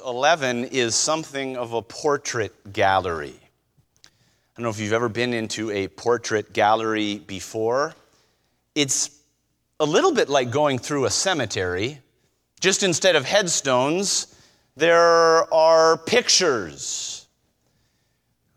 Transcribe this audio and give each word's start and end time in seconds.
11 0.00 0.64
is 0.64 0.94
something 0.94 1.56
of 1.56 1.72
a 1.72 1.82
portrait 1.82 2.72
gallery. 2.72 3.34
I 3.36 4.08
don't 4.56 4.64
know 4.64 4.70
if 4.70 4.80
you've 4.80 4.92
ever 4.92 5.08
been 5.08 5.34
into 5.34 5.70
a 5.70 5.88
portrait 5.88 6.52
gallery 6.52 7.18
before. 7.18 7.94
It's 8.74 9.20
a 9.78 9.84
little 9.84 10.12
bit 10.12 10.28
like 10.28 10.50
going 10.50 10.78
through 10.78 11.04
a 11.04 11.10
cemetery, 11.10 12.00
just 12.60 12.82
instead 12.82 13.16
of 13.16 13.24
headstones, 13.24 14.34
there 14.76 15.52
are 15.52 15.98
pictures. 15.98 17.26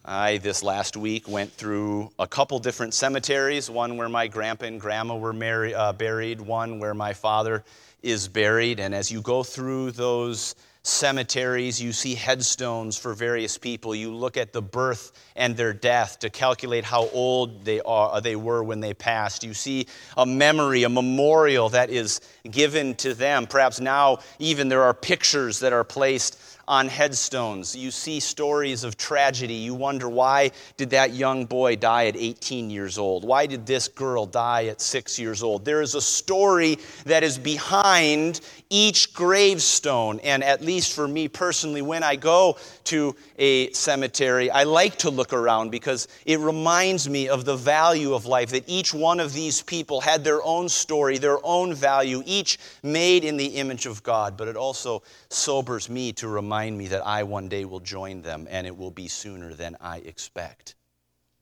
I, 0.05 0.37
this 0.37 0.63
last 0.63 0.97
week, 0.97 1.27
went 1.27 1.51
through 1.51 2.11
a 2.17 2.27
couple 2.27 2.57
different 2.59 2.93
cemeteries 2.93 3.69
one 3.69 3.97
where 3.97 4.09
my 4.09 4.27
grandpa 4.27 4.65
and 4.65 4.79
grandma 4.79 5.15
were 5.15 5.35
uh, 5.75 5.93
buried, 5.93 6.41
one 6.41 6.79
where 6.79 6.93
my 6.93 7.13
father 7.13 7.63
is 8.01 8.27
buried. 8.27 8.79
And 8.79 8.95
as 8.95 9.11
you 9.11 9.21
go 9.21 9.43
through 9.43 9.91
those 9.91 10.55
cemeteries, 10.83 11.81
you 11.81 11.91
see 11.91 12.15
headstones 12.15 12.97
for 12.97 13.13
various 13.13 13.57
people. 13.57 13.93
You 13.93 14.13
look 14.13 14.37
at 14.37 14.53
the 14.53 14.61
birth 14.61 15.11
and 15.35 15.55
their 15.55 15.73
death 15.73 16.19
to 16.19 16.29
calculate 16.29 16.85
how 16.85 17.09
old 17.09 17.65
they, 17.65 17.81
are, 17.81 18.21
they 18.21 18.35
were 18.35 18.63
when 18.63 18.79
they 18.79 18.93
passed. 18.93 19.43
You 19.43 19.53
see 19.53 19.87
a 20.17 20.25
memory, 20.25 20.83
a 20.83 20.89
memorial 20.89 21.69
that 21.69 21.89
is 21.89 22.21
given 22.49 22.95
to 22.95 23.13
them. 23.13 23.45
Perhaps 23.45 23.79
now, 23.79 24.19
even 24.39 24.69
there 24.69 24.83
are 24.83 24.93
pictures 24.93 25.59
that 25.59 25.73
are 25.73 25.83
placed 25.83 26.39
on 26.69 26.87
headstones. 26.87 27.75
You 27.75 27.89
see 27.89 28.19
stories 28.19 28.83
of 28.83 28.95
tragedy. 28.95 29.55
You 29.55 29.73
wonder 29.73 30.07
why 30.07 30.51
did 30.77 30.91
that 30.91 31.13
young 31.13 31.45
boy 31.45 31.75
die 31.77 32.05
at 32.05 32.15
18 32.15 32.69
years 32.69 32.99
old? 32.99 33.25
Why 33.25 33.47
did 33.47 33.65
this 33.65 33.87
girl 33.87 34.27
die 34.27 34.67
at 34.67 34.79
6 34.79 35.17
years 35.17 35.41
old? 35.41 35.65
There 35.65 35.81
is 35.81 35.95
a 35.95 36.01
story 36.01 36.77
that 37.05 37.23
is 37.23 37.39
behind 37.39 38.41
each 38.69 39.13
gravestone. 39.13 40.19
And 40.19 40.43
at 40.43 40.61
least 40.61 40.93
for 40.93 41.07
me 41.07 41.27
personally, 41.27 41.81
when 41.81 42.03
I 42.03 42.15
go 42.15 42.57
to 42.85 43.15
a 43.37 43.71
cemetery, 43.71 44.51
I 44.51 44.63
like 44.63 44.97
to 44.97 45.09
look 45.09 45.33
around 45.33 45.71
because 45.71 46.07
it 46.25 46.39
reminds 46.39 47.09
me 47.09 47.29
of 47.29 47.45
the 47.45 47.55
value 47.55 48.13
of 48.13 48.25
life, 48.25 48.49
that 48.51 48.63
each 48.67 48.93
one 48.93 49.19
of 49.19 49.33
these 49.33 49.61
people 49.61 50.01
had 50.01 50.23
their 50.23 50.43
own 50.43 50.69
story, 50.69 51.17
their 51.17 51.39
own 51.43 51.73
value, 51.73 52.23
each 52.25 52.57
made 52.83 53.23
in 53.23 53.37
the 53.37 53.47
image 53.47 53.85
of 53.85 54.03
God. 54.03 54.37
But 54.37 54.47
it 54.47 54.55
also 54.55 55.03
sobers 55.29 55.89
me 55.89 56.13
to 56.13 56.27
remind 56.27 56.77
me 56.77 56.87
that 56.87 57.05
I 57.05 57.23
one 57.23 57.49
day 57.49 57.65
will 57.65 57.79
join 57.79 58.21
them, 58.21 58.47
and 58.49 58.67
it 58.67 58.75
will 58.75 58.91
be 58.91 59.07
sooner 59.07 59.53
than 59.53 59.77
I 59.81 59.97
expect. 59.97 60.75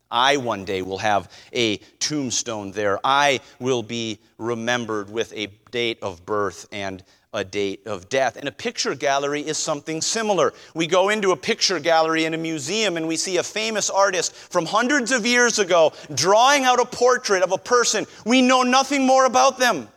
I 0.10 0.38
one 0.38 0.66
day 0.66 0.82
will 0.82 0.98
have 1.00 1.32
a 1.54 1.78
tombstone 2.00 2.72
there. 2.72 3.00
I 3.04 3.40
will 3.60 3.84
be 3.84 4.20
remembered 4.38 5.10
with 5.10 5.34
a 5.34 5.48
date 5.72 6.00
of 6.02 6.26
birth 6.26 6.68
and 6.72 7.04
a 7.34 7.44
date 7.44 7.86
of 7.86 8.10
death. 8.10 8.38
And 8.38 8.48
a 8.48 8.52
picture 8.52 8.96
gallery 8.96 9.42
is 9.42 9.58
something 9.58 10.02
similar. 10.02 10.54
We 10.74 10.88
go 10.88 11.10
into 11.10 11.32
a 11.32 11.36
picture 11.36 11.80
gallery 11.80 12.26
in 12.26 12.34
a 12.34 12.38
museum 12.38 12.98
and 12.98 13.08
we 13.08 13.18
see 13.18 13.38
a 13.38 13.44
famous 13.44 13.90
artist 13.90 14.34
from 14.34 14.66
hundreds 14.66 15.12
of 15.12 15.26
years 15.26 15.60
ago 15.60 15.94
drawing 16.16 16.64
out 16.64 16.80
a 16.80 16.86
portrait 16.86 17.44
of 17.44 17.52
a 17.52 17.58
person. 17.58 18.06
We 18.26 18.42
know 18.42 18.64
nothing 18.64 19.06
more 19.06 19.26
about 19.26 19.60
them. 19.60 19.90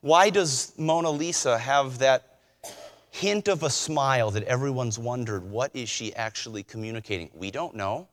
Why 0.00 0.30
does 0.30 0.72
Mona 0.78 1.10
Lisa 1.10 1.58
have 1.58 1.98
that 1.98 2.38
hint 3.10 3.48
of 3.48 3.62
a 3.62 3.70
smile 3.70 4.30
that 4.32 4.42
everyone's 4.44 4.98
wondered 4.98 5.44
what 5.44 5.70
is 5.74 5.88
she 5.88 6.14
actually 6.14 6.62
communicating? 6.62 7.30
We 7.34 7.50
don't 7.50 7.74
know. 7.74 8.08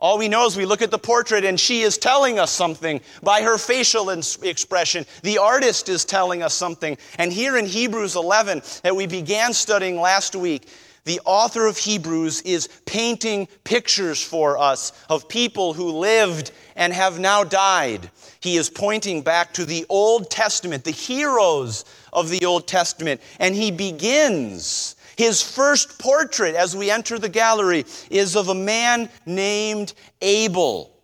All 0.00 0.16
we 0.16 0.28
know 0.28 0.46
is 0.46 0.56
we 0.56 0.64
look 0.64 0.82
at 0.82 0.92
the 0.92 0.98
portrait 0.98 1.44
and 1.44 1.58
she 1.58 1.82
is 1.82 1.98
telling 1.98 2.38
us 2.38 2.52
something 2.52 3.00
by 3.20 3.42
her 3.42 3.58
facial 3.58 4.10
expression. 4.10 5.04
The 5.22 5.38
artist 5.38 5.88
is 5.88 6.04
telling 6.04 6.42
us 6.42 6.54
something. 6.54 6.96
And 7.18 7.32
here 7.32 7.56
in 7.56 7.66
Hebrews 7.66 8.14
11, 8.14 8.62
that 8.84 8.94
we 8.94 9.08
began 9.08 9.52
studying 9.52 10.00
last 10.00 10.36
week, 10.36 10.68
the 11.04 11.20
author 11.24 11.66
of 11.66 11.78
Hebrews 11.78 12.42
is 12.42 12.68
painting 12.84 13.48
pictures 13.64 14.22
for 14.22 14.58
us 14.58 14.92
of 15.08 15.28
people 15.28 15.72
who 15.72 15.90
lived 15.90 16.52
and 16.76 16.92
have 16.92 17.18
now 17.18 17.42
died. 17.42 18.10
He 18.40 18.56
is 18.56 18.70
pointing 18.70 19.22
back 19.22 19.54
to 19.54 19.64
the 19.64 19.84
Old 19.88 20.30
Testament, 20.30 20.84
the 20.84 20.90
heroes 20.90 21.84
of 22.12 22.28
the 22.28 22.44
Old 22.44 22.68
Testament, 22.68 23.20
and 23.40 23.54
he 23.54 23.70
begins 23.72 24.94
his 25.18 25.42
first 25.42 25.98
portrait, 25.98 26.54
as 26.54 26.76
we 26.76 26.92
enter 26.92 27.18
the 27.18 27.28
gallery, 27.28 27.84
is 28.08 28.36
of 28.36 28.48
a 28.48 28.54
man 28.54 29.10
named 29.26 29.92
Abel. 30.22 30.96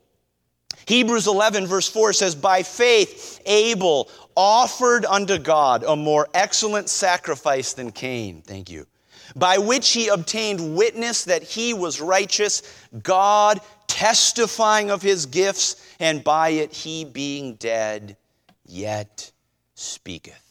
Hebrews 0.86 1.26
11, 1.26 1.66
verse 1.66 1.88
4 1.88 2.12
says, 2.12 2.36
By 2.36 2.62
faith, 2.62 3.42
Abel 3.44 4.08
offered 4.36 5.04
unto 5.04 5.36
God 5.36 5.82
a 5.84 5.96
more 5.96 6.28
excellent 6.32 6.88
sacrifice 6.88 7.72
than 7.72 7.90
Cain. 7.90 8.40
Thank 8.42 8.70
you. 8.70 8.86
By 9.34 9.58
which 9.58 9.90
he 9.90 10.06
obtained 10.06 10.76
witness 10.76 11.24
that 11.24 11.42
he 11.42 11.74
was 11.74 12.00
righteous, 12.00 12.62
God 13.02 13.60
testifying 13.88 14.92
of 14.92 15.02
his 15.02 15.26
gifts, 15.26 15.84
and 15.98 16.22
by 16.22 16.50
it 16.50 16.72
he 16.72 17.04
being 17.04 17.56
dead, 17.56 18.16
yet 18.64 19.32
speaketh. 19.74 20.43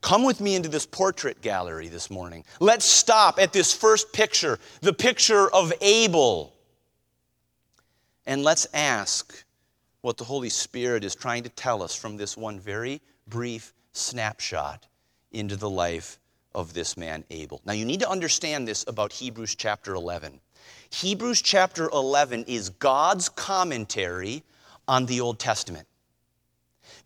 Come 0.00 0.22
with 0.22 0.40
me 0.40 0.54
into 0.54 0.68
this 0.68 0.86
portrait 0.86 1.40
gallery 1.40 1.88
this 1.88 2.10
morning. 2.10 2.44
Let's 2.60 2.84
stop 2.84 3.38
at 3.38 3.52
this 3.52 3.72
first 3.72 4.12
picture, 4.12 4.58
the 4.80 4.92
picture 4.92 5.48
of 5.52 5.72
Abel. 5.80 6.54
And 8.24 8.42
let's 8.42 8.66
ask 8.72 9.44
what 10.02 10.16
the 10.16 10.24
Holy 10.24 10.50
Spirit 10.50 11.04
is 11.04 11.14
trying 11.14 11.42
to 11.42 11.48
tell 11.48 11.82
us 11.82 11.94
from 11.94 12.16
this 12.16 12.36
one 12.36 12.60
very 12.60 13.00
brief 13.26 13.74
snapshot 13.92 14.86
into 15.32 15.56
the 15.56 15.68
life 15.68 16.18
of 16.54 16.74
this 16.74 16.96
man, 16.96 17.24
Abel. 17.30 17.60
Now, 17.64 17.72
you 17.72 17.84
need 17.84 18.00
to 18.00 18.10
understand 18.10 18.66
this 18.66 18.84
about 18.86 19.12
Hebrews 19.12 19.54
chapter 19.54 19.94
11. 19.94 20.40
Hebrews 20.90 21.42
chapter 21.42 21.88
11 21.90 22.44
is 22.46 22.70
God's 22.70 23.28
commentary 23.28 24.42
on 24.86 25.06
the 25.06 25.20
Old 25.20 25.38
Testament. 25.38 25.86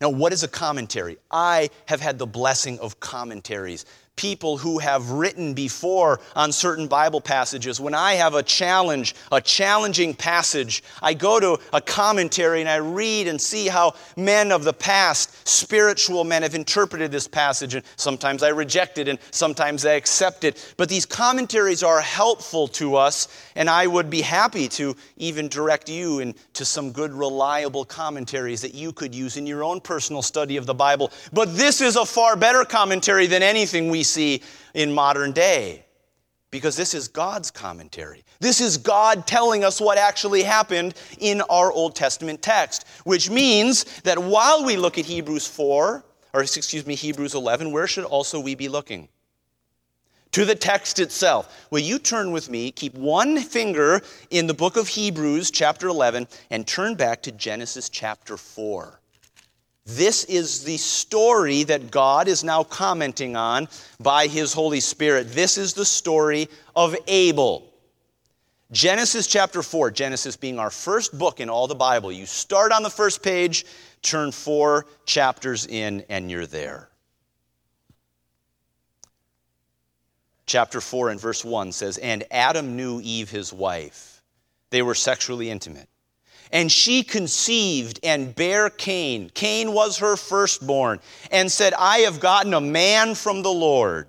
Now, 0.03 0.09
what 0.09 0.33
is 0.33 0.43
a 0.43 0.49
commentary? 0.49 1.17
I 1.31 1.69
have 1.85 2.01
had 2.01 2.19
the 2.19 2.25
blessing 2.25 2.77
of 2.79 2.99
commentaries 2.99 3.85
people 4.15 4.57
who 4.57 4.79
have 4.79 5.09
written 5.09 5.53
before 5.53 6.19
on 6.35 6.51
certain 6.51 6.87
Bible 6.87 7.19
passages. 7.19 7.79
When 7.79 7.95
I 7.95 8.13
have 8.13 8.35
a 8.35 8.43
challenge, 8.43 9.15
a 9.31 9.41
challenging 9.41 10.13
passage, 10.13 10.83
I 11.01 11.13
go 11.13 11.39
to 11.39 11.57
a 11.73 11.81
commentary 11.81 12.61
and 12.61 12.69
I 12.69 12.75
read 12.75 13.27
and 13.27 13.41
see 13.41 13.67
how 13.67 13.95
men 14.15 14.51
of 14.51 14.63
the 14.63 14.73
past, 14.73 15.47
spiritual 15.47 16.23
men, 16.23 16.43
have 16.43 16.53
interpreted 16.53 17.11
this 17.11 17.27
passage. 17.27 17.73
And 17.73 17.83
sometimes 17.95 18.43
I 18.43 18.49
reject 18.49 18.97
it 18.99 19.07
and 19.07 19.17
sometimes 19.31 19.85
I 19.85 19.93
accept 19.93 20.43
it. 20.43 20.73
But 20.77 20.89
these 20.89 21.05
commentaries 21.05 21.81
are 21.81 21.99
helpful 21.99 22.67
to 22.69 22.95
us, 22.95 23.27
and 23.55 23.69
I 23.69 23.87
would 23.87 24.09
be 24.09 24.21
happy 24.21 24.67
to 24.69 24.95
even 25.17 25.47
direct 25.47 25.89
you 25.89 26.19
into 26.19 26.65
some 26.65 26.91
good, 26.91 27.13
reliable 27.13 27.83
commentaries 27.83 28.61
that 28.61 28.75
you 28.75 28.93
could 28.93 29.15
use 29.15 29.37
in 29.37 29.47
your 29.47 29.63
own 29.63 29.81
personal 29.81 30.21
study 30.21 30.57
of 30.57 30.65
the 30.65 30.73
Bible. 30.73 31.11
But 31.31 31.55
this 31.55 31.81
is 31.81 31.95
a 31.95 32.05
far 32.05 32.35
better 32.35 32.63
commentary 32.63 33.25
than 33.25 33.41
anything 33.41 33.89
we 33.89 34.02
see 34.03 34.41
in 34.73 34.91
modern 34.91 35.31
day 35.31 35.85
because 36.53 36.75
this 36.75 36.93
is 36.93 37.07
God's 37.07 37.49
commentary. 37.49 38.23
This 38.39 38.61
is 38.61 38.77
God 38.77 39.25
telling 39.25 39.63
us 39.63 39.81
what 39.81 39.97
actually 39.97 40.43
happened 40.43 40.93
in 41.17 41.41
our 41.49 41.71
Old 41.71 41.95
Testament 41.95 42.43
text, 42.43 42.87
which 43.05 43.27
means 43.27 43.85
that 44.01 44.19
while 44.19 44.63
we 44.63 44.77
look 44.77 44.99
at 44.99 45.05
Hebrews 45.05 45.47
4, 45.47 46.05
or 46.31 46.41
excuse 46.41 46.85
me, 46.85 46.93
Hebrews 46.93 47.33
11, 47.33 47.71
where 47.71 47.87
should 47.87 48.05
also 48.05 48.39
we 48.39 48.53
be 48.53 48.69
looking? 48.69 49.09
To 50.33 50.45
the 50.45 50.53
text 50.53 50.99
itself. 50.99 51.67
Will 51.71 51.79
you 51.79 51.97
turn 51.97 52.31
with 52.31 52.51
me, 52.51 52.71
keep 52.71 52.93
one 52.93 53.39
finger 53.39 54.01
in 54.29 54.45
the 54.45 54.53
book 54.53 54.77
of 54.77 54.87
Hebrews, 54.87 55.49
chapter 55.49 55.87
11, 55.87 56.27
and 56.51 56.67
turn 56.67 56.93
back 56.93 57.23
to 57.23 57.31
Genesis 57.31 57.89
chapter 57.89 58.37
4. 58.37 58.99
This 59.85 60.23
is 60.25 60.63
the 60.63 60.77
story 60.77 61.63
that 61.63 61.91
God 61.91 62.27
is 62.27 62.43
now 62.43 62.63
commenting 62.63 63.35
on 63.35 63.67
by 63.99 64.27
His 64.27 64.53
Holy 64.53 64.79
Spirit. 64.79 65.33
This 65.33 65.57
is 65.57 65.73
the 65.73 65.85
story 65.85 66.47
of 66.75 66.95
Abel. 67.07 67.69
Genesis 68.71 69.27
chapter 69.27 69.61
4, 69.61 69.91
Genesis 69.91 70.37
being 70.37 70.57
our 70.57 70.69
first 70.69 71.17
book 71.17 71.39
in 71.39 71.49
all 71.49 71.67
the 71.67 71.75
Bible. 71.75 72.11
You 72.11 72.25
start 72.25 72.71
on 72.71 72.81
the 72.81 72.89
first 72.89 73.21
page, 73.21 73.65
turn 74.01 74.31
four 74.31 74.87
chapters 75.05 75.67
in, 75.67 76.03
and 76.09 76.31
you're 76.31 76.47
there. 76.47 76.89
Chapter 80.45 80.81
4 80.81 81.09
and 81.09 81.19
verse 81.19 81.43
1 81.43 81.71
says, 81.71 81.97
And 81.97 82.23
Adam 82.31 82.75
knew 82.75 82.99
Eve, 83.03 83.29
his 83.29 83.53
wife. 83.53 84.23
They 84.71 84.81
were 84.81 84.95
sexually 84.95 85.49
intimate. 85.49 85.87
And 86.53 86.71
she 86.71 87.03
conceived 87.03 87.99
and 88.03 88.33
bare 88.33 88.69
Cain. 88.69 89.31
Cain 89.33 89.73
was 89.73 89.97
her 89.97 90.15
firstborn, 90.15 90.99
and 91.31 91.51
said, 91.51 91.73
I 91.73 91.99
have 91.99 92.19
gotten 92.21 92.53
a 92.53 92.61
man 92.61 93.15
from 93.15 93.41
the 93.41 93.51
Lord. 93.51 94.07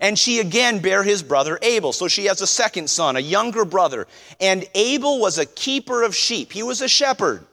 And 0.00 0.18
she 0.18 0.40
again 0.40 0.80
bare 0.80 1.02
his 1.02 1.22
brother 1.22 1.58
Abel. 1.62 1.92
So 1.92 2.08
she 2.08 2.24
has 2.24 2.40
a 2.40 2.46
second 2.46 2.88
son, 2.88 3.16
a 3.16 3.20
younger 3.20 3.64
brother. 3.64 4.06
And 4.40 4.66
Abel 4.74 5.20
was 5.20 5.38
a 5.38 5.46
keeper 5.46 6.02
of 6.02 6.16
sheep, 6.16 6.52
he 6.52 6.62
was 6.62 6.80
a 6.80 6.88
shepherd. 6.88 7.46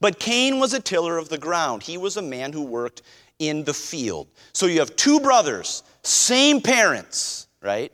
But 0.00 0.18
Cain 0.18 0.58
was 0.58 0.72
a 0.72 0.80
tiller 0.80 1.18
of 1.18 1.28
the 1.28 1.38
ground. 1.38 1.82
He 1.82 1.98
was 1.98 2.16
a 2.16 2.22
man 2.22 2.52
who 2.52 2.62
worked 2.62 3.02
in 3.38 3.64
the 3.64 3.74
field. 3.74 4.28
So 4.52 4.66
you 4.66 4.78
have 4.78 4.96
two 4.96 5.20
brothers, 5.20 5.82
same 6.02 6.60
parents, 6.60 7.48
right? 7.60 7.92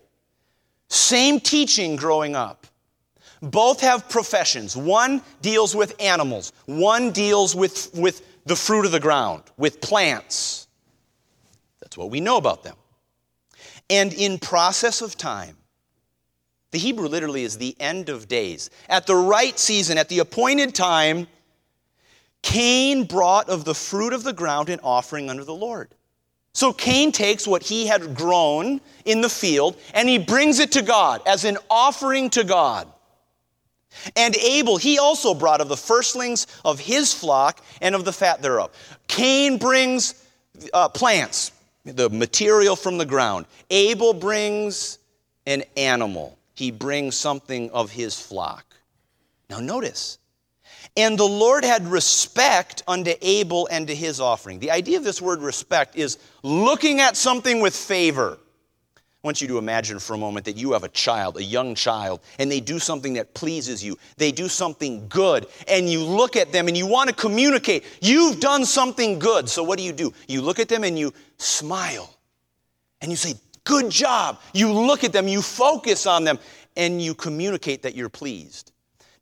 Same 0.89 1.41
teaching 1.41 1.97
growing 1.97 2.37
up. 2.37 2.67
Both 3.43 3.81
have 3.81 4.09
professions. 4.09 4.77
One 4.77 5.23
deals 5.43 5.75
with 5.75 5.95
animals, 6.01 6.53
one 6.67 7.11
deals 7.11 7.55
with, 7.55 7.91
with 7.95 8.23
the 8.47 8.57
fruit 8.57 8.87
of 8.87 8.93
the 8.93 9.01
ground, 9.01 9.43
with 9.57 9.81
plants. 9.81 10.69
That's 11.81 11.97
what 11.97 12.11
we 12.11 12.21
know 12.21 12.37
about 12.37 12.63
them. 12.63 12.77
And 13.89 14.13
in 14.15 14.39
process 14.39 15.03
of 15.03 15.17
time, 15.17 15.57
the 16.73 16.79
Hebrew 16.79 17.09
literally 17.09 17.45
is 17.45 17.59
the 17.59 17.77
end 17.79 18.09
of 18.09 18.29
days. 18.29 18.71
At 18.89 19.07
the 19.07 19.15
right 19.15 19.59
season, 19.59 19.99
at 19.99 20.09
the 20.09 20.19
appointed 20.19 20.75
time, 20.75 21.29
Cain 22.43 23.05
brought 23.05 23.49
of 23.49 23.65
the 23.65 23.75
fruit 23.75 24.13
of 24.13 24.25
the 24.25 24.33
ground 24.33 24.69
an 24.69 24.81
offering 24.83 25.31
unto 25.31 25.45
the 25.45 25.55
Lord. 25.55 25.95
So 26.53 26.73
Cain 26.73 27.13
takes 27.13 27.47
what 27.47 27.63
he 27.63 27.87
had 27.87 28.15
grown 28.15 28.81
in 29.05 29.21
the 29.21 29.29
field 29.29 29.77
and 29.95 30.09
he 30.09 30.19
brings 30.19 30.59
it 30.59 30.73
to 30.73 30.83
God 30.83 31.23
as 31.27 31.45
an 31.45 31.59
offering 31.69 32.31
to 32.31 32.45
God. 32.45 32.91
And 34.15 34.37
Abel, 34.37 34.77
he 34.77 34.99
also 34.99 35.35
brought 35.35 35.61
of 35.61 35.69
the 35.69 35.77
firstlings 35.77 36.47
of 36.65 36.79
his 36.79 37.13
flock 37.13 37.61
and 37.81 37.95
of 37.95 38.05
the 38.05 38.13
fat 38.13 38.43
thereof. 38.43 38.71
Cain 39.09 39.59
brings 39.59 40.15
uh, 40.73 40.89
plants, 40.89 41.53
the 41.85 42.11
material 42.11 42.77
from 42.77 42.99
the 42.99 43.07
ground. 43.07 43.47
Abel 43.71 44.15
brings 44.15 44.99
an 45.47 45.65
animal, 45.77 46.39
he 46.55 46.71
brings 46.71 47.17
something 47.17 47.71
of 47.71 47.91
his 47.91 48.19
flock. 48.19 48.65
Now, 49.49 49.61
notice, 49.61 50.19
and 50.97 51.19
the 51.19 51.25
Lord 51.25 51.65
had 51.65 51.87
respect 51.87 52.83
unto 52.89 53.13
Abel 53.21 53.69
and 53.71 53.87
to 53.89 53.95
his 53.95 54.21
offering. 54.21 54.59
The 54.59 54.71
idea 54.71 54.97
of 54.97 55.05
this 55.05 55.21
word 55.21 55.41
respect 55.41 55.97
is 55.97 56.19
looking 56.43 57.01
at 57.01 57.17
something 57.17 57.61
with 57.61 57.77
favor. 57.77 58.39
I 59.27 59.29
want 59.29 59.41
you 59.41 59.49
to 59.49 59.59
imagine 59.59 59.99
for 59.99 60.15
a 60.15 60.19
moment 60.19 60.47
that 60.47 60.57
you 60.57 60.71
have 60.71 60.85
a 60.85 60.89
child, 60.89 61.37
a 61.37 61.43
young 61.43 61.75
child, 61.75 62.21
and 62.39 62.49
they 62.49 62.61
do 62.61 62.79
something 62.79 63.15
that 63.15 63.35
pleases 63.35 63.83
you. 63.83 63.99
They 64.19 64.31
do 64.31 64.47
something 64.47 65.09
good, 65.09 65.49
and 65.67 65.91
you 65.91 66.05
look 66.05 66.37
at 66.37 66.53
them 66.53 66.69
and 66.69 66.77
you 66.77 66.87
want 66.87 67.11
to 67.11 67.17
communicate. 67.17 67.83
You've 68.01 68.39
done 68.39 68.65
something 68.65 69.19
good. 69.19 69.49
So 69.49 69.65
what 69.65 69.79
do 69.79 69.85
you 69.85 69.93
do? 69.93 70.15
You 70.29 70.43
look 70.43 70.61
at 70.61 70.69
them 70.69 70.85
and 70.85 70.97
you 70.97 71.13
smile. 71.39 72.15
And 73.01 73.11
you 73.11 73.17
say, 73.17 73.35
Good 73.65 73.91
job. 73.91 74.39
You 74.55 74.73
look 74.73 75.03
at 75.03 75.13
them, 75.13 75.27
you 75.27 75.43
focus 75.43 76.07
on 76.07 76.23
them, 76.23 76.39
and 76.77 77.03
you 77.03 77.13
communicate 77.13 77.83
that 77.83 77.97
you're 77.97 78.09
pleased. 78.09 78.71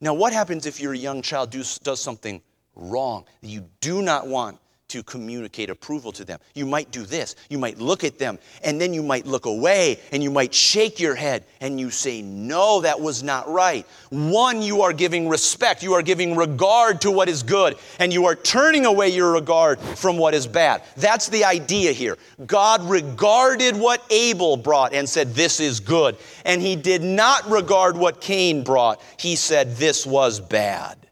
Now, 0.03 0.13
what 0.13 0.35
happens 0.35 0.67
if 0.67 0.81
your 0.81 0.93
young 0.93 1.23
child 1.23 1.49
does 1.49 1.99
something 1.99 2.43
wrong 2.77 3.25
that 3.41 3.49
you 3.49 3.65
do 3.81 4.03
not 4.03 4.27
want 4.27 4.59
to 4.95 5.03
communicate 5.03 5.71
approval 5.71 6.13
to 6.13 6.25
them. 6.25 6.39
You 6.55 6.67
might 6.67 6.93
do 6.93 7.03
this. 7.03 7.35
You 7.49 7.59
might 7.59 7.81
look 7.81 8.05
at 8.05 8.17
them 8.17 8.39
and 8.63 8.81
then 8.81 8.95
you 8.95 9.03
might 9.03 9.27
look 9.27 9.45
away 9.45 9.99
and 10.13 10.23
you 10.23 10.31
might 10.31 10.55
shake 10.55 11.01
your 11.01 11.17
head 11.17 11.45
and 11.61 11.81
you 11.81 11.91
say, 11.91 12.23
No, 12.23 12.81
that 12.83 13.01
was 13.01 13.25
not 13.25 13.49
right. 13.49 13.85
One, 14.11 14.63
you 14.63 14.83
are 14.83 14.93
giving 14.93 15.29
respect. 15.29 15.83
You 15.83 15.95
are 15.95 16.03
giving 16.03 16.37
regard 16.37 17.01
to 17.01 17.11
what 17.11 17.29
is 17.29 17.43
good 17.43 17.77
and 17.99 18.13
you 18.13 18.27
are 18.27 18.37
turning 18.37 18.87
away 18.87 19.09
your 19.09 19.33
regard 19.33 19.81
from 19.81 20.17
what 20.17 20.33
is 20.33 20.47
bad. 20.47 20.85
That's 20.97 21.29
the 21.29 21.45
idea 21.45 21.91
here. 21.91 22.17
God 22.47 22.89
regarded 22.89 23.77
what 23.77 24.01
Abel 24.11 24.57
brought 24.57 24.95
and 24.95 25.09
said, 25.09 25.35
This 25.35 25.59
is 25.59 25.81
good. 25.81 26.17
And 26.45 26.63
he 26.63 26.77
did 26.77 27.03
not 27.03 27.51
regard 27.51 27.97
what 27.97 28.21
Cain 28.21 28.63
brought. 28.63 29.03
He 29.19 29.35
said, 29.35 29.75
This 29.75 30.07
was 30.07 30.39
bad. 30.39 31.05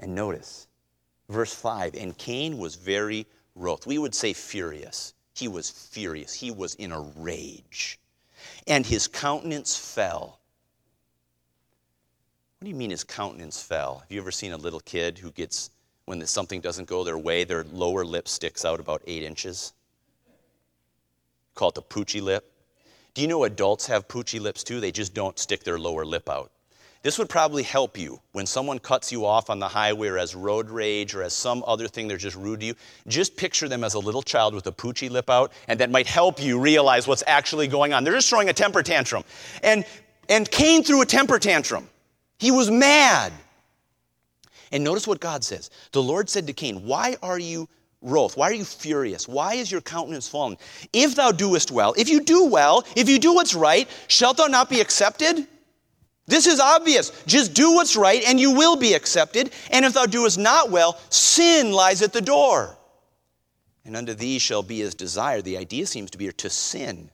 And 0.00 0.14
notice, 0.14 0.66
Verse 1.30 1.54
5 1.54 1.94
And 1.94 2.18
Cain 2.18 2.58
was 2.58 2.74
very 2.74 3.26
wroth. 3.54 3.86
We 3.86 3.98
would 3.98 4.14
say 4.14 4.32
furious. 4.32 5.14
He 5.34 5.46
was 5.48 5.70
furious. 5.70 6.34
He 6.34 6.50
was 6.50 6.74
in 6.74 6.92
a 6.92 7.00
rage. 7.00 7.98
And 8.66 8.84
his 8.84 9.06
countenance 9.06 9.76
fell. 9.76 10.40
What 12.58 12.64
do 12.64 12.70
you 12.70 12.76
mean 12.76 12.90
his 12.90 13.04
countenance 13.04 13.62
fell? 13.62 14.00
Have 14.00 14.10
you 14.10 14.20
ever 14.20 14.32
seen 14.32 14.52
a 14.52 14.56
little 14.56 14.80
kid 14.80 15.18
who 15.18 15.30
gets, 15.30 15.70
when 16.04 16.26
something 16.26 16.60
doesn't 16.60 16.88
go 16.88 17.04
their 17.04 17.16
way, 17.16 17.44
their 17.44 17.64
lower 17.64 18.04
lip 18.04 18.26
sticks 18.28 18.64
out 18.64 18.80
about 18.80 19.02
eight 19.06 19.22
inches? 19.22 19.72
Call 21.54 21.68
it 21.68 21.76
the 21.76 21.82
poochy 21.82 22.20
lip. 22.20 22.52
Do 23.14 23.22
you 23.22 23.28
know 23.28 23.44
adults 23.44 23.86
have 23.86 24.08
poochy 24.08 24.40
lips 24.40 24.64
too? 24.64 24.80
They 24.80 24.92
just 24.92 25.14
don't 25.14 25.38
stick 25.38 25.62
their 25.62 25.78
lower 25.78 26.04
lip 26.04 26.28
out. 26.28 26.50
This 27.02 27.18
would 27.18 27.30
probably 27.30 27.62
help 27.62 27.96
you 27.96 28.20
when 28.32 28.44
someone 28.44 28.78
cuts 28.78 29.10
you 29.10 29.24
off 29.24 29.48
on 29.48 29.58
the 29.58 29.68
highway 29.68 30.08
or 30.08 30.18
as 30.18 30.34
road 30.34 30.68
rage 30.68 31.14
or 31.14 31.22
as 31.22 31.32
some 31.32 31.64
other 31.66 31.88
thing 31.88 32.08
they're 32.08 32.18
just 32.18 32.36
rude 32.36 32.60
to 32.60 32.66
you. 32.66 32.74
Just 33.06 33.36
picture 33.36 33.68
them 33.68 33.84
as 33.84 33.94
a 33.94 33.98
little 33.98 34.22
child 34.22 34.54
with 34.54 34.66
a 34.66 34.72
poochy 34.72 35.08
lip 35.08 35.30
out, 35.30 35.52
and 35.66 35.80
that 35.80 35.90
might 35.90 36.06
help 36.06 36.42
you 36.42 36.60
realize 36.60 37.08
what's 37.08 37.24
actually 37.26 37.68
going 37.68 37.94
on. 37.94 38.04
They're 38.04 38.12
just 38.12 38.28
throwing 38.28 38.50
a 38.50 38.52
temper 38.52 38.82
tantrum. 38.82 39.24
And, 39.62 39.86
and 40.28 40.50
Cain 40.50 40.84
threw 40.84 41.00
a 41.00 41.06
temper 41.06 41.38
tantrum. 41.38 41.88
He 42.38 42.50
was 42.50 42.70
mad. 42.70 43.32
And 44.70 44.84
notice 44.84 45.06
what 45.06 45.20
God 45.20 45.42
says. 45.42 45.70
The 45.92 46.02
Lord 46.02 46.28
said 46.28 46.46
to 46.48 46.52
Cain, 46.52 46.84
Why 46.84 47.16
are 47.22 47.38
you 47.38 47.66
wroth? 48.02 48.36
Why 48.36 48.50
are 48.50 48.54
you 48.54 48.64
furious? 48.64 49.26
Why 49.26 49.54
is 49.54 49.72
your 49.72 49.80
countenance 49.80 50.28
fallen? 50.28 50.58
If 50.92 51.14
thou 51.14 51.32
doest 51.32 51.70
well, 51.70 51.94
if 51.96 52.10
you 52.10 52.20
do 52.20 52.44
well, 52.44 52.84
if 52.94 53.08
you 53.08 53.18
do 53.18 53.34
what's 53.34 53.54
right, 53.54 53.88
shalt 54.08 54.36
thou 54.36 54.46
not 54.46 54.68
be 54.68 54.80
accepted? 54.82 55.46
This 56.26 56.46
is 56.46 56.60
obvious. 56.60 57.10
Just 57.26 57.54
do 57.54 57.72
what's 57.72 57.96
right 57.96 58.22
and 58.26 58.38
you 58.38 58.52
will 58.52 58.76
be 58.76 58.94
accepted. 58.94 59.50
And 59.70 59.84
if 59.84 59.94
thou 59.94 60.06
doest 60.06 60.38
not 60.38 60.70
well, 60.70 60.98
sin 61.08 61.72
lies 61.72 62.02
at 62.02 62.12
the 62.12 62.20
door. 62.20 62.76
And 63.84 63.96
unto 63.96 64.14
thee 64.14 64.38
shall 64.38 64.62
be 64.62 64.78
his 64.78 64.94
desire. 64.94 65.42
The 65.42 65.56
idea 65.56 65.86
seems 65.86 66.10
to 66.12 66.18
be 66.18 66.30
to 66.30 66.50
sin. 66.50 67.10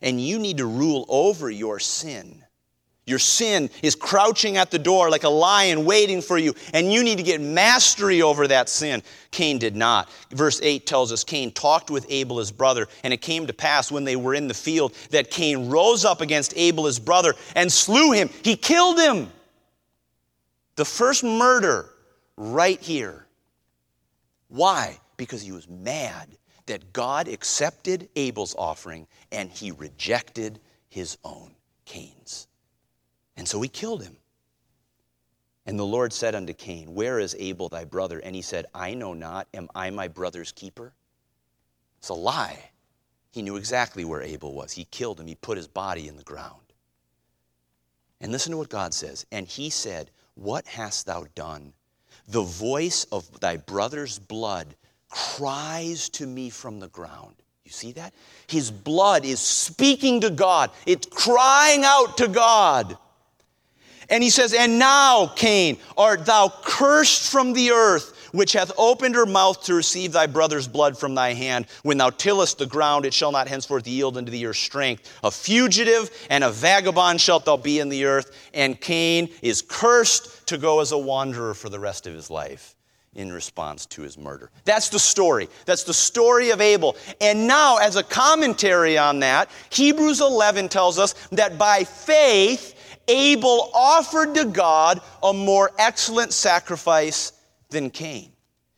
And 0.00 0.20
you 0.20 0.38
need 0.38 0.58
to 0.58 0.66
rule 0.66 1.04
over 1.08 1.50
your 1.50 1.78
sin. 1.78 2.43
Your 3.06 3.18
sin 3.18 3.68
is 3.82 3.94
crouching 3.94 4.56
at 4.56 4.70
the 4.70 4.78
door 4.78 5.10
like 5.10 5.24
a 5.24 5.28
lion 5.28 5.84
waiting 5.84 6.22
for 6.22 6.38
you, 6.38 6.54
and 6.72 6.90
you 6.90 7.04
need 7.04 7.18
to 7.18 7.22
get 7.22 7.38
mastery 7.38 8.22
over 8.22 8.48
that 8.48 8.70
sin. 8.70 9.02
Cain 9.30 9.58
did 9.58 9.76
not. 9.76 10.08
Verse 10.30 10.58
8 10.62 10.86
tells 10.86 11.12
us 11.12 11.22
Cain 11.22 11.52
talked 11.52 11.90
with 11.90 12.06
Abel, 12.08 12.38
his 12.38 12.50
brother, 12.50 12.88
and 13.02 13.12
it 13.12 13.18
came 13.18 13.46
to 13.46 13.52
pass 13.52 13.92
when 13.92 14.04
they 14.04 14.16
were 14.16 14.34
in 14.34 14.48
the 14.48 14.54
field 14.54 14.94
that 15.10 15.30
Cain 15.30 15.68
rose 15.68 16.06
up 16.06 16.22
against 16.22 16.54
Abel, 16.56 16.86
his 16.86 16.98
brother, 16.98 17.34
and 17.54 17.70
slew 17.70 18.12
him. 18.12 18.30
He 18.42 18.56
killed 18.56 18.98
him. 18.98 19.30
The 20.76 20.86
first 20.86 21.24
murder 21.24 21.90
right 22.38 22.80
here. 22.80 23.26
Why? 24.48 24.98
Because 25.18 25.42
he 25.42 25.52
was 25.52 25.68
mad 25.68 26.28
that 26.66 26.94
God 26.94 27.28
accepted 27.28 28.08
Abel's 28.16 28.54
offering 28.56 29.06
and 29.30 29.50
he 29.50 29.72
rejected 29.72 30.58
his 30.88 31.18
own, 31.22 31.54
Cain's. 31.84 32.46
And 33.36 33.48
so 33.48 33.60
he 33.60 33.68
killed 33.68 34.02
him. 34.02 34.16
And 35.66 35.78
the 35.78 35.86
Lord 35.86 36.12
said 36.12 36.34
unto 36.34 36.52
Cain, 36.52 36.94
Where 36.94 37.18
is 37.18 37.34
Abel 37.38 37.68
thy 37.68 37.84
brother? 37.84 38.18
And 38.18 38.34
he 38.34 38.42
said, 38.42 38.66
I 38.74 38.94
know 38.94 39.14
not. 39.14 39.48
Am 39.54 39.68
I 39.74 39.90
my 39.90 40.08
brother's 40.08 40.52
keeper? 40.52 40.92
It's 41.98 42.10
a 42.10 42.14
lie. 42.14 42.70
He 43.30 43.42
knew 43.42 43.56
exactly 43.56 44.04
where 44.04 44.22
Abel 44.22 44.54
was. 44.54 44.72
He 44.72 44.84
killed 44.84 45.18
him, 45.18 45.26
he 45.26 45.34
put 45.34 45.56
his 45.56 45.66
body 45.66 46.06
in 46.06 46.16
the 46.16 46.22
ground. 46.22 46.60
And 48.20 48.30
listen 48.30 48.52
to 48.52 48.58
what 48.58 48.68
God 48.68 48.94
says. 48.94 49.26
And 49.32 49.46
he 49.46 49.70
said, 49.70 50.10
What 50.34 50.66
hast 50.66 51.06
thou 51.06 51.26
done? 51.34 51.72
The 52.28 52.42
voice 52.42 53.04
of 53.10 53.40
thy 53.40 53.56
brother's 53.56 54.18
blood 54.18 54.76
cries 55.08 56.08
to 56.10 56.26
me 56.26 56.50
from 56.50 56.78
the 56.78 56.88
ground. 56.88 57.34
You 57.64 57.70
see 57.70 57.92
that? 57.92 58.12
His 58.46 58.70
blood 58.70 59.24
is 59.24 59.40
speaking 59.40 60.20
to 60.20 60.30
God, 60.30 60.70
it's 60.86 61.06
crying 61.06 61.82
out 61.84 62.18
to 62.18 62.28
God. 62.28 62.98
And 64.08 64.22
he 64.22 64.30
says, 64.30 64.52
And 64.52 64.78
now, 64.78 65.26
Cain, 65.26 65.78
art 65.96 66.26
thou 66.26 66.52
cursed 66.62 67.30
from 67.30 67.52
the 67.52 67.70
earth, 67.70 68.30
which 68.32 68.52
hath 68.52 68.72
opened 68.76 69.14
her 69.14 69.26
mouth 69.26 69.62
to 69.64 69.74
receive 69.74 70.12
thy 70.12 70.26
brother's 70.26 70.68
blood 70.68 70.98
from 70.98 71.14
thy 71.14 71.32
hand. 71.32 71.66
When 71.82 71.98
thou 71.98 72.10
tillest 72.10 72.58
the 72.58 72.66
ground, 72.66 73.06
it 73.06 73.14
shall 73.14 73.32
not 73.32 73.48
henceforth 73.48 73.86
yield 73.86 74.16
unto 74.16 74.30
thee 74.30 74.38
your 74.38 74.54
strength. 74.54 75.10
A 75.22 75.30
fugitive 75.30 76.10
and 76.30 76.44
a 76.44 76.50
vagabond 76.50 77.20
shalt 77.20 77.44
thou 77.44 77.56
be 77.56 77.80
in 77.80 77.88
the 77.88 78.04
earth. 78.04 78.30
And 78.52 78.80
Cain 78.80 79.28
is 79.42 79.62
cursed 79.62 80.46
to 80.48 80.58
go 80.58 80.80
as 80.80 80.92
a 80.92 80.98
wanderer 80.98 81.54
for 81.54 81.68
the 81.68 81.80
rest 81.80 82.06
of 82.06 82.14
his 82.14 82.30
life 82.30 82.74
in 83.14 83.32
response 83.32 83.86
to 83.86 84.02
his 84.02 84.18
murder. 84.18 84.50
That's 84.64 84.88
the 84.88 84.98
story. 84.98 85.48
That's 85.66 85.84
the 85.84 85.94
story 85.94 86.50
of 86.50 86.60
Abel. 86.60 86.96
And 87.20 87.46
now, 87.46 87.76
as 87.76 87.96
a 87.96 88.02
commentary 88.02 88.98
on 88.98 89.20
that, 89.20 89.50
Hebrews 89.70 90.20
11 90.20 90.68
tells 90.68 90.98
us 90.98 91.14
that 91.30 91.56
by 91.58 91.84
faith, 91.84 92.73
Abel 93.08 93.70
offered 93.74 94.34
to 94.34 94.44
God 94.46 95.00
a 95.22 95.32
more 95.32 95.70
excellent 95.78 96.32
sacrifice 96.32 97.32
than 97.70 97.90
Cain. 97.90 98.32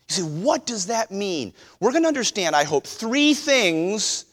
You 0.08 0.14
say, 0.14 0.22
what 0.22 0.66
does 0.66 0.86
that 0.86 1.10
mean? 1.10 1.52
We're 1.80 1.92
going 1.92 2.04
to 2.04 2.08
understand, 2.08 2.54
I 2.54 2.64
hope, 2.64 2.86
three 2.86 3.34
things 3.34 4.26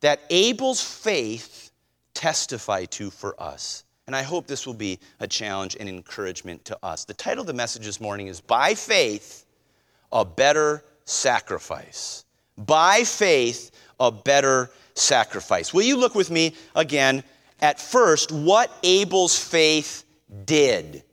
that 0.00 0.20
Abel's 0.30 0.82
faith 0.82 1.70
testify 2.14 2.86
to 2.86 3.10
for 3.10 3.40
us. 3.40 3.84
And 4.06 4.16
I 4.16 4.22
hope 4.22 4.46
this 4.46 4.66
will 4.66 4.74
be 4.74 4.98
a 5.20 5.28
challenge 5.28 5.76
and 5.78 5.88
encouragement 5.88 6.64
to 6.64 6.78
us. 6.82 7.04
The 7.04 7.14
title 7.14 7.42
of 7.42 7.46
the 7.46 7.52
message 7.52 7.84
this 7.84 8.00
morning 8.00 8.26
is 8.26 8.40
By 8.40 8.74
Faith, 8.74 9.44
a 10.10 10.24
better 10.24 10.84
sacrifice. 11.04 12.24
By 12.56 13.04
faith, 13.04 13.70
a 13.98 14.10
better 14.10 14.70
sacrifice. 14.94 15.72
Will 15.72 15.82
you 15.82 15.96
look 15.96 16.14
with 16.14 16.30
me 16.30 16.54
again 16.74 17.22
at 17.60 17.80
first 17.80 18.32
what 18.32 18.72
Abel's 18.82 19.38
faith 19.38 20.04
did? 20.44 21.04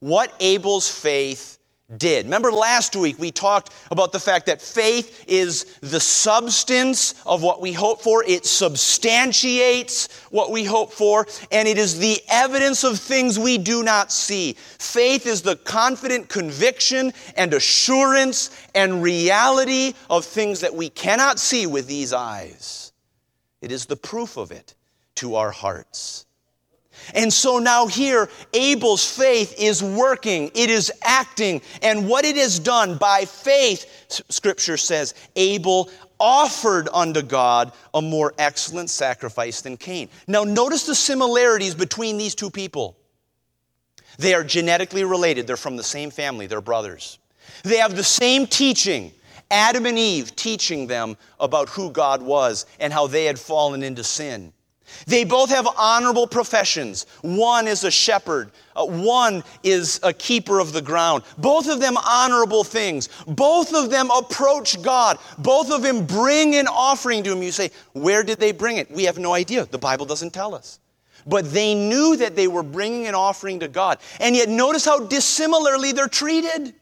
What 0.00 0.34
Abel's 0.40 0.90
faith 0.90 1.58
did. 1.98 2.24
Remember 2.24 2.50
last 2.50 2.96
week 2.96 3.18
we 3.18 3.30
talked 3.30 3.72
about 3.90 4.12
the 4.12 4.18
fact 4.18 4.46
that 4.46 4.62
faith 4.62 5.24
is 5.28 5.64
the 5.80 6.00
substance 6.00 7.14
of 7.26 7.42
what 7.42 7.60
we 7.60 7.72
hope 7.72 8.00
for. 8.00 8.24
It 8.24 8.46
substantiates 8.46 10.08
what 10.30 10.50
we 10.50 10.64
hope 10.64 10.92
for, 10.92 11.26
and 11.52 11.68
it 11.68 11.78
is 11.78 11.98
the 11.98 12.20
evidence 12.30 12.84
of 12.84 12.98
things 12.98 13.38
we 13.38 13.58
do 13.58 13.82
not 13.82 14.10
see. 14.10 14.54
Faith 14.78 15.26
is 15.26 15.42
the 15.42 15.56
confident 15.56 16.28
conviction 16.28 17.12
and 17.36 17.52
assurance 17.52 18.50
and 18.74 19.02
reality 19.02 19.92
of 20.08 20.24
things 20.24 20.60
that 20.60 20.74
we 20.74 20.88
cannot 20.88 21.38
see 21.38 21.66
with 21.66 21.86
these 21.86 22.12
eyes. 22.12 22.92
It 23.60 23.70
is 23.70 23.86
the 23.86 23.96
proof 23.96 24.36
of 24.36 24.52
it 24.52 24.73
to 25.16 25.36
our 25.36 25.50
hearts. 25.50 26.26
And 27.14 27.32
so 27.32 27.58
now 27.58 27.86
here, 27.86 28.30
Abel's 28.52 29.04
faith 29.04 29.54
is 29.58 29.82
working, 29.82 30.50
it 30.54 30.70
is 30.70 30.92
acting, 31.02 31.60
and 31.82 32.08
what 32.08 32.24
it 32.24 32.36
has 32.36 32.58
done 32.58 32.96
by 32.96 33.24
faith, 33.24 34.06
scripture 34.30 34.76
says, 34.76 35.14
Abel 35.36 35.90
offered 36.18 36.88
unto 36.92 37.20
God 37.20 37.72
a 37.92 38.00
more 38.00 38.32
excellent 38.38 38.88
sacrifice 38.88 39.60
than 39.60 39.76
Cain. 39.76 40.08
Now, 40.26 40.44
notice 40.44 40.86
the 40.86 40.94
similarities 40.94 41.74
between 41.74 42.16
these 42.16 42.34
two 42.34 42.50
people. 42.50 42.96
They 44.18 44.32
are 44.32 44.44
genetically 44.44 45.04
related, 45.04 45.46
they're 45.46 45.56
from 45.56 45.76
the 45.76 45.82
same 45.82 46.10
family, 46.10 46.46
they're 46.46 46.60
brothers. 46.60 47.18
They 47.64 47.78
have 47.78 47.96
the 47.96 48.04
same 48.04 48.46
teaching. 48.46 49.12
Adam 49.50 49.84
and 49.84 49.98
Eve 49.98 50.34
teaching 50.34 50.86
them 50.86 51.16
about 51.38 51.68
who 51.68 51.90
God 51.90 52.22
was 52.22 52.64
and 52.80 52.92
how 52.92 53.06
they 53.06 53.26
had 53.26 53.38
fallen 53.38 53.82
into 53.82 54.02
sin. 54.02 54.53
They 55.06 55.24
both 55.24 55.50
have 55.50 55.66
honorable 55.76 56.26
professions. 56.26 57.06
One 57.22 57.66
is 57.66 57.84
a 57.84 57.90
shepherd, 57.90 58.50
uh, 58.76 58.86
one 58.86 59.44
is 59.62 60.00
a 60.02 60.12
keeper 60.12 60.58
of 60.60 60.72
the 60.72 60.82
ground. 60.82 61.22
Both 61.38 61.68
of 61.68 61.80
them 61.80 61.96
honorable 61.96 62.64
things. 62.64 63.08
Both 63.26 63.74
of 63.74 63.90
them 63.90 64.10
approach 64.10 64.82
God. 64.82 65.18
Both 65.38 65.70
of 65.70 65.82
them 65.82 66.06
bring 66.06 66.56
an 66.56 66.66
offering 66.66 67.22
to 67.24 67.32
Him. 67.32 67.42
You 67.42 67.52
say, 67.52 67.70
Where 67.92 68.22
did 68.22 68.38
they 68.38 68.52
bring 68.52 68.78
it? 68.78 68.90
We 68.90 69.04
have 69.04 69.18
no 69.18 69.34
idea. 69.34 69.66
The 69.66 69.78
Bible 69.78 70.06
doesn't 70.06 70.32
tell 70.32 70.54
us. 70.54 70.80
But 71.26 71.52
they 71.52 71.74
knew 71.74 72.16
that 72.16 72.36
they 72.36 72.48
were 72.48 72.62
bringing 72.62 73.06
an 73.06 73.14
offering 73.14 73.60
to 73.60 73.68
God. 73.68 73.98
And 74.20 74.36
yet, 74.36 74.48
notice 74.48 74.84
how 74.84 75.00
dissimilarly 75.00 75.92
they're 75.92 76.08
treated. 76.08 76.74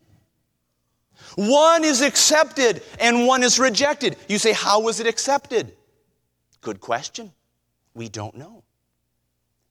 One 1.37 1.85
is 1.85 2.03
accepted 2.03 2.83
and 2.99 3.27
one 3.27 3.43
is 3.43 3.59
rejected. 3.59 4.17
You 4.29 4.39
say, 4.39 4.53
How 4.53 4.81
was 4.81 5.01
it 5.01 5.07
accepted? 5.07 5.73
Good 6.61 6.81
question. 6.81 7.33
We 7.95 8.09
don't 8.09 8.37
know. 8.37 8.65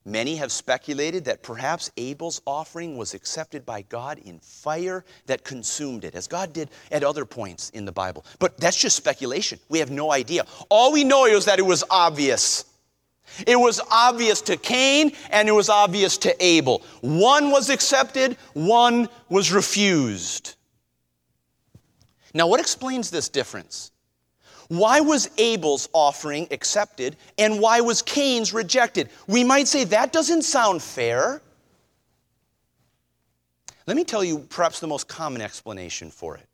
Many 0.04 0.36
have 0.38 0.52
speculated 0.52 1.26
that 1.26 1.44
perhaps 1.44 1.92
Abel's 1.96 2.42
offering 2.48 2.98
was 2.98 3.14
accepted 3.14 3.66
by 3.66 3.84
God 3.84 4.18
in 4.18 4.40
fire 4.40 5.06
that 5.28 5.44
consumed 5.44 6.04
it, 6.04 6.16
as 6.16 6.28
God 6.28 6.54
did 6.54 6.70
at 6.92 7.04
other 7.04 7.24
points 7.24 7.70
in 7.70 7.86
the 7.86 7.92
Bible. 7.92 8.26
But 8.40 8.58
that's 8.58 8.78
just 8.78 8.96
speculation. 8.96 9.60
We 9.70 9.78
have 9.78 9.92
no 9.92 10.12
idea. 10.12 10.46
All 10.70 10.92
we 10.92 11.04
know 11.04 11.26
is 11.26 11.46
that 11.46 11.60
it 11.60 11.66
was 11.66 11.84
obvious. 11.92 12.66
It 13.46 13.60
was 13.60 13.80
obvious 13.92 14.42
to 14.42 14.58
Cain 14.58 15.12
and 15.30 15.48
it 15.48 15.52
was 15.52 15.70
obvious 15.70 16.18
to 16.20 16.44
Abel. 16.44 16.82
One 17.02 17.52
was 17.52 17.70
accepted, 17.70 18.38
one 18.54 19.08
was 19.30 19.52
refused. 19.52 20.56
Now, 22.34 22.48
what 22.48 22.60
explains 22.60 23.12
this 23.12 23.30
difference? 23.30 23.91
Why 24.72 25.02
was 25.02 25.30
Abel's 25.38 25.90
offering 25.92 26.48
accepted 26.50 27.18
and 27.38 27.60
why 27.60 27.82
was 27.82 28.02
Cain's 28.02 28.54
rejected? 28.54 29.10
We 29.28 29.44
might 29.44 29.68
say 29.68 29.84
that 29.84 30.14
doesn't 30.14 30.44
sound 30.44 30.82
fair. 30.82 31.42
Let 33.86 33.98
me 33.98 34.06
tell 34.06 34.24
you 34.24 34.40
perhaps 34.48 34.80
the 34.80 34.88
most 34.88 35.10
common 35.10 35.42
explanation 35.42 36.10
for 36.10 36.38
it. 36.38 36.48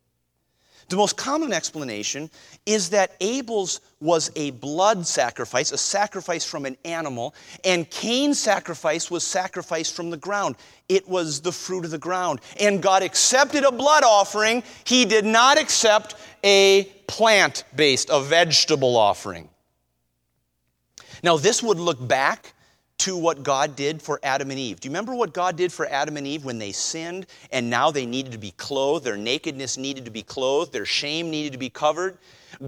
The 0.89 0.95
most 0.95 1.17
common 1.17 1.51
explanation 1.51 2.29
is 2.65 2.91
that 2.91 3.15
Abel's 3.19 3.81
was 3.99 4.31
a 4.37 4.51
blood 4.51 5.05
sacrifice, 5.05 5.71
a 5.73 5.77
sacrifice 5.77 6.45
from 6.45 6.65
an 6.65 6.77
animal, 6.85 7.35
and 7.65 7.89
Cain's 7.89 8.39
sacrifice 8.39 9.11
was 9.11 9.25
sacrifice 9.25 9.91
from 9.91 10.11
the 10.11 10.17
ground. 10.17 10.55
It 10.87 11.07
was 11.09 11.41
the 11.41 11.51
fruit 11.51 11.83
of 11.83 11.91
the 11.91 11.97
ground. 11.97 12.39
And 12.59 12.81
God 12.81 13.03
accepted 13.03 13.65
a 13.65 13.71
blood 13.71 14.05
offering, 14.05 14.63
He 14.85 15.03
did 15.03 15.25
not 15.25 15.59
accept 15.59 16.15
a 16.43 16.85
plant 17.07 17.65
based, 17.75 18.09
a 18.09 18.21
vegetable 18.21 18.95
offering. 18.95 19.49
Now, 21.21 21.35
this 21.35 21.61
would 21.61 21.79
look 21.79 22.05
back 22.07 22.53
to 22.99 23.15
what 23.17 23.43
God 23.43 23.75
did 23.75 24.01
for 24.01 24.19
Adam 24.23 24.49
and 24.51 24.59
Eve. 24.59 24.79
Do 24.79 24.87
you 24.87 24.91
remember 24.91 25.13
what 25.13 25.33
God 25.33 25.55
did 25.55 25.71
for 25.71 25.85
Adam 25.87 26.17
and 26.17 26.25
Eve 26.25 26.43
when 26.43 26.57
they 26.57 26.71
sinned 26.71 27.27
and 27.51 27.69
now 27.69 27.91
they 27.91 28.05
needed 28.05 28.31
to 28.31 28.37
be 28.37 28.51
clothed? 28.51 29.05
Their 29.05 29.17
nakedness 29.17 29.77
needed 29.77 30.05
to 30.05 30.11
be 30.11 30.23
clothed, 30.23 30.73
their 30.73 30.85
shame 30.85 31.29
needed 31.29 31.53
to 31.53 31.59
be 31.59 31.69
covered. 31.69 32.17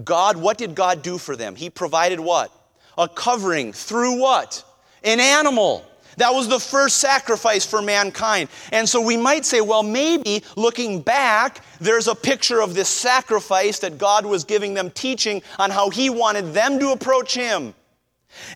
God, 0.04 0.36
what 0.36 0.58
did 0.58 0.74
God 0.74 1.02
do 1.02 1.18
for 1.18 1.36
them? 1.36 1.56
He 1.56 1.68
provided 1.68 2.20
what? 2.20 2.52
A 2.96 3.08
covering 3.08 3.72
through 3.72 4.20
what? 4.20 4.64
An 5.02 5.18
animal. 5.20 5.84
That 6.16 6.34
was 6.34 6.48
the 6.48 6.60
first 6.60 6.98
sacrifice 6.98 7.64
for 7.64 7.80
mankind. 7.80 8.48
And 8.72 8.88
so 8.88 9.00
we 9.00 9.16
might 9.16 9.44
say, 9.44 9.60
well, 9.60 9.82
maybe 9.82 10.42
looking 10.56 11.00
back, 11.00 11.64
there's 11.80 12.08
a 12.08 12.14
picture 12.14 12.60
of 12.60 12.74
this 12.74 12.88
sacrifice 12.88 13.78
that 13.80 13.96
God 13.96 14.26
was 14.26 14.44
giving 14.44 14.74
them, 14.74 14.90
teaching 14.90 15.42
on 15.58 15.70
how 15.70 15.88
He 15.88 16.10
wanted 16.10 16.52
them 16.52 16.78
to 16.78 16.90
approach 16.90 17.34
Him. 17.34 17.74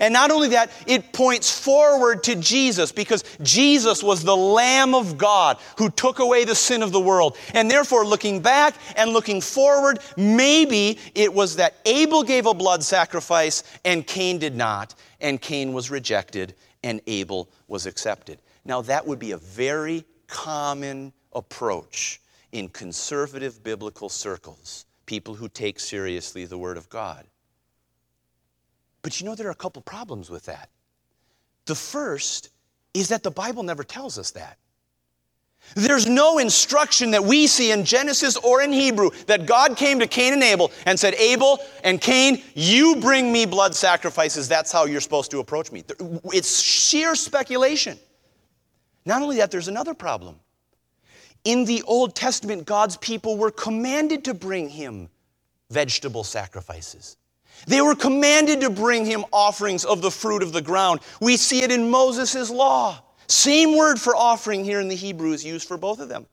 And 0.00 0.12
not 0.12 0.30
only 0.30 0.48
that, 0.50 0.70
it 0.86 1.12
points 1.12 1.50
forward 1.56 2.24
to 2.24 2.36
Jesus 2.36 2.92
because 2.92 3.24
Jesus 3.42 4.02
was 4.02 4.22
the 4.22 4.36
Lamb 4.36 4.94
of 4.94 5.18
God 5.18 5.58
who 5.78 5.90
took 5.90 6.18
away 6.18 6.44
the 6.44 6.54
sin 6.54 6.82
of 6.82 6.92
the 6.92 7.00
world. 7.00 7.36
And 7.52 7.70
therefore, 7.70 8.06
looking 8.06 8.40
back 8.40 8.74
and 8.96 9.12
looking 9.12 9.40
forward, 9.40 9.98
maybe 10.16 10.98
it 11.14 11.32
was 11.32 11.56
that 11.56 11.74
Abel 11.84 12.22
gave 12.22 12.46
a 12.46 12.54
blood 12.54 12.82
sacrifice 12.82 13.62
and 13.84 14.06
Cain 14.06 14.38
did 14.38 14.56
not, 14.56 14.94
and 15.20 15.40
Cain 15.40 15.72
was 15.72 15.90
rejected 15.90 16.54
and 16.82 17.00
Abel 17.06 17.48
was 17.66 17.86
accepted. 17.86 18.40
Now, 18.64 18.82
that 18.82 19.06
would 19.06 19.18
be 19.18 19.32
a 19.32 19.38
very 19.38 20.04
common 20.26 21.12
approach 21.32 22.20
in 22.52 22.68
conservative 22.68 23.62
biblical 23.62 24.08
circles, 24.08 24.86
people 25.06 25.34
who 25.34 25.48
take 25.48 25.80
seriously 25.80 26.44
the 26.44 26.58
Word 26.58 26.76
of 26.76 26.88
God. 26.88 27.26
But 29.04 29.20
you 29.20 29.26
know, 29.26 29.34
there 29.34 29.46
are 29.46 29.52
a 29.52 29.54
couple 29.54 29.82
problems 29.82 30.30
with 30.30 30.46
that. 30.46 30.70
The 31.66 31.74
first 31.74 32.48
is 32.94 33.08
that 33.10 33.22
the 33.22 33.30
Bible 33.30 33.62
never 33.62 33.84
tells 33.84 34.18
us 34.18 34.30
that. 34.30 34.56
There's 35.74 36.06
no 36.06 36.38
instruction 36.38 37.10
that 37.10 37.22
we 37.22 37.46
see 37.46 37.70
in 37.70 37.84
Genesis 37.84 38.36
or 38.38 38.62
in 38.62 38.72
Hebrew 38.72 39.10
that 39.26 39.44
God 39.44 39.76
came 39.76 39.98
to 39.98 40.06
Cain 40.06 40.32
and 40.32 40.42
Abel 40.42 40.72
and 40.86 40.98
said, 40.98 41.14
Abel 41.14 41.58
and 41.82 42.00
Cain, 42.00 42.42
you 42.54 42.96
bring 42.96 43.30
me 43.30 43.44
blood 43.44 43.74
sacrifices. 43.74 44.48
That's 44.48 44.72
how 44.72 44.86
you're 44.86 45.02
supposed 45.02 45.30
to 45.32 45.38
approach 45.38 45.70
me. 45.70 45.84
It's 46.32 46.60
sheer 46.60 47.14
speculation. 47.14 47.98
Not 49.04 49.20
only 49.20 49.36
that, 49.36 49.50
there's 49.50 49.68
another 49.68 49.92
problem. 49.92 50.36
In 51.44 51.66
the 51.66 51.82
Old 51.82 52.14
Testament, 52.14 52.64
God's 52.64 52.96
people 52.96 53.36
were 53.36 53.50
commanded 53.50 54.24
to 54.24 54.32
bring 54.32 54.70
him 54.70 55.10
vegetable 55.68 56.24
sacrifices. 56.24 57.18
They 57.66 57.80
were 57.80 57.94
commanded 57.94 58.60
to 58.60 58.70
bring 58.70 59.06
him 59.06 59.24
offerings 59.32 59.84
of 59.84 60.02
the 60.02 60.10
fruit 60.10 60.42
of 60.42 60.52
the 60.52 60.62
ground. 60.62 61.00
We 61.20 61.36
see 61.36 61.62
it 61.62 61.72
in 61.72 61.90
Moses' 61.90 62.50
law. 62.50 63.02
Same 63.26 63.76
word 63.76 64.00
for 64.00 64.14
offering 64.14 64.64
here 64.64 64.80
in 64.80 64.88
the 64.88 64.94
Hebrew 64.94 65.32
is 65.32 65.44
used 65.44 65.66
for 65.66 65.76
both 65.76 65.98
of 66.00 66.08
them. 66.08 66.26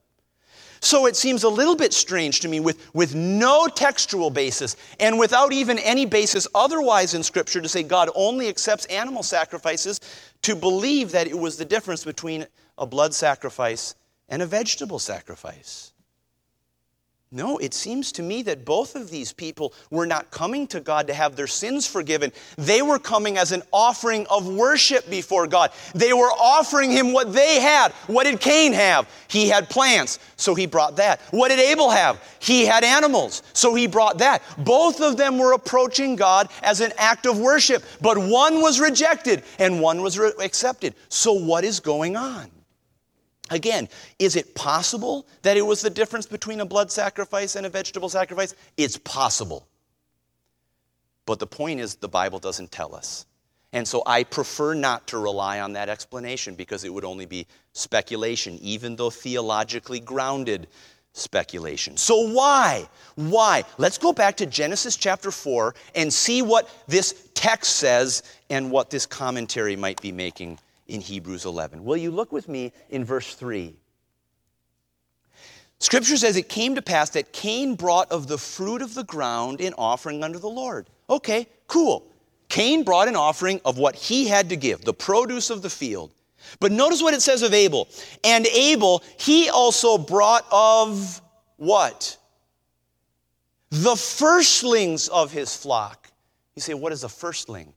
So 0.83 1.05
it 1.05 1.15
seems 1.15 1.43
a 1.43 1.49
little 1.49 1.75
bit 1.75 1.93
strange 1.93 2.39
to 2.39 2.47
me 2.47 2.59
with, 2.59 2.93
with 2.95 3.13
no 3.13 3.67
textual 3.67 4.31
basis 4.31 4.75
and 4.99 5.19
without 5.19 5.53
even 5.53 5.77
any 5.77 6.07
basis 6.07 6.47
otherwise 6.55 7.13
in 7.13 7.21
Scripture 7.21 7.61
to 7.61 7.69
say 7.69 7.83
God 7.83 8.09
only 8.15 8.49
accepts 8.49 8.85
animal 8.85 9.21
sacrifices 9.21 9.99
to 10.41 10.55
believe 10.55 11.11
that 11.11 11.27
it 11.27 11.37
was 11.37 11.55
the 11.55 11.65
difference 11.65 12.03
between 12.03 12.47
a 12.79 12.87
blood 12.87 13.13
sacrifice 13.13 13.93
and 14.27 14.41
a 14.41 14.47
vegetable 14.47 14.97
sacrifice. 14.97 15.90
No, 17.33 17.57
it 17.59 17.73
seems 17.73 18.11
to 18.13 18.21
me 18.21 18.41
that 18.41 18.65
both 18.65 18.93
of 18.93 19.09
these 19.09 19.31
people 19.31 19.73
were 19.89 20.05
not 20.05 20.31
coming 20.31 20.67
to 20.67 20.81
God 20.81 21.07
to 21.07 21.13
have 21.13 21.37
their 21.37 21.47
sins 21.47 21.87
forgiven. 21.87 22.33
They 22.57 22.81
were 22.81 22.99
coming 22.99 23.37
as 23.37 23.53
an 23.53 23.63
offering 23.71 24.27
of 24.29 24.49
worship 24.49 25.09
before 25.09 25.47
God. 25.47 25.71
They 25.95 26.11
were 26.11 26.29
offering 26.29 26.91
Him 26.91 27.13
what 27.13 27.31
they 27.31 27.61
had. 27.61 27.93
What 28.07 28.25
did 28.25 28.41
Cain 28.41 28.73
have? 28.73 29.07
He 29.29 29.47
had 29.47 29.69
plants, 29.69 30.19
so 30.35 30.55
he 30.55 30.65
brought 30.65 30.97
that. 30.97 31.21
What 31.31 31.47
did 31.47 31.59
Abel 31.59 31.89
have? 31.89 32.21
He 32.39 32.65
had 32.65 32.83
animals, 32.83 33.43
so 33.53 33.75
he 33.75 33.87
brought 33.87 34.17
that. 34.17 34.43
Both 34.57 34.99
of 34.99 35.15
them 35.15 35.37
were 35.37 35.53
approaching 35.53 36.17
God 36.17 36.49
as 36.61 36.81
an 36.81 36.91
act 36.97 37.25
of 37.25 37.39
worship, 37.39 37.81
but 38.01 38.17
one 38.17 38.61
was 38.61 38.81
rejected 38.81 39.43
and 39.57 39.79
one 39.79 40.01
was 40.01 40.19
re- 40.19 40.33
accepted. 40.43 40.95
So, 41.07 41.31
what 41.31 41.63
is 41.63 41.79
going 41.79 42.17
on? 42.17 42.51
Again, 43.51 43.89
is 44.17 44.37
it 44.37 44.55
possible 44.55 45.27
that 45.41 45.57
it 45.57 45.61
was 45.61 45.81
the 45.81 45.89
difference 45.89 46.25
between 46.25 46.61
a 46.61 46.65
blood 46.65 46.89
sacrifice 46.89 47.55
and 47.57 47.65
a 47.65 47.69
vegetable 47.69 48.09
sacrifice? 48.09 48.55
It's 48.77 48.97
possible. 48.97 49.67
But 51.25 51.39
the 51.39 51.47
point 51.47 51.81
is, 51.81 51.95
the 51.95 52.07
Bible 52.07 52.39
doesn't 52.39 52.71
tell 52.71 52.95
us. 52.95 53.25
And 53.73 53.87
so 53.87 54.03
I 54.05 54.23
prefer 54.23 54.73
not 54.73 55.07
to 55.07 55.17
rely 55.17 55.59
on 55.59 55.73
that 55.73 55.89
explanation 55.89 56.55
because 56.55 56.83
it 56.83 56.93
would 56.93 57.05
only 57.05 57.25
be 57.25 57.45
speculation, 57.73 58.57
even 58.61 58.95
though 58.95 59.09
theologically 59.09 59.99
grounded 59.99 60.67
speculation. 61.13 61.97
So, 61.97 62.31
why? 62.31 62.87
Why? 63.15 63.63
Let's 63.77 63.97
go 63.97 64.13
back 64.13 64.37
to 64.37 64.45
Genesis 64.45 64.95
chapter 64.95 65.29
4 65.29 65.75
and 65.95 66.11
see 66.11 66.41
what 66.41 66.69
this 66.87 67.29
text 67.33 67.75
says 67.77 68.23
and 68.49 68.71
what 68.71 68.89
this 68.89 69.05
commentary 69.05 69.75
might 69.75 70.01
be 70.01 70.11
making 70.13 70.57
in 70.91 71.01
Hebrews 71.01 71.45
11. 71.45 71.83
Will 71.83 71.97
you 71.97 72.11
look 72.11 72.31
with 72.31 72.49
me 72.49 72.73
in 72.89 73.05
verse 73.05 73.33
3? 73.33 73.75
Scripture 75.79 76.17
says 76.17 76.37
it 76.37 76.49
came 76.49 76.75
to 76.75 76.81
pass 76.81 77.09
that 77.11 77.33
Cain 77.33 77.75
brought 77.75 78.11
of 78.11 78.27
the 78.27 78.37
fruit 78.37 78.81
of 78.81 78.93
the 78.93 79.03
ground 79.05 79.61
an 79.61 79.73
offering 79.77 80.23
unto 80.23 80.37
the 80.37 80.49
Lord. 80.49 80.87
Okay, 81.09 81.47
cool. 81.67 82.05
Cain 82.49 82.83
brought 82.83 83.07
an 83.07 83.15
offering 83.15 83.61
of 83.65 83.77
what 83.77 83.95
he 83.95 84.27
had 84.27 84.49
to 84.49 84.55
give, 84.55 84.81
the 84.81 84.93
produce 84.93 85.49
of 85.49 85.61
the 85.61 85.69
field. 85.69 86.11
But 86.59 86.71
notice 86.71 87.01
what 87.01 87.13
it 87.13 87.21
says 87.21 87.41
of 87.41 87.53
Abel. 87.53 87.87
And 88.23 88.45
Abel, 88.47 89.01
he 89.17 89.49
also 89.49 89.97
brought 89.97 90.45
of 90.51 91.21
what? 91.57 92.17
The 93.69 93.95
firstlings 93.95 95.07
of 95.07 95.31
his 95.31 95.55
flock. 95.55 96.11
You 96.55 96.61
say, 96.61 96.73
what 96.73 96.91
is 96.91 97.03
a 97.03 97.09
firstling? 97.09 97.73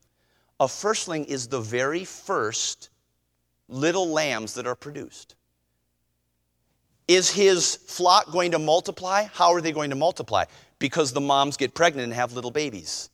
A 0.59 0.67
firstling 0.67 1.25
is 1.27 1.47
the 1.47 1.61
very 1.61 2.05
first 2.05 2.91
little 3.69 4.09
lambs 4.09 4.55
that 4.55 4.67
are 4.67 4.75
produced. 4.75 5.35
Is 7.07 7.31
his 7.31 7.77
flock 7.77 8.31
going 8.33 8.53
to 8.53 8.59
multiply? 8.59 9.25
How 9.33 9.53
are 9.53 9.61
they 9.61 9.73
going 9.73 9.91
to 9.91 9.97
multiply? 9.97 10.45
Because 10.79 11.13
the 11.13 11.21
moms 11.21 11.57
get 11.57 11.75
pregnant 11.75 12.05
and 12.05 12.15
have 12.15 12.33
little 12.33 12.51
babies. 12.51 13.11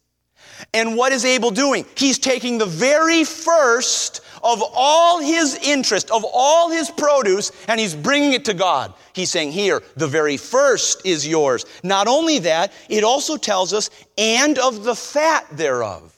And 0.72 0.96
what 0.96 1.12
is 1.12 1.24
Abel 1.24 1.50
doing? 1.50 1.84
He's 1.96 2.18
taking 2.18 2.58
the 2.58 2.66
very 2.66 3.24
first 3.24 4.20
of 4.42 4.62
all 4.74 5.20
his 5.20 5.58
interest, 5.62 6.10
of 6.10 6.24
all 6.32 6.70
his 6.70 6.90
produce, 6.90 7.52
and 7.68 7.78
he's 7.78 7.94
bringing 7.94 8.32
it 8.32 8.44
to 8.46 8.54
God. 8.54 8.94
He's 9.12 9.30
saying, 9.30 9.52
Here, 9.52 9.82
the 9.96 10.08
very 10.08 10.36
first 10.36 11.04
is 11.04 11.26
yours. 11.26 11.66
Not 11.82 12.08
only 12.08 12.38
that, 12.40 12.72
it 12.88 13.04
also 13.04 13.36
tells 13.36 13.72
us, 13.72 13.90
and 14.16 14.58
of 14.58 14.84
the 14.84 14.94
fat 14.94 15.46
thereof. 15.52 16.16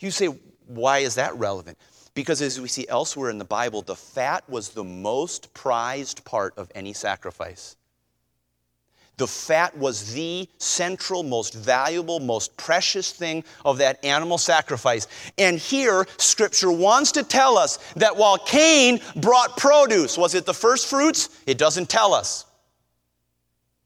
You 0.00 0.10
say, 0.10 0.26
Why 0.66 0.98
is 0.98 1.16
that 1.16 1.36
relevant? 1.36 1.78
Because 2.14 2.40
as 2.40 2.60
we 2.60 2.68
see 2.68 2.86
elsewhere 2.88 3.30
in 3.30 3.38
the 3.38 3.44
Bible, 3.44 3.82
the 3.82 3.96
fat 3.96 4.48
was 4.48 4.70
the 4.70 4.84
most 4.84 5.52
prized 5.52 6.24
part 6.24 6.54
of 6.56 6.70
any 6.74 6.92
sacrifice. 6.92 7.76
The 9.16 9.26
fat 9.28 9.76
was 9.76 10.12
the 10.12 10.48
central, 10.58 11.22
most 11.22 11.54
valuable, 11.54 12.18
most 12.18 12.56
precious 12.56 13.12
thing 13.12 13.44
of 13.64 13.78
that 13.78 14.04
animal 14.04 14.38
sacrifice. 14.38 15.06
And 15.38 15.58
here, 15.58 16.06
Scripture 16.16 16.72
wants 16.72 17.12
to 17.12 17.22
tell 17.22 17.56
us 17.56 17.78
that 17.94 18.16
while 18.16 18.38
Cain 18.38 19.00
brought 19.16 19.56
produce, 19.56 20.18
was 20.18 20.34
it 20.34 20.46
the 20.46 20.54
first 20.54 20.88
fruits? 20.88 21.28
It 21.46 21.58
doesn't 21.58 21.88
tell 21.88 22.12
us. 22.12 22.46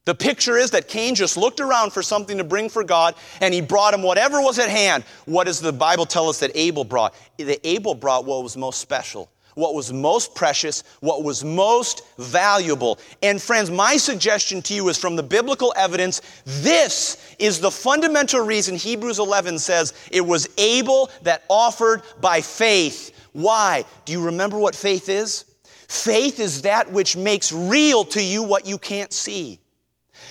The 0.09 0.15
picture 0.15 0.57
is 0.57 0.71
that 0.71 0.89
Cain 0.89 1.15
just 1.15 1.37
looked 1.37 1.61
around 1.61 1.93
for 1.93 2.03
something 2.03 2.39
to 2.39 2.45
bring 2.45 2.71
for 2.71 2.83
God 2.83 3.15
and 3.43 3.53
he 3.53 3.61
brought 3.61 3.93
him 3.93 4.03
whatever 4.03 4.41
was 4.41 4.59
at 4.59 4.71
hand. 4.71 5.05
What 5.27 5.45
does 5.45 5.61
the 5.61 5.71
Bible 5.71 6.07
tell 6.07 6.31
us 6.31 6.41
that 6.41 6.51
Abel 6.55 6.83
brought? 6.83 7.15
That 7.37 7.61
Abel 7.63 7.95
brought 7.95 8.25
what 8.25 8.43
was 8.43 8.57
most 8.57 8.81
special, 8.81 9.31
what 9.55 9.75
was 9.75 9.93
most 9.93 10.35
precious, 10.35 10.83
what 11.01 11.25
was 11.25 11.45
most 11.45 12.05
valuable. 12.17 12.99
And 13.23 13.39
friends, 13.39 13.71
my 13.71 13.99
suggestion 13.99 14.63
to 14.63 14.75
you 14.75 14.89
is 14.89 14.97
from 14.97 15.15
the 15.15 15.23
biblical 15.23 15.75
evidence, 15.77 16.23
this 16.47 17.37
is 17.39 17.61
the 17.61 17.71
fundamental 17.71 18.41
reason 18.41 18.77
Hebrews 18.77 19.19
11 19.19 19.59
says 19.59 19.93
it 20.11 20.23
was 20.23 20.49
Abel 20.57 21.11
that 21.25 21.45
offered 21.51 22.01
by 22.19 22.41
faith. 22.41 23.15
Why? 23.35 23.85
Do 24.07 24.15
you 24.15 24.25
remember 24.25 24.57
what 24.57 24.75
faith 24.75 25.11
is? 25.11 25.45
Faith 25.87 26.41
is 26.41 26.63
that 26.63 26.91
which 26.91 27.15
makes 27.15 27.53
real 27.53 28.07
to 28.07 28.23
you 28.23 28.43
what 28.43 28.67
you 28.67 28.79
can't 28.79 29.13
see. 29.13 29.61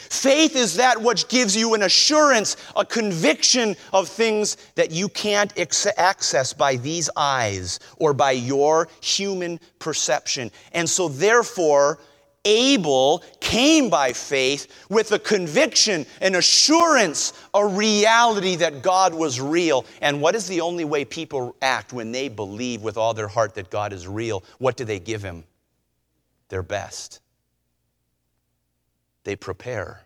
Faith 0.10 0.56
is 0.56 0.76
that 0.76 1.02
which 1.02 1.28
gives 1.28 1.56
you 1.56 1.74
an 1.74 1.84
assurance, 1.84 2.58
a 2.76 2.86
conviction 2.86 3.76
of 3.94 4.08
things 4.08 4.58
that 4.76 4.92
you 4.92 5.10
can't 5.10 5.54
access 5.98 6.54
by 6.54 6.76
these 6.78 7.10
eyes 7.16 7.80
or 7.98 8.14
by 8.14 8.32
your 8.32 8.88
human 9.02 9.60
perception. 9.80 10.52
And 10.72 10.90
so, 10.90 11.08
therefore, 11.08 12.00
Abel 12.46 13.24
came 13.42 13.90
by 13.90 14.14
faith 14.14 14.86
with 14.90 15.12
a 15.12 15.20
conviction, 15.20 16.06
an 16.22 16.36
assurance, 16.36 17.34
a 17.54 17.66
reality 17.66 18.56
that 18.56 18.82
God 18.82 19.14
was 19.14 19.42
real. 19.42 19.86
And 20.02 20.22
what 20.22 20.34
is 20.34 20.48
the 20.48 20.62
only 20.62 20.86
way 20.86 21.04
people 21.04 21.58
act 21.62 21.92
when 21.92 22.14
they 22.14 22.30
believe 22.30 22.82
with 22.82 22.96
all 22.96 23.14
their 23.14 23.28
heart 23.28 23.56
that 23.56 23.70
God 23.70 23.92
is 23.92 24.08
real? 24.08 24.46
What 24.60 24.78
do 24.78 24.86
they 24.86 25.00
give 25.00 25.22
Him? 25.22 25.44
Their 26.48 26.64
best 26.64 27.20
they 29.28 29.36
prepare. 29.36 30.06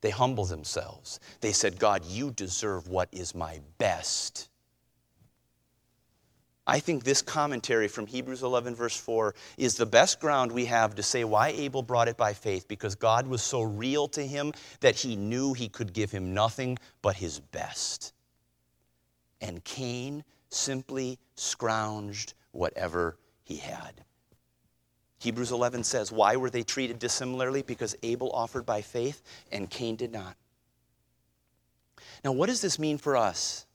They 0.00 0.10
humble 0.10 0.46
themselves. 0.46 1.20
They 1.42 1.52
said, 1.52 1.78
God, 1.78 2.04
you 2.04 2.32
deserve 2.32 2.88
what 2.88 3.08
is 3.12 3.36
my 3.36 3.60
best. 3.78 4.48
I 6.66 6.80
think 6.80 7.04
this 7.04 7.22
commentary 7.22 7.86
from 7.86 8.08
Hebrews 8.08 8.42
11, 8.42 8.74
verse 8.74 8.96
4, 8.96 9.32
is 9.58 9.76
the 9.76 9.86
best 9.86 10.18
ground 10.18 10.50
we 10.50 10.64
have 10.64 10.96
to 10.96 11.04
say 11.04 11.22
why 11.22 11.50
Abel 11.50 11.84
brought 11.84 12.08
it 12.08 12.16
by 12.16 12.32
faith, 12.32 12.66
because 12.66 12.96
God 12.96 13.28
was 13.28 13.42
so 13.42 13.62
real 13.62 14.08
to 14.08 14.26
him 14.26 14.52
that 14.80 14.96
he 14.96 15.14
knew 15.14 15.52
he 15.52 15.68
could 15.68 15.92
give 15.92 16.10
him 16.10 16.34
nothing 16.34 16.78
but 17.02 17.14
his 17.14 17.38
best. 17.38 18.12
And 19.40 19.62
Cain 19.62 20.24
simply 20.48 21.20
scrounged 21.36 22.34
whatever 22.50 23.18
he 23.44 23.58
had. 23.58 24.04
Hebrews 25.18 25.52
11 25.52 25.84
says, 25.84 26.12
Why 26.12 26.36
were 26.36 26.50
they 26.50 26.62
treated 26.62 26.98
dissimilarly? 26.98 27.62
Because 27.62 27.96
Abel 28.02 28.30
offered 28.32 28.66
by 28.66 28.82
faith 28.82 29.22
and 29.50 29.70
Cain 29.70 29.96
did 29.96 30.12
not. 30.12 30.36
Now, 32.24 32.32
what 32.32 32.46
does 32.46 32.60
this 32.60 32.78
mean 32.78 32.98
for 32.98 33.16
us? 33.16 33.66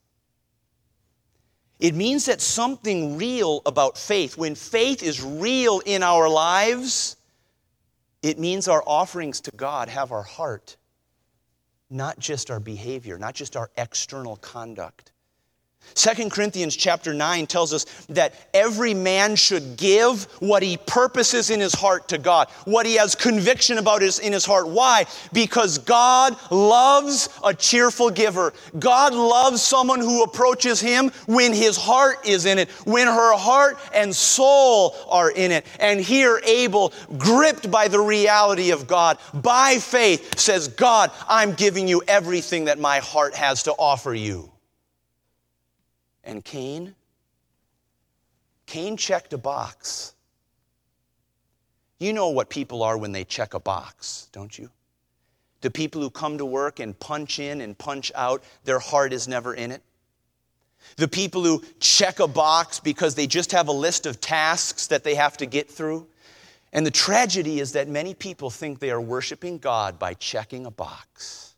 It 1.80 1.94
means 1.94 2.26
that 2.26 2.40
something 2.40 3.16
real 3.16 3.60
about 3.66 3.98
faith, 3.98 4.36
when 4.38 4.54
faith 4.54 5.02
is 5.02 5.22
real 5.22 5.80
in 5.84 6.02
our 6.02 6.28
lives, 6.28 7.16
it 8.22 8.38
means 8.38 8.68
our 8.68 8.84
offerings 8.86 9.40
to 9.42 9.50
God 9.50 9.88
have 9.88 10.12
our 10.12 10.22
heart, 10.22 10.76
not 11.90 12.18
just 12.20 12.50
our 12.50 12.60
behavior, 12.60 13.18
not 13.18 13.34
just 13.34 13.56
our 13.56 13.70
external 13.76 14.36
conduct. 14.36 15.11
Second 15.94 16.30
Corinthians 16.30 16.74
chapter 16.74 17.12
9 17.12 17.46
tells 17.46 17.72
us 17.72 17.84
that 18.08 18.34
every 18.54 18.94
man 18.94 19.36
should 19.36 19.76
give 19.76 20.24
what 20.40 20.62
he 20.62 20.76
purposes 20.76 21.50
in 21.50 21.60
his 21.60 21.74
heart 21.74 22.08
to 22.08 22.18
God, 22.18 22.48
what 22.64 22.86
he 22.86 22.94
has 22.94 23.14
conviction 23.14 23.78
about 23.78 24.02
is 24.02 24.18
in 24.18 24.32
his 24.32 24.44
heart. 24.44 24.68
Why? 24.68 25.04
Because 25.32 25.78
God 25.78 26.36
loves 26.50 27.28
a 27.44 27.52
cheerful 27.52 28.10
giver. 28.10 28.52
God 28.78 29.12
loves 29.12 29.62
someone 29.62 30.00
who 30.00 30.22
approaches 30.22 30.80
him 30.80 31.10
when 31.26 31.52
his 31.52 31.76
heart 31.76 32.26
is 32.26 32.46
in 32.46 32.58
it, 32.58 32.70
when 32.84 33.06
her 33.06 33.36
heart 33.36 33.78
and 33.94 34.14
soul 34.14 34.96
are 35.08 35.30
in 35.30 35.52
it. 35.52 35.66
And 35.78 36.00
here 36.00 36.40
Abel, 36.44 36.92
gripped 37.18 37.70
by 37.70 37.88
the 37.88 38.00
reality 38.00 38.70
of 38.70 38.86
God, 38.86 39.18
by 39.34 39.76
faith 39.78 40.38
says, 40.38 40.68
God, 40.68 41.10
I'm 41.28 41.52
giving 41.52 41.86
you 41.86 42.02
everything 42.08 42.64
that 42.66 42.78
my 42.78 42.98
heart 42.98 43.34
has 43.34 43.64
to 43.64 43.72
offer 43.72 44.14
you. 44.14 44.52
And 46.24 46.44
Cain? 46.44 46.94
Cain 48.66 48.96
checked 48.96 49.32
a 49.32 49.38
box. 49.38 50.14
You 51.98 52.12
know 52.12 52.30
what 52.30 52.48
people 52.48 52.82
are 52.82 52.96
when 52.96 53.12
they 53.12 53.24
check 53.24 53.54
a 53.54 53.60
box, 53.60 54.28
don't 54.32 54.58
you? 54.58 54.70
The 55.60 55.70
people 55.70 56.00
who 56.00 56.10
come 56.10 56.38
to 56.38 56.44
work 56.44 56.80
and 56.80 56.98
punch 56.98 57.38
in 57.38 57.60
and 57.60 57.78
punch 57.78 58.10
out, 58.14 58.42
their 58.64 58.80
heart 58.80 59.12
is 59.12 59.28
never 59.28 59.54
in 59.54 59.70
it. 59.70 59.82
The 60.96 61.06
people 61.06 61.44
who 61.44 61.62
check 61.78 62.18
a 62.18 62.26
box 62.26 62.80
because 62.80 63.14
they 63.14 63.28
just 63.28 63.52
have 63.52 63.68
a 63.68 63.72
list 63.72 64.06
of 64.06 64.20
tasks 64.20 64.88
that 64.88 65.04
they 65.04 65.14
have 65.14 65.36
to 65.36 65.46
get 65.46 65.70
through. 65.70 66.08
And 66.72 66.84
the 66.84 66.90
tragedy 66.90 67.60
is 67.60 67.72
that 67.72 67.88
many 67.88 68.14
people 68.14 68.50
think 68.50 68.78
they 68.80 68.90
are 68.90 69.00
worshiping 69.00 69.58
God 69.58 69.98
by 69.98 70.14
checking 70.14 70.66
a 70.66 70.70
box. 70.70 71.51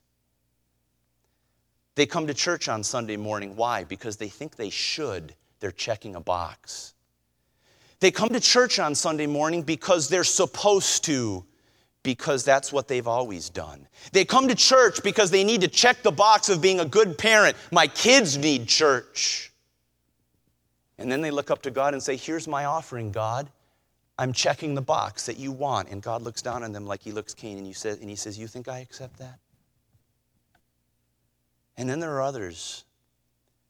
They 1.94 2.06
come 2.06 2.26
to 2.26 2.34
church 2.34 2.68
on 2.68 2.82
Sunday 2.82 3.16
morning. 3.16 3.56
Why? 3.56 3.84
Because 3.84 4.16
they 4.16 4.28
think 4.28 4.56
they 4.56 4.70
should. 4.70 5.34
They're 5.60 5.70
checking 5.70 6.16
a 6.16 6.20
box. 6.20 6.94
They 8.00 8.10
come 8.10 8.30
to 8.30 8.40
church 8.40 8.78
on 8.78 8.94
Sunday 8.94 9.26
morning 9.26 9.62
because 9.62 10.08
they're 10.08 10.24
supposed 10.24 11.04
to, 11.04 11.44
because 12.02 12.44
that's 12.44 12.72
what 12.72 12.88
they've 12.88 13.06
always 13.06 13.48
done. 13.48 13.86
They 14.12 14.24
come 14.24 14.48
to 14.48 14.54
church 14.54 15.02
because 15.02 15.30
they 15.30 15.44
need 15.44 15.60
to 15.60 15.68
check 15.68 16.02
the 16.02 16.12
box 16.12 16.48
of 16.48 16.60
being 16.60 16.80
a 16.80 16.84
good 16.84 17.16
parent. 17.16 17.56
My 17.70 17.86
kids 17.86 18.36
need 18.36 18.66
church. 18.66 19.52
And 20.98 21.10
then 21.10 21.22
they 21.22 21.30
look 21.30 21.50
up 21.50 21.62
to 21.62 21.70
God 21.70 21.94
and 21.94 22.02
say, 22.02 22.16
Here's 22.16 22.46
my 22.46 22.64
offering, 22.66 23.10
God. 23.10 23.48
I'm 24.18 24.32
checking 24.32 24.74
the 24.74 24.82
box 24.82 25.26
that 25.26 25.38
you 25.38 25.50
want. 25.50 25.88
And 25.90 26.02
God 26.02 26.22
looks 26.22 26.42
down 26.42 26.62
on 26.62 26.72
them 26.72 26.86
like 26.86 27.02
he 27.02 27.10
looks 27.10 27.34
Cain 27.34 27.58
and, 27.58 27.66
you 27.66 27.74
say, 27.74 27.90
and 27.90 28.08
he 28.08 28.16
says, 28.16 28.38
You 28.38 28.46
think 28.46 28.68
I 28.68 28.78
accept 28.78 29.18
that? 29.18 29.38
And 31.76 31.88
then 31.88 32.00
there 32.00 32.12
are 32.12 32.22
others. 32.22 32.84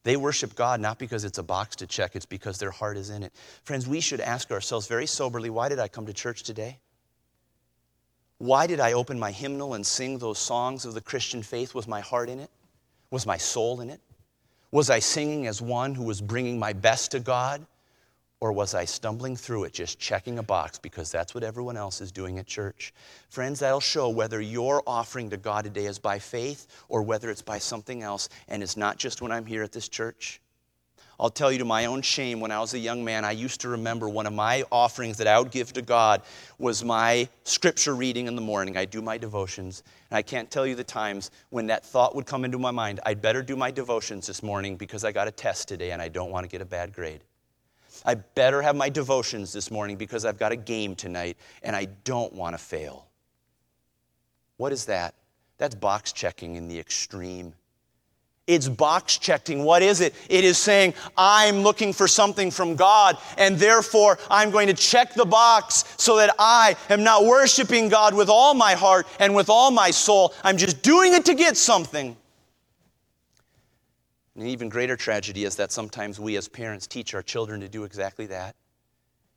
They 0.03 0.17
worship 0.17 0.55
God 0.55 0.79
not 0.79 0.99
because 0.99 1.23
it's 1.23 1.39
a 1.39 1.43
box 1.43 1.77
to 1.77 1.87
check, 1.87 2.15
it's 2.15 2.27
because 2.27 2.59
their 2.59 2.71
heart 2.71 2.95
is 2.95 3.09
in 3.09 3.23
it. 3.23 3.33
Friends, 3.63 3.87
we 3.87 3.99
should 3.99 4.19
ask 4.19 4.51
ourselves 4.51 4.87
very 4.87 5.07
soberly 5.07 5.49
why 5.49 5.67
did 5.67 5.79
I 5.79 5.87
come 5.87 6.05
to 6.05 6.13
church 6.13 6.43
today? 6.43 6.77
Why 8.37 8.67
did 8.67 8.79
I 8.79 8.93
open 8.93 9.17
my 9.17 9.31
hymnal 9.31 9.73
and 9.73 9.85
sing 9.85 10.19
those 10.19 10.37
songs 10.37 10.85
of 10.85 10.93
the 10.93 11.01
Christian 11.01 11.41
faith? 11.41 11.73
Was 11.73 11.87
my 11.87 12.01
heart 12.01 12.29
in 12.29 12.39
it? 12.39 12.51
Was 13.09 13.25
my 13.25 13.37
soul 13.37 13.81
in 13.81 13.89
it? 13.89 14.01
Was 14.71 14.89
I 14.89 14.99
singing 14.99 15.47
as 15.47 15.61
one 15.61 15.95
who 15.95 16.03
was 16.03 16.21
bringing 16.21 16.59
my 16.59 16.73
best 16.73 17.11
to 17.11 17.19
God? 17.19 17.65
Or 18.41 18.51
was 18.51 18.75
I 18.75 18.85
stumbling 18.85 19.35
through 19.35 19.63
it, 19.63 19.73
just 19.73 19.97
checking 19.97 20.39
a 20.39 20.43
box 20.43 20.77
because 20.77 21.11
that's 21.11 21.33
what 21.33 21.43
everyone 21.43 21.77
else 21.77 22.01
is 22.01 22.11
doing 22.11 22.37
at 22.37 22.45
church? 22.45 22.93
Friends, 23.29 23.59
that'll 23.59 23.79
show 23.79 24.09
whether 24.09 24.41
your 24.41 24.83
offering 24.85 25.29
to 25.29 25.37
God 25.37 25.63
today 25.63 25.85
is 25.85 25.99
by 25.99 26.19
faith 26.19 26.67
or 26.89 27.01
whether 27.01 27.29
it's 27.29 27.41
by 27.41 27.59
something 27.59 28.03
else. 28.03 28.27
And 28.47 28.61
it's 28.61 28.75
not 28.75 28.97
just 28.97 29.21
when 29.21 29.31
I'm 29.31 29.45
here 29.45 29.63
at 29.63 29.71
this 29.71 29.87
church. 29.87 30.41
I'll 31.17 31.29
tell 31.29 31.49
you 31.49 31.59
to 31.59 31.65
my 31.65 31.85
own 31.85 32.01
shame, 32.01 32.41
when 32.41 32.51
I 32.51 32.59
was 32.59 32.73
a 32.73 32.79
young 32.79 33.05
man, 33.05 33.23
I 33.23 33.31
used 33.31 33.61
to 33.61 33.69
remember 33.69 34.09
one 34.09 34.25
of 34.25 34.33
my 34.33 34.63
offerings 34.69 35.17
that 35.17 35.27
I 35.27 35.39
would 35.39 35.49
give 35.49 35.71
to 35.73 35.81
God 35.81 36.21
was 36.59 36.83
my 36.83 37.29
scripture 37.45 37.95
reading 37.95 38.27
in 38.27 38.35
the 38.35 38.41
morning. 38.41 38.75
I 38.75 38.83
do 38.83 39.01
my 39.01 39.17
devotions. 39.17 39.83
And 40.09 40.17
I 40.17 40.21
can't 40.21 40.51
tell 40.51 40.67
you 40.67 40.75
the 40.75 40.83
times 40.83 41.31
when 41.51 41.67
that 41.67 41.85
thought 41.85 42.15
would 42.15 42.25
come 42.25 42.43
into 42.43 42.59
my 42.59 42.71
mind 42.71 42.99
I'd 43.05 43.21
better 43.21 43.41
do 43.41 43.55
my 43.55 43.71
devotions 43.71 44.27
this 44.27 44.43
morning 44.43 44.75
because 44.75 45.05
I 45.05 45.13
got 45.13 45.29
a 45.29 45.31
test 45.31 45.69
today 45.69 45.91
and 45.91 46.01
I 46.01 46.09
don't 46.09 46.31
want 46.31 46.43
to 46.43 46.49
get 46.49 46.61
a 46.61 46.65
bad 46.65 46.91
grade. 46.93 47.21
I 48.03 48.15
better 48.15 48.61
have 48.61 48.75
my 48.75 48.89
devotions 48.89 49.53
this 49.53 49.71
morning 49.71 49.97
because 49.97 50.25
I've 50.25 50.39
got 50.39 50.51
a 50.51 50.55
game 50.55 50.95
tonight 50.95 51.37
and 51.63 51.75
I 51.75 51.85
don't 52.03 52.33
want 52.33 52.53
to 52.53 52.57
fail. 52.57 53.07
What 54.57 54.71
is 54.71 54.85
that? 54.85 55.13
That's 55.57 55.75
box 55.75 56.11
checking 56.11 56.55
in 56.55 56.67
the 56.67 56.79
extreme. 56.79 57.53
It's 58.47 58.69
box 58.69 59.17
checking. 59.17 59.63
What 59.63 59.81
is 59.81 60.01
it? 60.01 60.13
It 60.29 60.43
is 60.43 60.57
saying, 60.57 60.93
I'm 61.17 61.61
looking 61.61 61.93
for 61.93 62.07
something 62.07 62.51
from 62.51 62.75
God, 62.75 63.17
and 63.39 63.57
therefore 63.57 64.19
I'm 64.29 64.51
going 64.51 64.67
to 64.67 64.73
check 64.73 65.15
the 65.15 65.25
box 65.25 65.83
so 65.97 66.17
that 66.17 66.35
I 66.37 66.75
am 66.89 67.03
not 67.03 67.25
worshiping 67.25 67.89
God 67.89 68.13
with 68.13 68.29
all 68.29 68.53
my 68.53 68.73
heart 68.73 69.07
and 69.19 69.33
with 69.33 69.49
all 69.49 69.71
my 69.71 69.89
soul. 69.89 70.33
I'm 70.43 70.57
just 70.57 70.83
doing 70.83 71.15
it 71.15 71.25
to 71.25 71.33
get 71.33 71.57
something. 71.57 72.15
An 74.35 74.47
even 74.47 74.69
greater 74.69 74.97
tragedy 74.97 75.45
is 75.45 75.55
that 75.55 75.71
sometimes 75.71 76.19
we 76.19 76.35
as 76.35 76.47
parents 76.47 76.87
teach 76.87 77.13
our 77.13 77.23
children 77.23 77.61
to 77.61 77.69
do 77.69 77.83
exactly 77.83 78.25
that. 78.27 78.55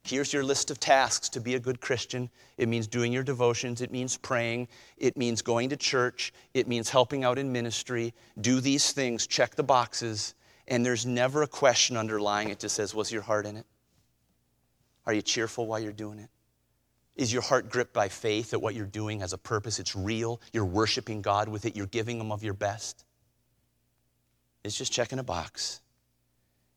Here's 0.02 0.32
your 0.32 0.42
list 0.42 0.70
of 0.70 0.80
tasks 0.80 1.28
to 1.30 1.40
be 1.40 1.54
a 1.54 1.60
good 1.60 1.80
Christian. 1.80 2.30
It 2.56 2.68
means 2.68 2.86
doing 2.86 3.12
your 3.12 3.22
devotions, 3.22 3.80
it 3.80 3.92
means 3.92 4.16
praying, 4.16 4.68
it 4.96 5.16
means 5.16 5.42
going 5.42 5.68
to 5.68 5.76
church, 5.76 6.32
it 6.54 6.66
means 6.66 6.88
helping 6.88 7.24
out 7.24 7.38
in 7.38 7.52
ministry. 7.52 8.14
Do 8.40 8.60
these 8.60 8.92
things, 8.92 9.26
check 9.26 9.54
the 9.54 9.62
boxes, 9.62 10.34
and 10.66 10.84
there's 10.84 11.04
never 11.04 11.42
a 11.42 11.46
question 11.46 11.96
underlying 11.96 12.48
it 12.48 12.58
that 12.60 12.70
says, 12.70 12.94
Was 12.94 13.12
your 13.12 13.22
heart 13.22 13.46
in 13.46 13.56
it? 13.56 13.66
Are 15.06 15.12
you 15.12 15.22
cheerful 15.22 15.66
while 15.66 15.80
you're 15.80 15.92
doing 15.92 16.18
it? 16.18 16.30
Is 17.16 17.32
your 17.32 17.42
heart 17.42 17.68
gripped 17.68 17.92
by 17.92 18.08
faith 18.08 18.50
that 18.50 18.60
what 18.60 18.74
you're 18.74 18.86
doing 18.86 19.20
has 19.20 19.32
a 19.32 19.38
purpose? 19.38 19.78
It's 19.78 19.96
real. 19.96 20.40
You're 20.52 20.64
worshiping 20.64 21.20
God 21.20 21.48
with 21.48 21.66
it. 21.66 21.76
You're 21.76 21.86
giving 21.86 22.20
Him 22.20 22.30
of 22.30 22.42
your 22.44 22.54
best. 22.54 23.04
It's 24.64 24.76
just 24.76 24.92
checking 24.92 25.18
a 25.18 25.22
box. 25.22 25.80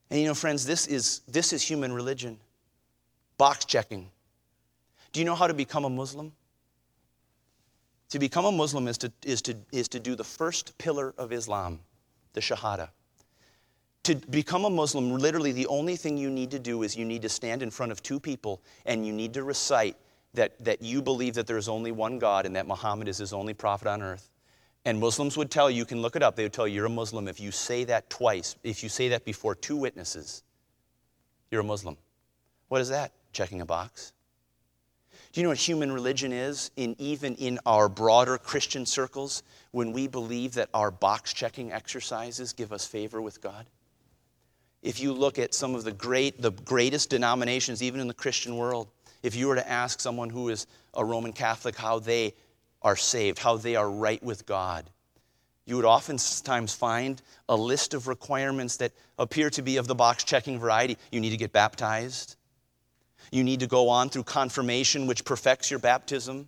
And 0.09 0.19
you 0.19 0.27
know, 0.27 0.33
friends, 0.33 0.65
this 0.65 0.87
is, 0.87 1.21
this 1.27 1.53
is 1.53 1.61
human 1.61 1.93
religion 1.93 2.37
box 3.37 3.65
checking. 3.65 4.07
Do 5.11 5.19
you 5.19 5.25
know 5.25 5.33
how 5.33 5.47
to 5.47 5.53
become 5.53 5.83
a 5.83 5.89
Muslim? 5.89 6.31
To 8.09 8.19
become 8.19 8.45
a 8.45 8.51
Muslim 8.51 8.87
is 8.87 8.99
to, 8.99 9.11
is 9.25 9.41
to, 9.43 9.55
is 9.71 9.87
to 9.87 9.99
do 9.99 10.15
the 10.15 10.23
first 10.23 10.77
pillar 10.77 11.13
of 11.17 11.31
Islam, 11.31 11.79
the 12.33 12.41
Shahada. 12.41 12.89
To 14.03 14.15
become 14.15 14.65
a 14.65 14.69
Muslim, 14.69 15.17
literally 15.17 15.53
the 15.53 15.65
only 15.67 15.95
thing 15.95 16.17
you 16.17 16.29
need 16.29 16.51
to 16.51 16.59
do 16.59 16.83
is 16.83 16.95
you 16.95 17.05
need 17.05 17.21
to 17.23 17.29
stand 17.29 17.63
in 17.63 17.71
front 17.71 17.91
of 17.91 18.03
two 18.03 18.19
people 18.19 18.61
and 18.85 19.07
you 19.07 19.13
need 19.13 19.33
to 19.33 19.43
recite 19.43 19.95
that, 20.33 20.63
that 20.63 20.81
you 20.81 21.01
believe 21.01 21.33
that 21.35 21.47
there's 21.47 21.67
only 21.67 21.91
one 21.91 22.19
God 22.19 22.45
and 22.45 22.55
that 22.55 22.67
Muhammad 22.67 23.07
is 23.07 23.17
his 23.17 23.33
only 23.33 23.53
prophet 23.53 23.87
on 23.87 24.01
earth. 24.01 24.29
And 24.85 24.99
Muslims 24.99 25.37
would 25.37 25.51
tell 25.51 25.69
you, 25.69 25.77
you 25.77 25.85
can 25.85 26.01
look 26.01 26.15
it 26.15 26.23
up, 26.23 26.35
they 26.35 26.43
would 26.43 26.53
tell 26.53 26.67
you 26.67 26.75
you're 26.75 26.85
a 26.85 26.89
Muslim 26.89 27.27
if 27.27 27.39
you 27.39 27.51
say 27.51 27.83
that 27.85 28.09
twice, 28.09 28.55
if 28.63 28.81
you 28.81 28.89
say 28.89 29.09
that 29.09 29.25
before 29.25 29.53
two 29.53 29.75
witnesses, 29.75 30.43
you're 31.51 31.61
a 31.61 31.65
Muslim. 31.65 31.97
What 32.69 32.81
is 32.81 32.89
that? 32.89 33.11
Checking 33.31 33.61
a 33.61 33.65
box. 33.65 34.13
Do 35.31 35.39
you 35.39 35.43
know 35.43 35.49
what 35.49 35.59
human 35.59 35.91
religion 35.91 36.33
is? 36.33 36.71
In 36.75 36.95
even 36.97 37.35
in 37.35 37.59
our 37.65 37.87
broader 37.87 38.37
Christian 38.37 38.85
circles, 38.85 39.43
when 39.71 39.93
we 39.93 40.07
believe 40.07 40.55
that 40.55 40.69
our 40.73 40.91
box 40.91 41.31
checking 41.31 41.71
exercises 41.71 42.51
give 42.51 42.73
us 42.73 42.85
favor 42.85 43.21
with 43.21 43.41
God? 43.41 43.65
If 44.81 44.99
you 44.99 45.13
look 45.13 45.37
at 45.37 45.53
some 45.53 45.75
of 45.75 45.83
the 45.83 45.91
great, 45.91 46.41
the 46.41 46.51
greatest 46.51 47.09
denominations, 47.09 47.83
even 47.83 48.01
in 48.01 48.07
the 48.07 48.13
Christian 48.13 48.57
world, 48.57 48.89
if 49.21 49.35
you 49.35 49.47
were 49.47 49.55
to 49.55 49.69
ask 49.69 49.99
someone 49.99 50.29
who 50.29 50.49
is 50.49 50.65
a 50.95 51.05
Roman 51.05 51.31
Catholic 51.31 51.75
how 51.75 51.99
they 51.99 52.33
are 52.81 52.95
saved, 52.95 53.39
how 53.39 53.57
they 53.57 53.75
are 53.75 53.89
right 53.89 54.21
with 54.23 54.45
God. 54.45 54.89
You 55.65 55.75
would 55.75 55.85
oftentimes 55.85 56.73
find 56.73 57.21
a 57.47 57.55
list 57.55 57.93
of 57.93 58.07
requirements 58.07 58.77
that 58.77 58.91
appear 59.19 59.49
to 59.51 59.61
be 59.61 59.77
of 59.77 59.87
the 59.87 59.95
box 59.95 60.23
checking 60.23 60.59
variety. 60.59 60.97
You 61.11 61.19
need 61.19 61.29
to 61.29 61.37
get 61.37 61.53
baptized. 61.53 62.35
You 63.31 63.43
need 63.43 63.59
to 63.59 63.67
go 63.67 63.89
on 63.89 64.09
through 64.09 64.23
confirmation, 64.23 65.07
which 65.07 65.23
perfects 65.23 65.69
your 65.69 65.79
baptism. 65.79 66.47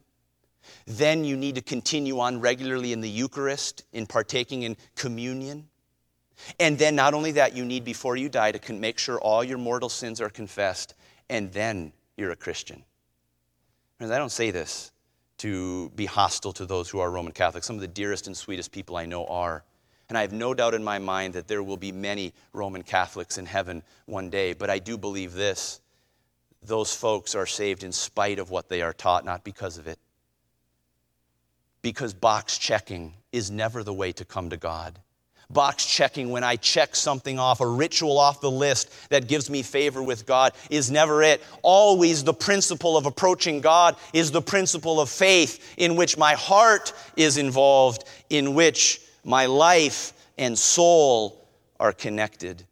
Then 0.86 1.24
you 1.24 1.38
need 1.38 1.56
to 1.56 1.62
continue 1.62 2.20
on 2.20 2.42
regularly 2.42 2.94
in 2.94 3.02
the 3.02 3.10
Eucharist, 3.10 3.84
in 3.94 4.06
partaking 4.06 4.64
in 4.64 4.78
communion. 4.96 5.68
And 6.60 6.78
then, 6.78 6.96
not 6.96 7.14
only 7.14 7.32
that, 7.34 7.56
you 7.56 7.64
need 7.64 7.86
before 7.86 8.18
you 8.18 8.28
die 8.28 8.52
to 8.52 8.74
make 8.74 8.98
sure 8.98 9.20
all 9.20 9.44
your 9.44 9.58
mortal 9.58 9.90
sins 9.90 10.20
are 10.20 10.30
confessed, 10.30 10.96
and 11.30 11.52
then 11.54 11.94
you're 12.18 12.32
a 12.32 12.36
Christian. 12.36 12.84
Friends, 13.98 14.12
I 14.12 14.18
don't 14.18 14.32
say 14.32 14.52
this 14.52 14.92
to 15.44 15.90
be 15.90 16.06
hostile 16.06 16.54
to 16.54 16.66
those 16.66 16.90
who 16.90 17.00
are 17.00 17.12
Roman 17.12 17.34
Catholics. 17.34 17.68
Some 17.68 17.76
of 17.76 17.82
the 17.82 17.88
dearest 17.90 18.28
and 18.28 18.38
sweetest 18.38 18.72
people 18.72 18.96
I 18.96 19.06
know 19.06 19.26
are. 19.26 19.66
And 20.08 20.18
I 20.18 20.22
have 20.22 20.32
no 20.32 20.54
doubt 20.54 20.74
in 20.74 20.82
my 20.82 21.00
mind 21.00 21.34
that 21.34 21.50
there 21.50 21.62
will 21.62 21.76
be 21.76 21.92
many 21.92 22.34
Roman 22.54 22.82
Catholics 22.82 23.38
in 23.38 23.46
heaven 23.46 23.84
one 24.06 24.30
day. 24.30 24.54
But 24.54 24.70
I 24.70 24.80
do 24.80 24.98
believe 24.98 25.34
this 25.34 25.82
those 26.62 26.96
folks 26.96 27.36
are 27.36 27.46
saved 27.46 27.84
in 27.84 27.92
spite 27.92 28.40
of 28.40 28.52
what 28.52 28.70
they 28.70 28.82
are 28.82 28.94
taught, 28.94 29.26
not 29.26 29.44
because 29.44 29.78
of 29.78 29.86
it. 29.86 30.00
Because 31.82 32.14
box 32.14 32.58
checking 32.58 33.16
is 33.34 33.52
never 33.52 33.84
the 33.84 33.94
way 33.94 34.14
to 34.14 34.24
come 34.24 34.50
to 34.50 34.56
God 34.56 34.98
box 35.54 35.86
checking 35.86 36.30
when 36.32 36.44
I 36.44 36.56
check 36.56 36.96
something 36.96 37.40
off, 37.40 37.62
a 37.62 37.68
ritual 37.68 38.18
off 38.18 38.42
the 38.42 38.52
list 38.52 39.10
that 39.10 39.28
gives 39.28 39.50
me 39.50 39.62
favor 39.62 40.02
with 40.02 40.26
God 40.26 40.54
is 40.70 40.92
never 40.92 41.24
it. 41.24 41.42
Always 41.62 42.24
the 42.24 42.34
principle 42.34 42.98
of 42.98 43.06
approaching 43.06 43.62
God 43.62 43.96
is 44.14 44.32
the 44.32 44.42
principle 44.42 45.00
of 45.00 45.10
faith 45.10 45.76
in 45.78 45.96
which 45.96 46.18
my 46.18 46.34
heart 46.34 46.94
is 47.16 47.38
involved, 47.38 48.06
in 48.30 48.54
which 48.54 49.02
my 49.24 49.46
life 49.46 50.14
and 50.38 50.58
soul 50.58 51.48
are 51.80 51.94
connected. 51.94 52.66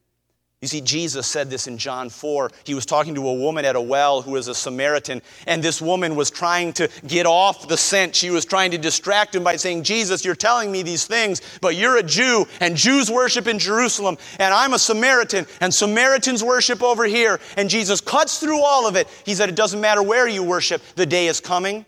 You 0.62 0.68
see, 0.68 0.82
Jesus 0.82 1.26
said 1.26 1.50
this 1.50 1.66
in 1.66 1.80
John 1.80 2.12
4. 2.12 2.52
He 2.66 2.76
was 2.76 2.86
talking 2.86 3.16
to 3.16 3.28
a 3.28 3.34
woman 3.34 3.66
at 3.66 3.76
a 3.76 3.82
well 3.82 4.22
who 4.22 4.34
was 4.34 4.48
a 4.48 4.54
Samaritan, 4.54 5.24
and 5.48 5.64
this 5.64 5.82
woman 5.82 6.16
was 6.16 6.30
trying 6.30 6.72
to 6.74 6.88
get 7.08 7.26
off 7.26 7.68
the 7.68 7.78
scent. 7.78 8.16
She 8.16 8.30
was 8.30 8.46
trying 8.46 8.70
to 8.70 8.78
distract 8.78 9.34
him 9.34 9.44
by 9.44 9.56
saying, 9.56 9.82
Jesus, 9.82 10.24
you're 10.24 10.36
telling 10.36 10.72
me 10.72 10.84
these 10.84 11.08
things, 11.08 11.42
but 11.62 11.76
you're 11.76 11.98
a 11.98 12.04
Jew, 12.04 12.46
and 12.60 12.78
Jews 12.78 13.10
worship 13.10 13.48
in 13.48 13.58
Jerusalem, 13.58 14.20
and 14.38 14.54
I'm 14.54 14.76
a 14.76 14.80
Samaritan, 14.80 15.48
and 15.62 15.74
Samaritans 15.74 16.44
worship 16.44 16.84
over 16.84 17.06
here. 17.06 17.40
And 17.58 17.68
Jesus 17.68 18.00
cuts 18.00 18.38
through 18.38 18.62
all 18.62 18.88
of 18.88 18.96
it. 18.96 19.08
He 19.26 19.34
said, 19.34 19.50
It 19.50 19.56
doesn't 19.56 19.82
matter 19.82 20.04
where 20.04 20.28
you 20.28 20.44
worship, 20.44 20.84
the 20.94 21.08
day 21.08 21.26
is 21.26 21.40
coming 21.40 21.88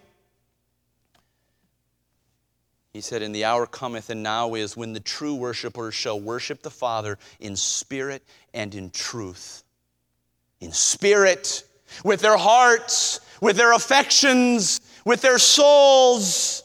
he 2.94 3.02
said, 3.02 3.24
And 3.24 3.34
the 3.34 3.46
hour 3.46 3.66
cometh, 3.66 4.12
and 4.12 4.22
now 4.22 4.54
is, 4.54 4.78
when 4.78 4.94
the 4.94 5.00
true 5.00 5.34
worshipers 5.34 5.96
shall 5.96 6.20
worship 6.20 6.62
the 6.62 6.70
Father 6.70 7.18
in 7.40 7.56
spirit 7.56 8.24
and 8.54 8.74
in 8.76 8.92
truth. 8.92 9.64
In 10.62 10.72
spirit, 10.72 11.64
with 12.04 12.22
their 12.22 12.38
hearts, 12.38 13.20
with 13.42 13.58
their 13.58 13.74
affections, 13.74 14.80
with 15.06 15.22
their 15.22 15.40
souls. 15.40 16.64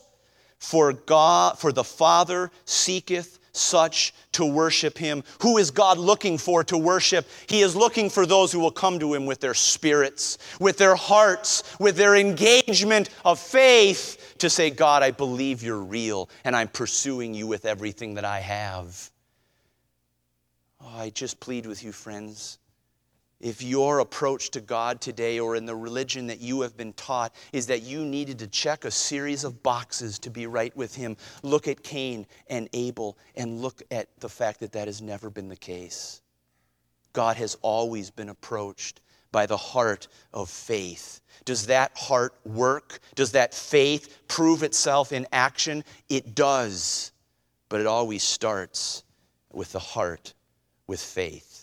For 0.58 0.92
God, 0.92 1.58
for 1.58 1.72
the 1.72 1.84
Father 1.84 2.50
seeketh 2.66 3.38
such 3.52 4.12
to 4.32 4.44
worship 4.44 4.98
him. 4.98 5.24
Who 5.40 5.56
is 5.56 5.70
God 5.70 5.96
looking 5.96 6.36
for 6.36 6.62
to 6.64 6.76
worship? 6.76 7.26
He 7.48 7.62
is 7.62 7.74
looking 7.74 8.10
for 8.10 8.26
those 8.26 8.52
who 8.52 8.60
will 8.60 8.70
come 8.70 8.98
to 8.98 9.14
him 9.14 9.24
with 9.24 9.40
their 9.40 9.54
spirits, 9.54 10.36
with 10.60 10.76
their 10.76 10.94
hearts, 10.94 11.62
with 11.80 11.96
their 11.96 12.16
engagement 12.16 13.08
of 13.24 13.38
faith 13.38 14.17
to 14.38 14.50
say, 14.50 14.70
God, 14.70 15.02
I 15.02 15.10
believe 15.10 15.62
you're 15.62 15.82
real 15.82 16.28
and 16.44 16.54
I'm 16.54 16.68
pursuing 16.68 17.34
you 17.34 17.46
with 17.46 17.64
everything 17.64 18.14
that 18.14 18.24
I 18.24 18.40
have. 18.40 19.10
Oh, 20.80 20.96
I 20.96 21.10
just 21.10 21.40
plead 21.40 21.66
with 21.66 21.82
you, 21.82 21.92
friends. 21.92 22.58
if 23.40 23.62
your 23.62 24.00
approach 24.00 24.50
to 24.50 24.60
God 24.60 25.00
today 25.00 25.38
or 25.38 25.54
in 25.54 25.64
the 25.64 25.76
religion 25.76 26.26
that 26.26 26.40
you 26.40 26.60
have 26.62 26.76
been 26.76 26.92
taught 26.94 27.34
is 27.52 27.66
that 27.68 27.82
you 27.82 28.04
needed 28.04 28.38
to 28.40 28.48
check 28.48 28.84
a 28.84 28.90
series 28.90 29.44
of 29.44 29.62
boxes 29.62 30.18
to 30.20 30.30
be 30.30 30.46
right 30.46 30.76
with 30.76 30.94
Him, 30.94 31.16
look 31.42 31.68
at 31.68 31.82
Cain 31.82 32.26
and 32.48 32.68
Abel 32.72 33.16
and 33.36 33.60
look 33.60 33.82
at 33.90 34.08
the 34.18 34.28
fact 34.28 34.60
that 34.60 34.72
that 34.72 34.88
has 34.88 35.00
never 35.00 35.30
been 35.30 35.48
the 35.48 35.56
case. 35.56 36.20
God 37.12 37.36
has 37.36 37.56
always 37.62 38.10
been 38.10 38.28
approached 38.28 39.00
by 39.32 39.46
the 39.46 39.56
heart 39.56 40.08
of 40.32 40.48
faith. 40.48 41.20
Does 41.44 41.66
that 41.66 41.96
heart 41.96 42.34
work? 42.44 43.00
Does 43.14 43.32
that 43.32 43.54
faith 43.54 44.18
prove 44.28 44.62
itself 44.62 45.12
in 45.12 45.26
action? 45.32 45.84
It 46.08 46.34
does, 46.34 47.12
but 47.68 47.80
it 47.80 47.86
always 47.86 48.22
starts 48.22 49.04
with 49.52 49.72
the 49.72 49.78
heart 49.78 50.34
with 50.86 51.00
faith. 51.00 51.57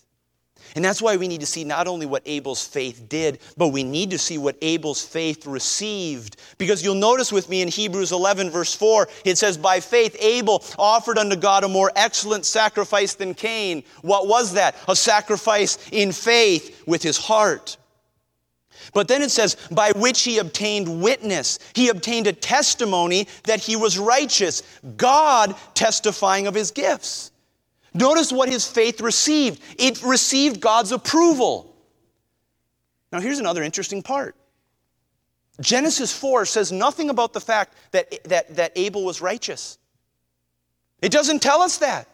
And 0.76 0.84
that's 0.84 1.02
why 1.02 1.16
we 1.16 1.28
need 1.28 1.42
to 1.42 1.46
see 1.46 1.64
not 1.64 1.88
only 1.88 2.06
what 2.06 2.24
Abel's 2.26 2.66
faith 2.66 3.08
did, 3.08 3.40
but 3.58 3.70
we 3.70 3.84
need 3.84 4.10
to 4.12 4.18
see 4.18 4.38
what 4.38 4.58
Abel's 4.62 5.06
faith 5.06 5.46
received. 5.46 6.38
Because 6.58 6.84
you'll 6.84 6.96
notice 6.96 7.32
with 7.32 7.50
me 7.50 7.62
in 7.62 7.68
Hebrews 7.68 8.12
11, 8.12 8.50
verse 8.50 8.74
4, 8.74 9.08
it 9.24 9.38
says, 9.38 9.58
By 9.58 9.80
faith, 9.80 10.16
Abel 10.20 10.64
offered 10.78 11.18
unto 11.18 11.36
God 11.36 11.64
a 11.64 11.70
more 11.70 11.92
excellent 11.96 12.46
sacrifice 12.46 13.14
than 13.14 13.34
Cain. 13.34 13.84
What 14.02 14.28
was 14.28 14.54
that? 14.54 14.76
A 14.88 14.96
sacrifice 14.96 15.78
in 15.92 16.12
faith 16.12 16.84
with 16.88 17.04
his 17.04 17.18
heart. 17.18 17.78
But 18.94 19.08
then 19.08 19.22
it 19.22 19.32
says, 19.32 19.56
by 19.72 19.92
which 19.92 20.22
he 20.22 20.38
obtained 20.38 21.02
witness. 21.02 21.60
He 21.74 21.90
obtained 21.90 22.28
a 22.28 22.34
testimony 22.34 23.28
that 23.44 23.60
he 23.60 23.76
was 23.76 23.98
righteous, 23.98 24.64
God 24.98 25.56
testifying 25.74 26.48
of 26.48 26.56
his 26.56 26.72
gifts. 26.72 27.32
Notice 27.96 28.30
what 28.30 28.50
his 28.50 28.68
faith 28.68 29.00
received 29.00 29.62
it 29.80 30.04
received 30.04 30.60
God's 30.60 30.92
approval. 30.92 31.74
Now, 33.12 33.22
here's 33.22 33.40
another 33.40 33.64
interesting 33.64 34.04
part 34.04 34.36
Genesis 35.62 36.16
4 36.16 36.46
says 36.46 36.74
nothing 36.74 37.10
about 37.10 37.32
the 37.32 37.40
fact 37.40 37.76
that, 37.92 38.22
that, 38.26 38.54
that 38.58 38.74
Abel 38.76 39.06
was 39.06 39.22
righteous, 39.22 39.80
it 41.02 41.12
doesn't 41.12 41.42
tell 41.42 41.62
us 41.62 41.78
that. 41.78 42.10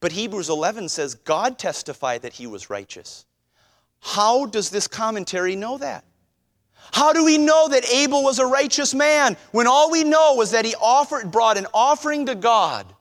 But 0.00 0.12
Hebrews 0.12 0.50
11 0.50 0.90
says 0.90 1.14
God 1.14 1.58
testified 1.58 2.22
that 2.22 2.34
he 2.34 2.46
was 2.46 2.70
righteous. 2.70 3.24
How 4.00 4.44
does 4.44 4.68
this 4.68 4.86
commentary 4.86 5.56
know 5.56 5.78
that? 5.78 6.04
How 6.92 7.12
do 7.12 7.24
we 7.24 7.38
know 7.38 7.68
that 7.68 7.90
Abel 7.90 8.22
was 8.22 8.38
a 8.38 8.46
righteous 8.46 8.94
man 8.94 9.38
when 9.52 9.66
all 9.66 9.90
we 9.90 10.04
know 10.04 10.34
was 10.34 10.50
that 10.50 10.66
he 10.66 10.74
offered, 10.80 11.32
brought 11.32 11.56
an 11.56 11.66
offering 11.72 12.26
to 12.26 12.34
God 12.34 12.94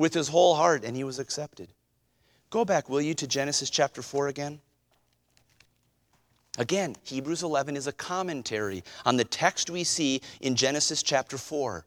with 0.00 0.14
his 0.14 0.28
whole 0.28 0.54
heart, 0.54 0.82
and 0.82 0.96
he 0.96 1.04
was 1.04 1.18
accepted. 1.18 1.68
Go 2.48 2.64
back, 2.64 2.88
will 2.88 3.02
you, 3.02 3.12
to 3.12 3.26
Genesis 3.26 3.68
chapter 3.68 4.00
4 4.00 4.28
again? 4.28 4.58
Again, 6.56 6.96
Hebrews 7.02 7.42
11 7.42 7.76
is 7.76 7.86
a 7.86 7.92
commentary 7.92 8.82
on 9.04 9.18
the 9.18 9.24
text 9.24 9.68
we 9.68 9.84
see 9.84 10.22
in 10.40 10.56
Genesis 10.56 11.02
chapter 11.02 11.36
4. 11.36 11.84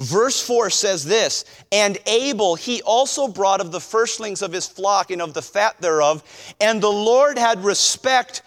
Verse 0.00 0.46
4 0.46 0.68
says 0.68 1.02
this 1.02 1.46
And 1.72 1.96
Abel 2.04 2.56
he 2.56 2.82
also 2.82 3.26
brought 3.26 3.62
of 3.62 3.72
the 3.72 3.80
firstlings 3.80 4.42
of 4.42 4.52
his 4.52 4.66
flock 4.66 5.10
and 5.10 5.22
of 5.22 5.32
the 5.32 5.40
fat 5.40 5.80
thereof, 5.80 6.22
and 6.60 6.82
the 6.82 6.92
Lord 6.92 7.38
had 7.38 7.64
respect 7.64 8.42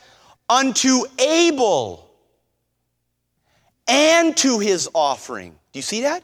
unto 0.47 1.05
Abel 1.17 2.11
and 3.87 4.37
to 4.37 4.59
his 4.59 4.87
offering. 4.93 5.53
Do 5.71 5.79
you 5.79 5.83
see 5.83 6.01
that? 6.03 6.23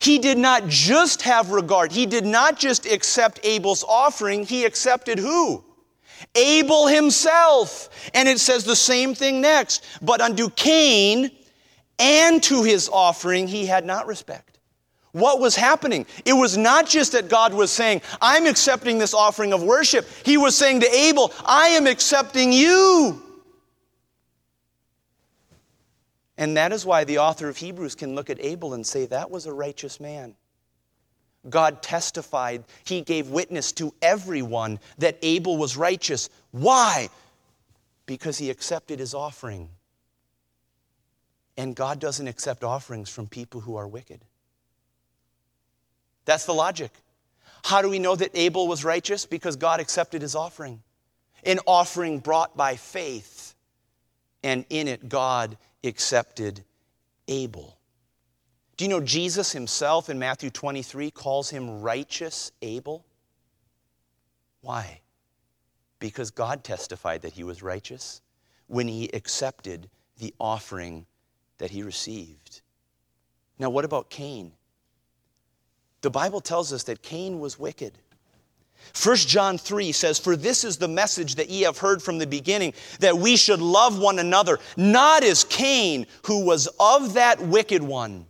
He 0.00 0.18
did 0.18 0.38
not 0.38 0.66
just 0.66 1.22
have 1.22 1.50
regard. 1.50 1.92
He 1.92 2.06
did 2.06 2.24
not 2.24 2.58
just 2.58 2.86
accept 2.86 3.38
Abel's 3.44 3.84
offering. 3.84 4.46
He 4.46 4.64
accepted 4.64 5.18
who? 5.18 5.62
Abel 6.34 6.86
himself. 6.86 7.90
And 8.14 8.28
it 8.28 8.40
says 8.40 8.64
the 8.64 8.76
same 8.76 9.14
thing 9.14 9.40
next. 9.42 9.84
But 10.00 10.22
unto 10.22 10.48
Cain 10.50 11.30
and 11.98 12.42
to 12.44 12.62
his 12.62 12.88
offering 12.90 13.46
he 13.46 13.66
had 13.66 13.84
not 13.84 14.06
respect. 14.06 14.58
What 15.12 15.40
was 15.40 15.54
happening? 15.54 16.06
It 16.24 16.32
was 16.32 16.56
not 16.56 16.88
just 16.88 17.12
that 17.12 17.28
God 17.28 17.52
was 17.52 17.70
saying, 17.70 18.00
I'm 18.22 18.46
accepting 18.46 18.98
this 18.98 19.12
offering 19.12 19.52
of 19.52 19.62
worship. 19.62 20.06
He 20.24 20.36
was 20.36 20.56
saying 20.56 20.80
to 20.80 20.94
Abel, 20.94 21.32
I 21.44 21.68
am 21.68 21.86
accepting 21.86 22.52
you. 22.52 23.20
And 26.40 26.56
that 26.56 26.72
is 26.72 26.86
why 26.86 27.04
the 27.04 27.18
author 27.18 27.50
of 27.50 27.58
Hebrews 27.58 27.94
can 27.94 28.14
look 28.14 28.30
at 28.30 28.42
Abel 28.42 28.72
and 28.72 28.84
say, 28.84 29.04
that 29.06 29.30
was 29.30 29.44
a 29.44 29.52
righteous 29.52 30.00
man. 30.00 30.34
God 31.48 31.82
testified, 31.82 32.64
he 32.84 33.02
gave 33.02 33.28
witness 33.28 33.72
to 33.72 33.92
everyone 34.00 34.80
that 34.96 35.18
Abel 35.20 35.58
was 35.58 35.76
righteous. 35.76 36.30
Why? 36.50 37.10
Because 38.06 38.38
he 38.38 38.48
accepted 38.48 38.98
his 39.00 39.12
offering. 39.12 39.68
And 41.58 41.76
God 41.76 42.00
doesn't 42.00 42.26
accept 42.26 42.64
offerings 42.64 43.10
from 43.10 43.26
people 43.26 43.60
who 43.60 43.76
are 43.76 43.86
wicked. 43.86 44.24
That's 46.24 46.46
the 46.46 46.54
logic. 46.54 46.90
How 47.64 47.82
do 47.82 47.90
we 47.90 47.98
know 47.98 48.16
that 48.16 48.30
Abel 48.32 48.66
was 48.66 48.82
righteous? 48.82 49.26
Because 49.26 49.56
God 49.56 49.78
accepted 49.78 50.22
his 50.22 50.34
offering. 50.34 50.82
An 51.44 51.58
offering 51.66 52.18
brought 52.18 52.56
by 52.56 52.76
faith. 52.76 53.54
And 54.42 54.64
in 54.70 54.88
it, 54.88 55.06
God 55.06 55.58
accepted 55.84 56.64
Abel. 57.28 57.78
Do 58.76 58.84
you 58.84 58.90
know 58.90 59.00
Jesus 59.00 59.52
himself 59.52 60.08
in 60.08 60.18
Matthew 60.18 60.50
23 60.50 61.10
calls 61.10 61.50
him 61.50 61.82
righteous 61.82 62.50
Abel? 62.62 63.04
Why? 64.62 65.00
Because 65.98 66.30
God 66.30 66.64
testified 66.64 67.22
that 67.22 67.34
he 67.34 67.44
was 67.44 67.62
righteous 67.62 68.22
when 68.66 68.88
he 68.88 69.10
accepted 69.12 69.90
the 70.18 70.34
offering 70.38 71.06
that 71.58 71.70
he 71.70 71.82
received. 71.82 72.62
Now, 73.58 73.68
what 73.68 73.84
about 73.84 74.08
Cain? 74.08 74.52
The 76.00 76.10
Bible 76.10 76.40
tells 76.40 76.72
us 76.72 76.84
that 76.84 77.02
Cain 77.02 77.40
was 77.40 77.58
wicked. 77.58 77.98
1 79.02 79.16
John 79.16 79.56
3 79.56 79.92
says, 79.92 80.18
For 80.18 80.36
this 80.36 80.64
is 80.64 80.76
the 80.76 80.88
message 80.88 81.36
that 81.36 81.48
ye 81.48 81.62
have 81.62 81.78
heard 81.78 82.02
from 82.02 82.18
the 82.18 82.26
beginning, 82.26 82.74
that 82.98 83.16
we 83.16 83.36
should 83.36 83.60
love 83.60 83.98
one 83.98 84.18
another, 84.18 84.58
not 84.76 85.22
as 85.22 85.44
Cain, 85.44 86.06
who 86.26 86.44
was 86.44 86.68
of 86.78 87.14
that 87.14 87.40
wicked 87.40 87.82
one. 87.82 88.26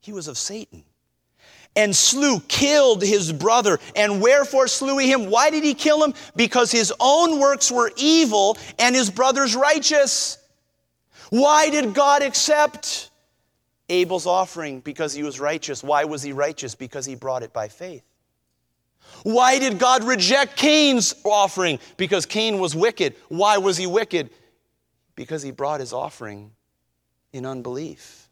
He 0.00 0.12
was 0.12 0.28
of 0.28 0.36
Satan. 0.36 0.84
And 1.76 1.94
slew, 1.94 2.40
killed 2.40 3.02
his 3.02 3.32
brother. 3.32 3.78
And 3.94 4.20
wherefore 4.20 4.66
slew 4.66 4.98
he 4.98 5.12
him? 5.12 5.30
Why 5.30 5.50
did 5.50 5.62
he 5.62 5.74
kill 5.74 6.02
him? 6.02 6.14
Because 6.34 6.72
his 6.72 6.92
own 6.98 7.38
works 7.38 7.70
were 7.70 7.92
evil 7.96 8.58
and 8.78 8.96
his 8.96 9.10
brother's 9.10 9.54
righteous. 9.54 10.38
Why 11.30 11.70
did 11.70 11.94
God 11.94 12.22
accept 12.22 13.10
Abel's 13.88 14.26
offering? 14.26 14.80
Because 14.80 15.12
he 15.12 15.22
was 15.22 15.38
righteous. 15.38 15.84
Why 15.84 16.04
was 16.04 16.22
he 16.22 16.32
righteous? 16.32 16.74
Because 16.74 17.06
he 17.06 17.14
brought 17.14 17.42
it 17.42 17.52
by 17.52 17.68
faith. 17.68 18.02
Why 19.22 19.58
did 19.58 19.78
God 19.78 20.04
reject 20.04 20.56
Cain's 20.56 21.14
offering? 21.24 21.78
Because 21.96 22.26
Cain 22.26 22.58
was 22.58 22.74
wicked. 22.74 23.14
Why 23.28 23.58
was 23.58 23.76
he 23.76 23.86
wicked? 23.86 24.30
Because 25.14 25.42
he 25.42 25.50
brought 25.50 25.80
his 25.80 25.92
offering 25.92 26.52
in 27.32 27.44
unbelief. 27.44 28.28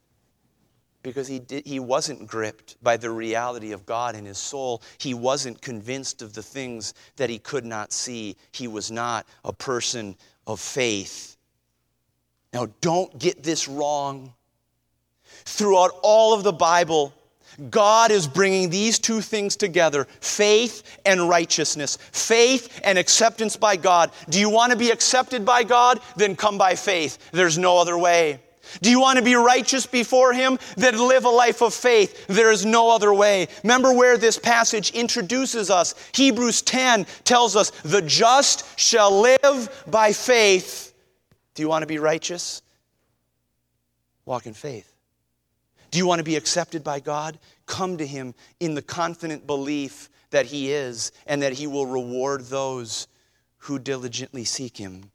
Because 1.03 1.29
he, 1.29 1.39
did, 1.39 1.67
he 1.67 1.79
wasn't 1.79 2.27
gripped 2.27 2.83
by 2.83 2.97
the 2.97 3.11
reality 3.11 3.73
of 3.73 3.87
God 3.87 4.17
in 4.17 4.25
his 4.25 4.39
soul. 4.39 4.83
He 4.99 5.15
wasn't 5.15 5.61
convinced 5.61 6.21
of 6.21 6.33
the 6.33 6.43
things 6.43 6.95
that 7.17 7.31
he 7.31 7.39
could 7.39 7.65
not 7.65 7.93
see. 7.93 8.37
He 8.53 8.67
was 8.67 8.91
not 8.91 9.27
a 9.45 9.53
person 9.53 10.17
of 10.47 10.59
faith. 10.59 11.37
Now, 12.53 12.69
don't 12.81 13.17
get 13.19 13.43
this 13.43 13.69
wrong. 13.69 14.33
Throughout 15.45 15.91
all 16.03 16.35
of 16.35 16.43
the 16.43 16.53
Bible, 16.53 17.13
God 17.71 18.11
is 18.11 18.27
bringing 18.27 18.71
these 18.71 18.99
two 18.99 19.21
things 19.21 19.57
together 19.57 20.07
faith 20.21 20.99
and 21.05 21.29
righteousness, 21.29 21.97
faith 22.13 22.81
and 22.85 22.99
acceptance 22.99 23.57
by 23.57 23.77
God. 23.77 24.11
Do 24.29 24.39
you 24.39 24.51
want 24.51 24.73
to 24.73 24.79
be 24.79 24.91
accepted 24.91 25.45
by 25.45 25.65
God? 25.65 26.01
Then 26.17 26.37
come 26.37 26.59
by 26.59 26.75
faith. 26.75 27.31
There's 27.33 27.59
no 27.59 27.79
other 27.79 27.97
way. 27.97 28.41
Do 28.83 28.91
you 28.91 29.01
want 29.01 29.19
to 29.19 29.25
be 29.25 29.35
righteous 29.35 29.87
before 29.87 30.33
Him? 30.33 30.59
Then 30.77 30.99
live 30.99 31.25
a 31.25 31.31
life 31.31 31.63
of 31.63 31.73
faith. 31.73 32.27
There 32.27 32.51
is 32.51 32.67
no 32.67 32.91
other 32.91 33.15
way. 33.15 33.49
Remember 33.63 33.93
where 33.93 34.19
this 34.19 34.39
passage 34.39 34.91
introduces 34.91 35.71
us. 35.71 35.95
Hebrews 36.13 36.63
10 36.63 37.07
tells 37.25 37.57
us, 37.57 37.71
The 37.85 38.03
just 38.03 38.79
shall 38.79 39.21
live 39.21 39.85
by 39.87 40.13
faith. 40.13 40.95
Do 41.55 41.63
you 41.63 41.69
want 41.69 41.83
to 41.83 41.87
be 41.87 41.99
righteous? 41.99 42.61
Walk 44.25 44.47
in 44.47 44.55
faith. 44.55 44.96
Do 45.97 46.01
you 46.01 46.07
want 46.07 46.19
to 46.19 46.25
be 46.25 46.37
accepted 46.37 46.85
by 46.85 47.01
God? 47.01 47.39
Come 47.65 47.97
to 47.97 48.07
Him 48.07 48.35
in 48.61 48.75
the 48.75 48.83
confident 48.83 49.47
belief 49.47 50.11
that 50.29 50.45
He 50.45 50.71
is 50.71 51.11
and 51.27 51.41
that 51.41 51.55
He 51.55 51.67
will 51.67 51.87
reward 51.87 52.43
those 52.43 53.09
who 53.57 53.79
diligently 53.79 54.45
seek 54.45 54.77
Him. 54.77 55.11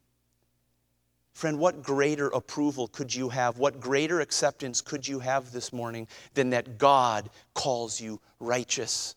Friend, 1.34 1.60
what 1.60 1.84
greater 1.84 2.30
approval 2.30 2.88
could 2.88 3.14
you 3.14 3.30
have? 3.30 3.60
What 3.60 3.80
greater 3.80 4.22
acceptance 4.22 4.82
could 4.82 5.08
you 5.08 5.20
have 5.20 5.52
this 5.52 5.72
morning 5.72 6.08
than 6.34 6.50
that 6.50 6.80
God 6.80 7.30
calls 7.54 8.02
you 8.02 8.20
righteous? 8.40 9.14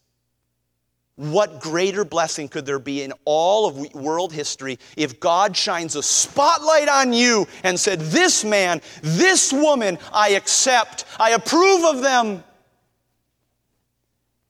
What 1.17 1.61
greater 1.61 2.05
blessing 2.05 2.49
could 2.49 2.67
there 2.67 2.81
be 2.81 3.03
in 3.03 3.13
all 3.25 3.67
of 3.67 3.95
world 3.95 4.33
history 4.33 4.81
if 4.97 5.21
God 5.21 5.57
shines 5.57 5.95
a 5.95 6.03
spotlight 6.03 6.89
on 6.89 7.13
you 7.13 7.47
and 7.63 7.79
said, 7.79 8.01
This 8.01 8.45
man, 8.45 8.81
this 9.01 9.53
woman, 9.53 9.99
I 10.13 10.31
accept, 10.31 11.05
I 11.21 11.31
approve 11.31 11.85
of 11.85 12.03
them? 12.03 12.43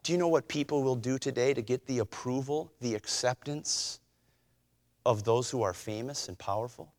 Do 0.05 0.13
you 0.13 0.19
know 0.19 0.29
what 0.29 0.49
people 0.49 0.83
will 0.83 0.97
do 0.97 1.19
today 1.19 1.53
to 1.53 1.63
get 1.63 1.87
the 1.87 1.99
approval, 1.99 2.73
the 2.81 2.95
acceptance 2.95 4.01
of 5.05 5.25
those 5.25 5.51
who 5.51 5.63
are 5.63 5.75
famous 5.75 6.29
and 6.29 6.39
powerful? 6.39 6.93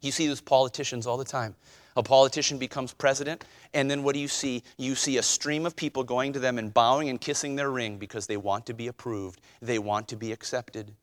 You 0.00 0.10
see 0.10 0.26
these 0.26 0.40
politicians 0.40 1.06
all 1.06 1.16
the 1.16 1.24
time. 1.24 1.54
A 1.96 2.02
politician 2.02 2.58
becomes 2.58 2.92
president, 2.92 3.44
and 3.74 3.90
then 3.90 4.02
what 4.02 4.14
do 4.14 4.20
you 4.20 4.28
see? 4.28 4.62
You 4.78 4.94
see 4.94 5.18
a 5.18 5.22
stream 5.22 5.66
of 5.66 5.76
people 5.76 6.04
going 6.04 6.32
to 6.32 6.38
them 6.38 6.58
and 6.58 6.72
bowing 6.72 7.08
and 7.08 7.20
kissing 7.20 7.56
their 7.56 7.70
ring 7.70 7.98
because 7.98 8.26
they 8.26 8.36
want 8.36 8.66
to 8.66 8.74
be 8.74 8.86
approved, 8.86 9.40
they 9.60 9.78
want 9.78 10.08
to 10.08 10.16
be 10.16 10.32
accepted. 10.32 10.94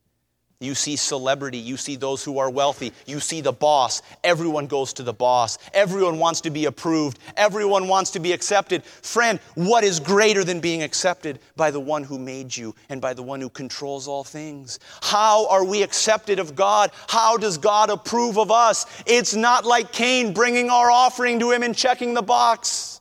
You 0.62 0.74
see 0.74 0.96
celebrity, 0.96 1.56
you 1.56 1.78
see 1.78 1.96
those 1.96 2.22
who 2.22 2.38
are 2.38 2.50
wealthy, 2.50 2.92
you 3.06 3.18
see 3.18 3.40
the 3.40 3.50
boss. 3.50 4.02
Everyone 4.22 4.66
goes 4.66 4.92
to 4.92 5.02
the 5.02 5.12
boss. 5.12 5.56
Everyone 5.72 6.18
wants 6.18 6.42
to 6.42 6.50
be 6.50 6.66
approved, 6.66 7.18
everyone 7.34 7.88
wants 7.88 8.10
to 8.10 8.20
be 8.20 8.32
accepted. 8.32 8.84
Friend, 8.84 9.40
what 9.54 9.84
is 9.84 9.98
greater 9.98 10.44
than 10.44 10.60
being 10.60 10.82
accepted 10.82 11.38
by 11.56 11.70
the 11.70 11.80
one 11.80 12.04
who 12.04 12.18
made 12.18 12.54
you 12.54 12.74
and 12.90 13.00
by 13.00 13.14
the 13.14 13.22
one 13.22 13.40
who 13.40 13.48
controls 13.48 14.06
all 14.06 14.22
things? 14.22 14.78
How 15.00 15.48
are 15.48 15.64
we 15.64 15.82
accepted 15.82 16.38
of 16.38 16.54
God? 16.54 16.90
How 17.08 17.38
does 17.38 17.56
God 17.56 17.88
approve 17.88 18.38
of 18.38 18.50
us? 18.50 18.84
It's 19.06 19.34
not 19.34 19.64
like 19.64 19.92
Cain 19.92 20.34
bringing 20.34 20.68
our 20.68 20.90
offering 20.90 21.40
to 21.40 21.50
him 21.52 21.62
and 21.62 21.74
checking 21.74 22.12
the 22.12 22.20
box. 22.20 23.00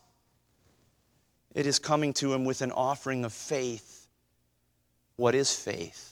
It 1.54 1.68
is 1.68 1.78
coming 1.78 2.14
to 2.14 2.34
him 2.34 2.46
with 2.46 2.62
an 2.62 2.72
offering 2.72 3.26
of 3.26 3.34
faith. 3.34 4.08
What 5.18 5.36
is 5.36 5.54
faith? 5.54 6.09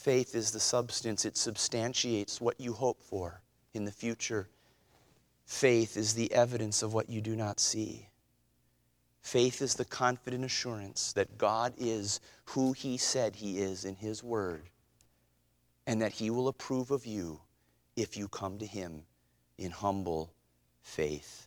Faith 0.00 0.34
is 0.34 0.50
the 0.50 0.60
substance, 0.60 1.26
it 1.26 1.36
substantiates 1.36 2.40
what 2.40 2.58
you 2.58 2.72
hope 2.72 3.02
for 3.02 3.42
in 3.74 3.84
the 3.84 3.92
future. 3.92 4.48
Faith 5.44 5.94
is 5.98 6.14
the 6.14 6.32
evidence 6.32 6.82
of 6.82 6.94
what 6.94 7.10
you 7.10 7.20
do 7.20 7.36
not 7.36 7.60
see. 7.60 8.08
Faith 9.20 9.60
is 9.60 9.74
the 9.74 9.84
confident 9.84 10.42
assurance 10.42 11.12
that 11.12 11.36
God 11.36 11.74
is 11.76 12.20
who 12.46 12.72
He 12.72 12.96
said 12.96 13.36
He 13.36 13.58
is 13.58 13.84
in 13.84 13.94
His 13.94 14.24
Word, 14.24 14.70
and 15.86 16.00
that 16.00 16.12
He 16.12 16.30
will 16.30 16.48
approve 16.48 16.90
of 16.90 17.04
you 17.04 17.38
if 17.94 18.16
you 18.16 18.26
come 18.26 18.56
to 18.56 18.66
Him 18.66 19.02
in 19.58 19.70
humble 19.70 20.32
faith. 20.80 21.46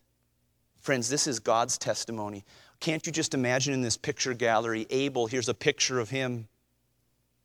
Friends, 0.80 1.08
this 1.08 1.26
is 1.26 1.40
God's 1.40 1.76
testimony. 1.76 2.44
Can't 2.78 3.04
you 3.04 3.10
just 3.10 3.34
imagine 3.34 3.74
in 3.74 3.82
this 3.82 3.96
picture 3.96 4.32
gallery, 4.32 4.86
Abel, 4.90 5.26
here's 5.26 5.48
a 5.48 5.54
picture 5.54 5.98
of 5.98 6.10
him 6.10 6.46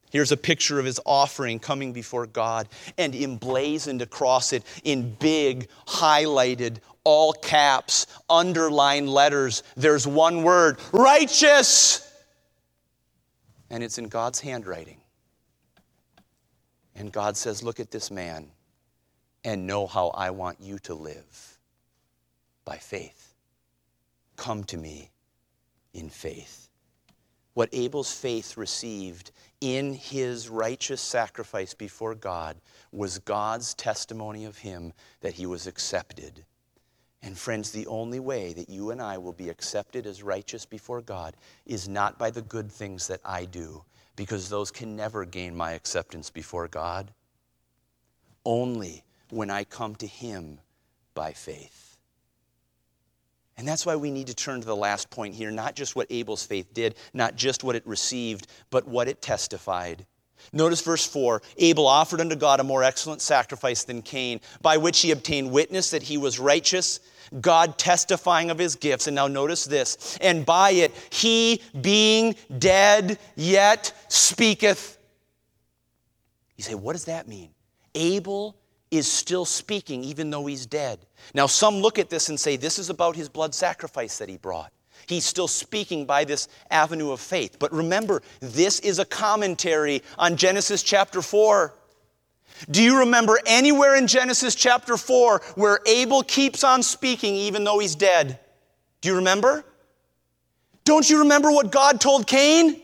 Here's 0.10 0.32
a 0.32 0.38
picture 0.38 0.80
of 0.80 0.86
his 0.86 1.00
offering 1.06 1.60
coming 1.60 1.93
before 1.93 2.26
God 2.26 2.67
and 2.98 3.13
emblazoned 3.13 4.02
across 4.02 4.54
it 4.54 4.63
in 4.84 5.13
big, 5.15 5.67
highlighted, 5.88 6.78
all 7.04 7.34
caps, 7.34 8.08
underlined 8.30 9.10
letters. 9.10 9.63
There's 9.76 10.08
one 10.08 10.43
word 10.43 10.80
righteous. 10.91 12.06
And 13.69 13.84
it's 13.84 13.98
in 14.00 14.08
God's 14.08 14.39
handwriting. 14.39 15.00
And 16.95 17.12
God 17.12 17.38
says, 17.38 17.63
Look 17.63 17.80
at 17.80 17.91
this 17.91 18.10
man 18.10 18.48
and 19.43 19.67
know 19.67 19.88
how 19.88 20.10
I 20.10 20.32
want 20.32 20.60
you 20.60 20.80
to 20.80 20.93
live 20.93 21.58
by 22.65 22.78
faith. 22.78 23.34
Come 24.36 24.63
to 24.65 24.78
me 24.78 25.12
in 25.93 26.10
faith. 26.10 26.68
What 27.60 27.67
Abel's 27.74 28.13
faith 28.13 28.56
received 28.56 29.32
in 29.60 29.93
his 29.93 30.48
righteous 30.48 31.02
sacrifice 31.02 31.74
before 31.74 32.15
God 32.15 32.56
was 32.93 33.19
God's 33.19 33.74
testimony 33.74 34.45
of 34.45 34.60
him 34.60 34.93
that 35.19 35.34
he 35.34 35.45
was 35.45 35.67
accepted. 35.67 36.45
And 37.22 37.38
friends, 37.38 37.72
the 37.72 37.86
only 37.88 38.22
way 38.22 38.54
that 38.54 38.69
you 38.69 38.91
and 38.91 39.02
I 39.02 39.17
will 39.17 39.34
be 39.34 39.50
accepted 39.50 40.08
as 40.08 40.24
righteous 40.24 40.65
before 40.65 41.02
God 41.02 41.36
is 41.65 41.89
not 41.89 42.17
by 42.17 42.30
the 42.30 42.43
good 42.43 42.72
things 42.72 43.08
that 43.10 43.19
I 43.26 43.43
do, 43.43 43.84
because 44.15 44.48
those 44.48 44.72
can 44.72 44.95
never 44.95 45.26
gain 45.26 45.54
my 45.54 45.74
acceptance 45.74 46.30
before 46.30 46.69
God. 46.69 47.12
Only 48.45 49.04
when 49.32 49.50
I 49.50 49.65
come 49.65 49.95
to 49.95 50.08
him 50.08 50.62
by 51.13 51.34
faith. 51.34 51.88
And 53.60 53.67
that's 53.67 53.86
why 53.86 53.98
we 53.98 54.10
need 54.10 54.28
to 54.28 54.34
turn 54.34 54.62
to 54.62 54.65
the 54.65 54.74
last 54.76 55.10
point 55.10 55.36
here 55.36 55.52
not 55.52 55.76
just 55.76 55.93
what 55.93 56.08
Abel's 56.10 56.45
faith 56.45 56.74
did, 56.74 56.95
not 57.13 57.36
just 57.36 57.62
what 57.62 57.76
it 57.76 57.86
received, 57.86 58.48
but 58.69 58.88
what 58.88 59.10
it 59.10 59.22
testified. 59.22 60.06
Notice 60.54 60.80
verse 60.80 61.06
4 61.06 61.41
Abel 61.58 61.86
offered 61.86 62.22
unto 62.22 62.38
God 62.38 62.62
a 62.62 62.63
more 62.63 62.86
excellent 62.86 63.22
sacrifice 63.22 63.84
than 63.84 64.02
Cain, 64.02 64.39
by 64.62 64.78
which 64.78 65.02
he 65.02 65.12
obtained 65.12 65.52
witness 65.52 65.89
that 65.89 66.04
he 66.04 66.17
was 66.17 66.39
righteous, 66.39 67.02
God 67.41 67.78
testifying 67.78 68.50
of 68.50 68.58
his 68.58 68.78
gifts. 68.78 69.08
And 69.08 69.15
now 69.15 69.28
notice 69.28 69.65
this 69.65 70.17
and 70.22 70.45
by 70.45 70.72
it 70.72 70.93
he, 71.10 71.62
being 71.82 72.36
dead, 72.60 73.19
yet 73.36 73.91
speaketh. 74.08 74.98
You 76.56 76.63
say, 76.63 76.76
what 76.76 76.93
does 76.93 77.06
that 77.06 77.28
mean? 77.28 77.50
Abel 77.93 78.56
is 78.91 79.12
still 79.12 79.45
speaking 79.45 80.04
even 80.04 80.30
though 80.30 80.45
he's 80.45 80.65
dead. 80.65 80.99
Now, 81.34 81.45
some 81.45 81.75
look 81.75 81.99
at 81.99 82.10
this 82.10 82.30
and 82.30 82.39
say 82.39 82.56
this 82.56 82.80
is 82.80 82.89
about 82.89 83.15
his 83.15 83.30
blood 83.30 83.54
sacrifice 83.54 84.17
that 84.17 84.30
he 84.30 84.38
brought. 84.38 84.71
He's 85.08 85.25
still 85.25 85.47
speaking 85.47 86.06
by 86.06 86.23
this 86.25 86.47
avenue 86.69 87.12
of 87.12 87.19
faith. 87.19 87.58
But 87.60 87.71
remember, 87.71 88.21
this 88.39 88.80
is 88.80 88.99
a 88.99 89.06
commentary 89.06 90.04
on 90.17 90.38
Genesis 90.38 90.84
chapter 90.84 91.21
4. 91.21 91.73
Do 92.69 92.84
you 92.84 92.99
remember 92.99 93.39
anywhere 93.45 93.95
in 93.95 94.08
Genesis 94.08 94.54
chapter 94.56 94.97
4 94.97 95.41
where 95.56 95.80
Abel 95.86 96.23
keeps 96.23 96.63
on 96.63 96.84
speaking 96.84 97.36
even 97.36 97.63
though 97.63 97.80
he's 97.80 97.95
dead? 97.95 98.39
Do 99.02 99.10
you 99.10 99.15
remember? 99.15 99.63
Don't 100.84 101.10
you 101.10 101.19
remember 101.19 101.52
what 101.52 101.71
God 101.71 102.02
told 102.02 102.28
Cain? 102.28 102.82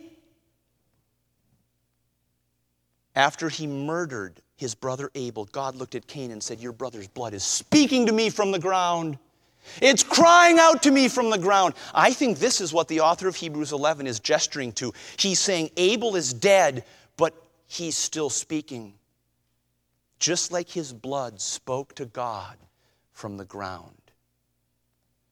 After 3.15 3.49
he 3.49 3.67
murdered 3.67 4.41
his 4.57 4.73
brother 4.73 5.11
Abel, 5.15 5.45
God 5.45 5.75
looked 5.75 5.95
at 5.95 6.07
Cain 6.07 6.31
and 6.31 6.41
said, 6.41 6.59
Your 6.59 6.71
brother's 6.71 7.07
blood 7.07 7.33
is 7.33 7.43
speaking 7.43 8.05
to 8.05 8.13
me 8.13 8.29
from 8.29 8.51
the 8.51 8.59
ground. 8.59 9.17
It's 9.81 10.03
crying 10.03 10.59
out 10.59 10.83
to 10.83 10.91
me 10.91 11.07
from 11.07 11.29
the 11.29 11.37
ground. 11.37 11.73
I 11.93 12.13
think 12.13 12.37
this 12.37 12.61
is 12.61 12.71
what 12.71 12.87
the 12.87 13.01
author 13.01 13.27
of 13.27 13.35
Hebrews 13.35 13.73
11 13.73 14.07
is 14.07 14.19
gesturing 14.19 14.71
to. 14.73 14.93
He's 15.17 15.39
saying 15.39 15.71
Abel 15.75 16.15
is 16.15 16.33
dead, 16.33 16.85
but 17.17 17.33
he's 17.67 17.97
still 17.97 18.29
speaking. 18.29 18.93
Just 20.19 20.51
like 20.51 20.69
his 20.69 20.93
blood 20.93 21.41
spoke 21.41 21.95
to 21.95 22.05
God 22.05 22.57
from 23.11 23.37
the 23.37 23.45
ground. 23.45 23.95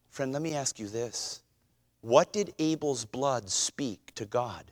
Friend, 0.09 0.31
let 0.33 0.41
me 0.41 0.53
ask 0.53 0.79
you 0.79 0.87
this 0.87 1.41
What 2.01 2.33
did 2.33 2.53
Abel's 2.59 3.05
blood 3.05 3.49
speak 3.49 4.13
to 4.15 4.25
God? 4.25 4.65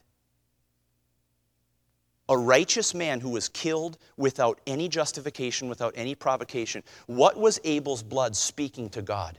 A 2.32 2.38
righteous 2.38 2.94
man 2.94 3.20
who 3.20 3.30
was 3.30 3.50
killed 3.50 3.98
without 4.16 4.62
any 4.66 4.88
justification, 4.88 5.68
without 5.68 5.94
any 5.98 6.16
provocation. 6.16 6.82
What 7.06 7.38
was 7.38 7.60
Abel's 7.66 8.02
blood 8.02 8.38
speaking 8.38 8.90
to 8.92 9.02
God? 9.02 9.38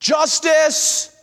Justice! 0.00 1.16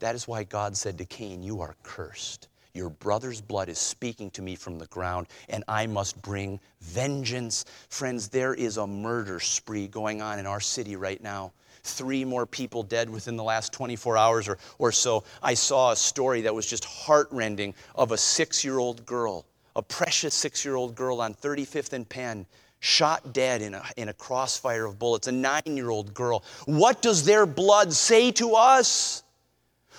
That 0.00 0.14
is 0.14 0.28
why 0.28 0.44
God 0.44 0.76
said 0.76 0.98
to 0.98 1.06
Cain, 1.06 1.42
You 1.42 1.62
are 1.62 1.74
cursed. 1.82 2.48
Your 2.74 2.90
brother's 2.90 3.40
blood 3.40 3.70
is 3.70 3.78
speaking 3.78 4.30
to 4.32 4.42
me 4.42 4.56
from 4.56 4.78
the 4.78 4.86
ground, 4.88 5.28
and 5.48 5.64
I 5.66 5.86
must 5.86 6.20
bring 6.20 6.60
vengeance. 6.82 7.64
Friends, 7.88 8.28
there 8.28 8.52
is 8.52 8.76
a 8.76 8.86
murder 8.86 9.40
spree 9.40 9.88
going 9.88 10.20
on 10.20 10.38
in 10.38 10.44
our 10.44 10.60
city 10.60 10.96
right 10.96 11.22
now 11.22 11.54
three 11.86 12.24
more 12.24 12.46
people 12.46 12.82
dead 12.82 13.08
within 13.08 13.36
the 13.36 13.44
last 13.44 13.72
24 13.72 14.16
hours 14.16 14.48
or, 14.48 14.58
or 14.78 14.92
so. 14.92 15.24
I 15.42 15.54
saw 15.54 15.92
a 15.92 15.96
story 15.96 16.42
that 16.42 16.54
was 16.54 16.66
just 16.66 16.84
heartrending 16.84 17.74
of 17.94 18.12
a 18.12 18.18
six 18.18 18.64
year 18.64 18.78
old 18.78 19.06
girl, 19.06 19.46
a 19.74 19.82
precious 19.82 20.34
six 20.34 20.64
year 20.64 20.74
old 20.74 20.94
girl 20.94 21.20
on 21.20 21.34
35th 21.34 21.92
and 21.92 22.08
Penn, 22.08 22.46
shot 22.80 23.32
dead 23.32 23.62
in 23.62 23.74
a, 23.74 23.82
in 23.96 24.08
a 24.08 24.12
crossfire 24.12 24.84
of 24.84 24.98
bullets, 24.98 25.26
a 25.26 25.32
nine 25.32 25.62
year 25.66 25.90
old 25.90 26.14
girl. 26.14 26.44
What 26.66 27.02
does 27.02 27.24
their 27.24 27.46
blood 27.46 27.92
say 27.92 28.30
to 28.32 28.54
us? 28.54 29.22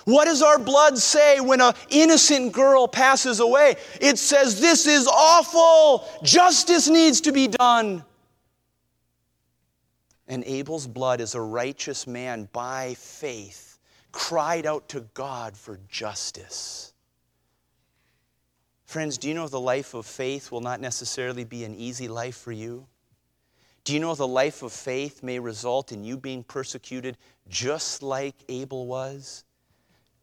What 0.04 0.24
does 0.24 0.40
our 0.40 0.58
blood 0.58 0.96
say 0.96 1.38
when 1.40 1.60
an 1.60 1.74
innocent 1.90 2.52
girl 2.52 2.88
passes 2.88 3.40
away? 3.40 3.76
It 4.00 4.18
says, 4.18 4.60
This 4.60 4.86
is 4.86 5.06
awful. 5.06 6.08
Justice 6.22 6.88
needs 6.88 7.20
to 7.22 7.32
be 7.32 7.48
done. 7.48 8.04
And 10.28 10.44
Abel's 10.44 10.86
blood 10.86 11.20
as 11.20 11.34
a 11.34 11.40
righteous 11.40 12.06
man 12.06 12.48
by 12.52 12.94
faith 12.94 13.78
cried 14.12 14.66
out 14.66 14.88
to 14.90 15.00
God 15.14 15.56
for 15.56 15.80
justice. 15.88 16.92
Friends, 18.84 19.18
do 19.18 19.28
you 19.28 19.34
know 19.34 19.48
the 19.48 19.60
life 19.60 19.94
of 19.94 20.06
faith 20.06 20.50
will 20.50 20.60
not 20.60 20.80
necessarily 20.80 21.44
be 21.44 21.64
an 21.64 21.74
easy 21.74 22.08
life 22.08 22.36
for 22.36 22.52
you? 22.52 22.86
Do 23.84 23.94
you 23.94 24.00
know 24.00 24.14
the 24.14 24.28
life 24.28 24.62
of 24.62 24.72
faith 24.72 25.22
may 25.22 25.38
result 25.38 25.92
in 25.92 26.04
you 26.04 26.16
being 26.18 26.42
persecuted 26.42 27.16
just 27.48 28.02
like 28.02 28.34
Abel 28.48 28.86
was? 28.86 29.44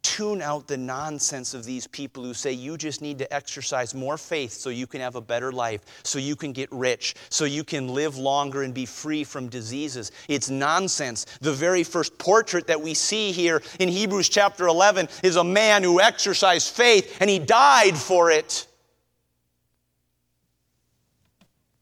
Tune 0.06 0.40
out 0.40 0.68
the 0.68 0.76
nonsense 0.76 1.52
of 1.52 1.64
these 1.64 1.88
people 1.88 2.22
who 2.22 2.32
say 2.32 2.52
you 2.52 2.76
just 2.78 3.02
need 3.02 3.18
to 3.18 3.34
exercise 3.34 3.92
more 3.92 4.16
faith 4.16 4.52
so 4.52 4.70
you 4.70 4.86
can 4.86 5.00
have 5.00 5.16
a 5.16 5.20
better 5.20 5.50
life, 5.50 5.80
so 6.04 6.20
you 6.20 6.36
can 6.36 6.52
get 6.52 6.70
rich, 6.70 7.16
so 7.28 7.44
you 7.44 7.64
can 7.64 7.88
live 7.88 8.16
longer 8.16 8.62
and 8.62 8.72
be 8.72 8.86
free 8.86 9.24
from 9.24 9.48
diseases. 9.48 10.12
It's 10.28 10.48
nonsense. 10.48 11.26
The 11.40 11.52
very 11.52 11.82
first 11.82 12.16
portrait 12.18 12.68
that 12.68 12.80
we 12.80 12.94
see 12.94 13.32
here 13.32 13.60
in 13.80 13.88
Hebrews 13.88 14.28
chapter 14.28 14.68
11 14.68 15.08
is 15.24 15.34
a 15.34 15.42
man 15.42 15.82
who 15.82 16.00
exercised 16.00 16.72
faith 16.72 17.16
and 17.20 17.28
he 17.28 17.40
died 17.40 17.96
for 17.96 18.30
it. 18.30 18.68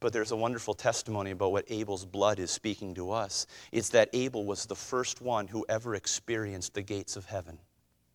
But 0.01 0.15
there's 0.15 0.33
a 0.33 0.37
wonderful 0.37 0.73
testimony 0.73 1.33
about 1.33 1.53
what 1.53 1.67
Abel's 1.69 2.07
blood 2.07 2.39
is 2.39 2.51
speaking 2.51 2.95
to 2.95 3.11
us. 3.11 3.47
It's 3.71 3.91
that 3.91 4.09
Abel 4.15 4.47
was 4.47 4.65
the 4.65 4.75
first 4.75 5.21
one 5.21 5.47
who 5.47 5.67
ever 5.69 5.95
experienced 5.95 6.73
the 6.73 6.83
gates 6.83 7.17
of 7.17 7.27
heaven 7.27 7.59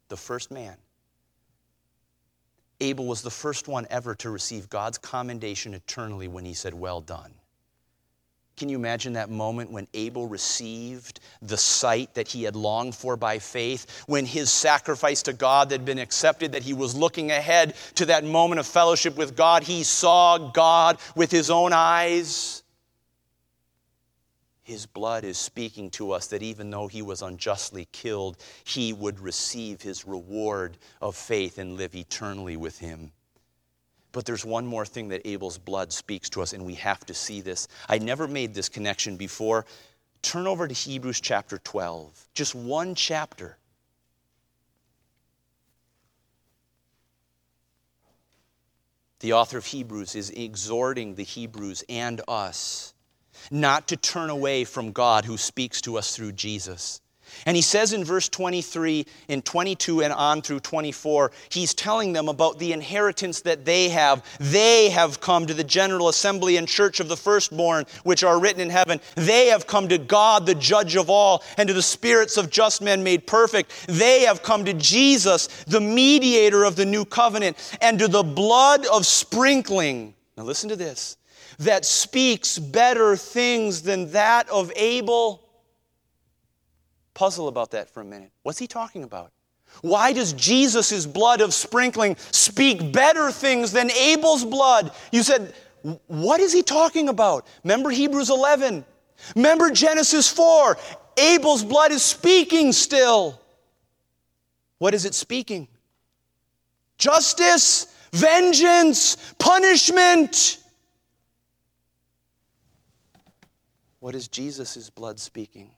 the 0.10 0.18
first 0.18 0.52
man. 0.52 0.76
Abel 2.82 3.06
was 3.06 3.22
the 3.22 3.30
first 3.30 3.68
one 3.68 3.88
ever 3.90 4.16
to 4.16 4.30
receive 4.30 4.70
God's 4.70 4.98
commendation 4.98 5.74
eternally 5.74 6.28
when 6.28 6.46
he 6.46 6.54
said, 6.54 6.74
Well 6.74 7.02
done. 7.02 7.34
Can 8.60 8.68
you 8.68 8.76
imagine 8.76 9.14
that 9.14 9.30
moment 9.30 9.72
when 9.72 9.88
Abel 9.94 10.28
received 10.28 11.22
the 11.42 11.56
sight 11.56 12.14
that 12.16 12.28
he 12.28 12.44
had 12.44 12.58
longed 12.58 12.94
for 12.94 13.16
by 13.16 13.40
faith, 13.40 14.04
when 14.06 14.26
his 14.26 14.52
sacrifice 14.52 15.24
to 15.24 15.34
God 15.34 15.72
had 15.72 15.86
been 15.86 15.98
accepted, 15.98 16.52
that 16.52 16.64
he 16.64 16.74
was 16.74 16.94
looking 16.94 17.32
ahead 17.32 17.76
to 17.96 18.08
that 18.08 18.26
moment 18.26 18.60
of 18.60 18.68
fellowship 18.68 19.16
with 19.16 19.38
God? 19.38 19.64
He 19.64 19.84
saw 19.84 20.38
God 20.52 21.00
with 21.16 21.32
his 21.32 21.50
own 21.50 21.72
eyes. 21.72 22.64
His 24.70 24.86
blood 24.86 25.24
is 25.24 25.40
speaking 25.40 25.90
to 25.92 26.12
us 26.12 26.28
that 26.28 26.44
even 26.44 26.70
though 26.70 26.88
he 26.88 27.02
was 27.02 27.24
unjustly 27.24 27.88
killed, 27.92 28.38
he 28.64 28.94
would 28.94 29.20
receive 29.20 29.82
his 29.82 30.06
reward 30.06 30.78
of 31.02 31.16
faith 31.16 31.58
and 31.58 31.76
live 31.76 31.96
eternally 31.96 32.56
with 32.56 32.78
him. 32.78 33.12
But 34.12 34.26
there's 34.26 34.46
one 34.46 34.68
more 34.68 34.86
thing 34.86 35.08
that 35.08 35.28
Abel's 35.28 35.58
blood 35.58 35.92
speaks 35.92 36.30
to 36.30 36.44
us, 36.44 36.54
and 36.54 36.68
we 36.68 36.76
have 36.76 37.04
to 37.08 37.16
see 37.16 37.42
this. 37.42 37.68
I 37.88 37.98
never 37.98 38.28
made 38.28 38.54
this 38.54 38.70
connection 38.70 39.18
before. 39.18 39.66
Turn 40.22 40.46
over 40.46 40.68
to 40.68 40.74
Hebrews 40.76 41.20
chapter 41.20 41.58
12, 41.58 42.28
just 42.36 42.54
one 42.54 42.94
chapter. 42.94 43.58
The 49.22 49.34
author 49.34 49.58
of 49.58 49.66
Hebrews 49.66 50.14
is 50.14 50.30
exhorting 50.30 51.16
the 51.16 51.24
Hebrews 51.24 51.84
and 51.90 52.22
us 52.28 52.94
not 53.52 53.88
to 53.90 53.98
turn 53.98 54.30
away 54.30 54.64
from 54.64 54.92
God 54.92 55.26
who 55.26 55.38
speaks 55.38 55.82
to 55.82 55.98
us 55.98 56.16
through 56.16 56.34
Jesus. 56.34 57.02
And 57.46 57.56
he 57.56 57.62
says 57.62 57.94
in 57.94 58.04
verse 58.04 58.30
23 58.30 59.06
and 59.30 59.44
22 59.44 60.04
and 60.04 60.14
on 60.14 60.42
through 60.42 60.62
24, 60.62 61.32
he's 61.50 61.74
telling 61.74 62.14
them 62.14 62.28
about 62.28 62.60
the 62.60 62.74
inheritance 62.74 63.42
that 63.42 63.66
they 63.66 63.90
have. 63.90 64.24
They 64.40 64.90
have 64.90 65.22
come 65.22 65.46
to 65.48 65.54
the 65.54 65.64
general 65.64 66.10
assembly 66.10 66.58
and 66.58 66.68
church 66.68 67.00
of 67.00 67.08
the 67.08 67.18
firstborn, 67.18 67.86
which 68.04 68.24
are 68.24 68.40
written 68.40 68.62
in 68.62 68.70
heaven. 68.70 69.00
They 69.16 69.48
have 69.48 69.68
come 69.68 69.88
to 69.90 69.98
God, 69.98 70.46
the 70.46 70.56
judge 70.56 70.96
of 70.96 71.10
all, 71.10 71.44
and 71.58 71.68
to 71.68 71.74
the 71.74 71.82
spirits 71.82 72.38
of 72.38 72.50
just 72.50 72.82
men 72.82 73.04
made 73.04 73.28
perfect. 73.28 73.88
They 73.88 74.22
have 74.22 74.44
come 74.44 74.66
to 74.66 74.74
Jesus, 74.74 75.48
the 75.66 75.82
mediator 75.82 76.64
of 76.64 76.76
the 76.76 76.86
new 76.86 77.06
covenant, 77.06 77.78
and 77.82 78.00
to 78.00 78.08
the 78.08 78.24
blood 78.24 78.86
of 78.88 79.06
sprinkling. 79.06 80.14
Now 80.38 80.44
listen 80.44 80.70
to 80.70 80.76
this 80.76 81.18
that 81.60 81.86
speaks 81.86 82.58
better 82.58 83.16
things 83.16 83.82
than 83.82 84.12
that 84.12 84.50
of 84.50 84.72
Abel? 84.76 85.48
Puzzle 87.14 87.48
about 87.48 87.72
that 87.72 87.90
for 87.90 88.02
a 88.02 88.06
minute. 88.06 88.32
What's 88.44 88.60
he 88.60 88.68
talking 88.68 89.04
about? 89.04 89.32
Why 89.82 90.14
does 90.14 90.34
Jesus' 90.34 91.06
blood 91.06 91.42
of 91.42 91.54
sprinkling 91.54 92.16
speak 92.32 92.92
better 92.92 93.32
things 93.32 93.72
than 93.72 93.92
Abel's 93.92 94.44
blood? 94.44 94.92
You 95.12 95.22
said, 95.24 95.54
what 96.08 96.40
is 96.40 96.52
he 96.52 96.64
talking 96.64 97.10
about? 97.10 97.46
Remember 97.64 97.90
Hebrews 97.90 98.30
11. 98.30 98.84
Remember 99.36 99.70
Genesis 99.70 100.30
4. 100.30 100.78
Abel's 101.18 101.64
blood 101.64 101.92
is 101.92 102.04
speaking 102.04 102.72
still. 102.72 103.40
What 104.78 104.94
is 104.94 105.06
it 105.06 105.14
speaking? 105.14 105.68
Justice, 106.98 107.94
vengeance, 108.12 109.34
punishment. 109.38 110.59
What 114.00 114.16
is 114.16 114.28
Jesus' 114.28 114.90
blood 114.90 115.20
speaking? 115.20 115.72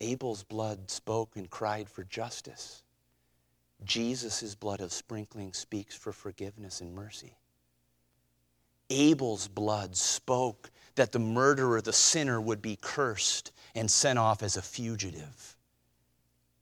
Abel's 0.00 0.42
blood 0.42 0.90
spoke 0.90 1.36
and 1.36 1.48
cried 1.48 1.88
for 1.88 2.04
justice. 2.04 2.82
Jesus' 3.84 4.54
blood 4.54 4.80
of 4.80 4.92
sprinkling 4.92 5.52
speaks 5.52 5.94
for 5.94 6.12
forgiveness 6.12 6.80
and 6.80 6.94
mercy. 6.94 7.36
Abel's 8.90 9.48
blood 9.48 9.96
spoke 9.96 10.70
that 10.94 11.12
the 11.12 11.18
murderer, 11.18 11.80
the 11.80 11.92
sinner, 11.92 12.40
would 12.40 12.62
be 12.62 12.78
cursed 12.80 13.52
and 13.74 13.90
sent 13.90 14.18
off 14.18 14.42
as 14.42 14.56
a 14.56 14.62
fugitive. 14.62 15.56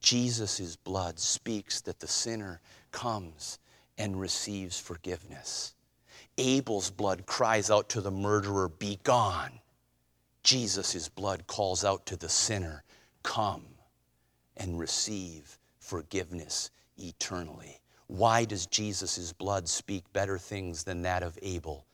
Jesus' 0.00 0.76
blood 0.76 1.18
speaks 1.18 1.80
that 1.82 2.00
the 2.00 2.08
sinner 2.08 2.60
comes 2.90 3.58
and 3.98 4.20
receives 4.20 4.78
forgiveness. 4.78 5.74
Abel's 6.38 6.90
blood 6.90 7.26
cries 7.26 7.70
out 7.70 7.88
to 7.90 8.00
the 8.00 8.10
murderer, 8.10 8.68
Be 8.68 8.98
gone. 9.02 9.60
Jesus' 10.42 11.08
blood 11.08 11.46
calls 11.46 11.84
out 11.84 12.06
to 12.06 12.16
the 12.16 12.28
sinner, 12.28 12.84
Come 13.22 13.66
and 14.56 14.78
receive 14.78 15.58
forgiveness 15.78 16.70
eternally. 16.96 17.80
Why 18.06 18.44
does 18.44 18.66
Jesus' 18.66 19.32
blood 19.32 19.68
speak 19.68 20.10
better 20.12 20.38
things 20.38 20.84
than 20.84 21.02
that 21.02 21.22
of 21.22 21.38
Abel? 21.42 21.86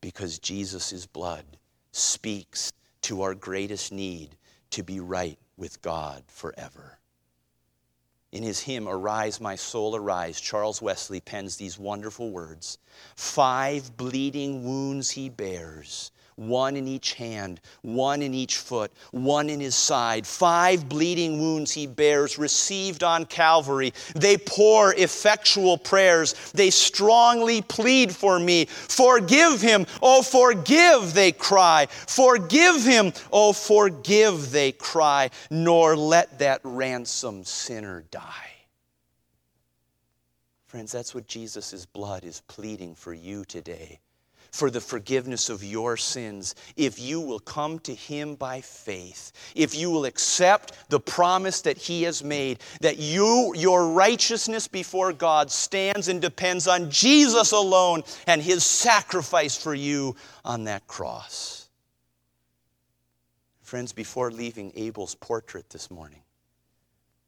Because 0.00 0.38
Jesus' 0.38 1.06
blood 1.06 1.44
speaks 1.92 2.72
to 3.02 3.22
our 3.22 3.34
greatest 3.34 3.92
need 3.92 4.36
to 4.70 4.82
be 4.82 5.00
right 5.00 5.38
with 5.56 5.80
God 5.82 6.24
forever. 6.26 6.98
In 8.34 8.42
his 8.42 8.58
hymn, 8.58 8.88
Arise, 8.88 9.40
My 9.40 9.54
Soul, 9.54 9.94
Arise, 9.94 10.40
Charles 10.40 10.82
Wesley 10.82 11.20
pens 11.20 11.54
these 11.54 11.78
wonderful 11.78 12.32
words 12.32 12.78
Five 13.14 13.96
bleeding 13.96 14.64
wounds 14.64 15.10
he 15.10 15.28
bears 15.28 16.10
one 16.36 16.76
in 16.76 16.88
each 16.88 17.14
hand, 17.14 17.60
one 17.82 18.22
in 18.22 18.34
each 18.34 18.56
foot, 18.56 18.92
one 19.10 19.48
in 19.48 19.60
his 19.60 19.74
side. 19.74 20.26
Five 20.26 20.88
bleeding 20.88 21.40
wounds 21.40 21.72
he 21.72 21.86
bears, 21.86 22.38
received 22.38 23.02
on 23.02 23.26
Calvary. 23.26 23.92
They 24.14 24.36
pour 24.36 24.94
effectual 24.94 25.78
prayers. 25.78 26.34
They 26.52 26.70
strongly 26.70 27.62
plead 27.62 28.14
for 28.14 28.38
me. 28.38 28.66
Forgive 28.66 29.60
him, 29.60 29.86
oh, 30.02 30.22
forgive, 30.22 31.14
they 31.14 31.32
cry. 31.32 31.86
Forgive 31.90 32.84
him, 32.84 33.12
oh, 33.32 33.52
forgive, 33.52 34.50
they 34.50 34.72
cry. 34.72 35.30
Nor 35.50 35.96
let 35.96 36.38
that 36.38 36.60
ransomed 36.64 37.46
sinner 37.46 38.04
die. 38.10 38.50
Friends, 40.66 40.90
that's 40.90 41.14
what 41.14 41.28
Jesus' 41.28 41.86
blood 41.86 42.24
is 42.24 42.40
pleading 42.48 42.96
for 42.96 43.14
you 43.14 43.44
today 43.44 44.00
for 44.54 44.70
the 44.70 44.80
forgiveness 44.80 45.50
of 45.50 45.64
your 45.64 45.96
sins 45.96 46.54
if 46.76 47.00
you 47.00 47.20
will 47.20 47.40
come 47.40 47.80
to 47.80 47.92
Him 47.92 48.36
by 48.36 48.60
faith, 48.60 49.32
if 49.56 49.74
you 49.74 49.90
will 49.90 50.04
accept 50.04 50.88
the 50.90 51.00
promise 51.00 51.60
that 51.62 51.76
He 51.76 52.04
has 52.04 52.22
made, 52.22 52.60
that 52.80 53.00
you, 53.00 53.52
your 53.56 53.88
righteousness 53.88 54.68
before 54.68 55.12
God 55.12 55.50
stands 55.50 56.06
and 56.06 56.22
depends 56.22 56.68
on 56.68 56.88
Jesus 56.88 57.50
alone 57.50 58.04
and 58.28 58.40
His 58.40 58.62
sacrifice 58.62 59.60
for 59.60 59.74
you 59.74 60.14
on 60.44 60.62
that 60.64 60.86
cross. 60.86 61.68
Friends, 63.60 63.92
before 63.92 64.30
leaving 64.30 64.70
Abel's 64.76 65.16
portrait 65.16 65.68
this 65.70 65.90
morning, 65.90 66.22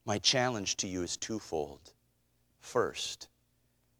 my 0.04 0.18
challenge 0.18 0.76
to 0.76 0.86
you 0.86 1.02
is 1.02 1.16
twofold. 1.16 1.92
First, 2.60 3.26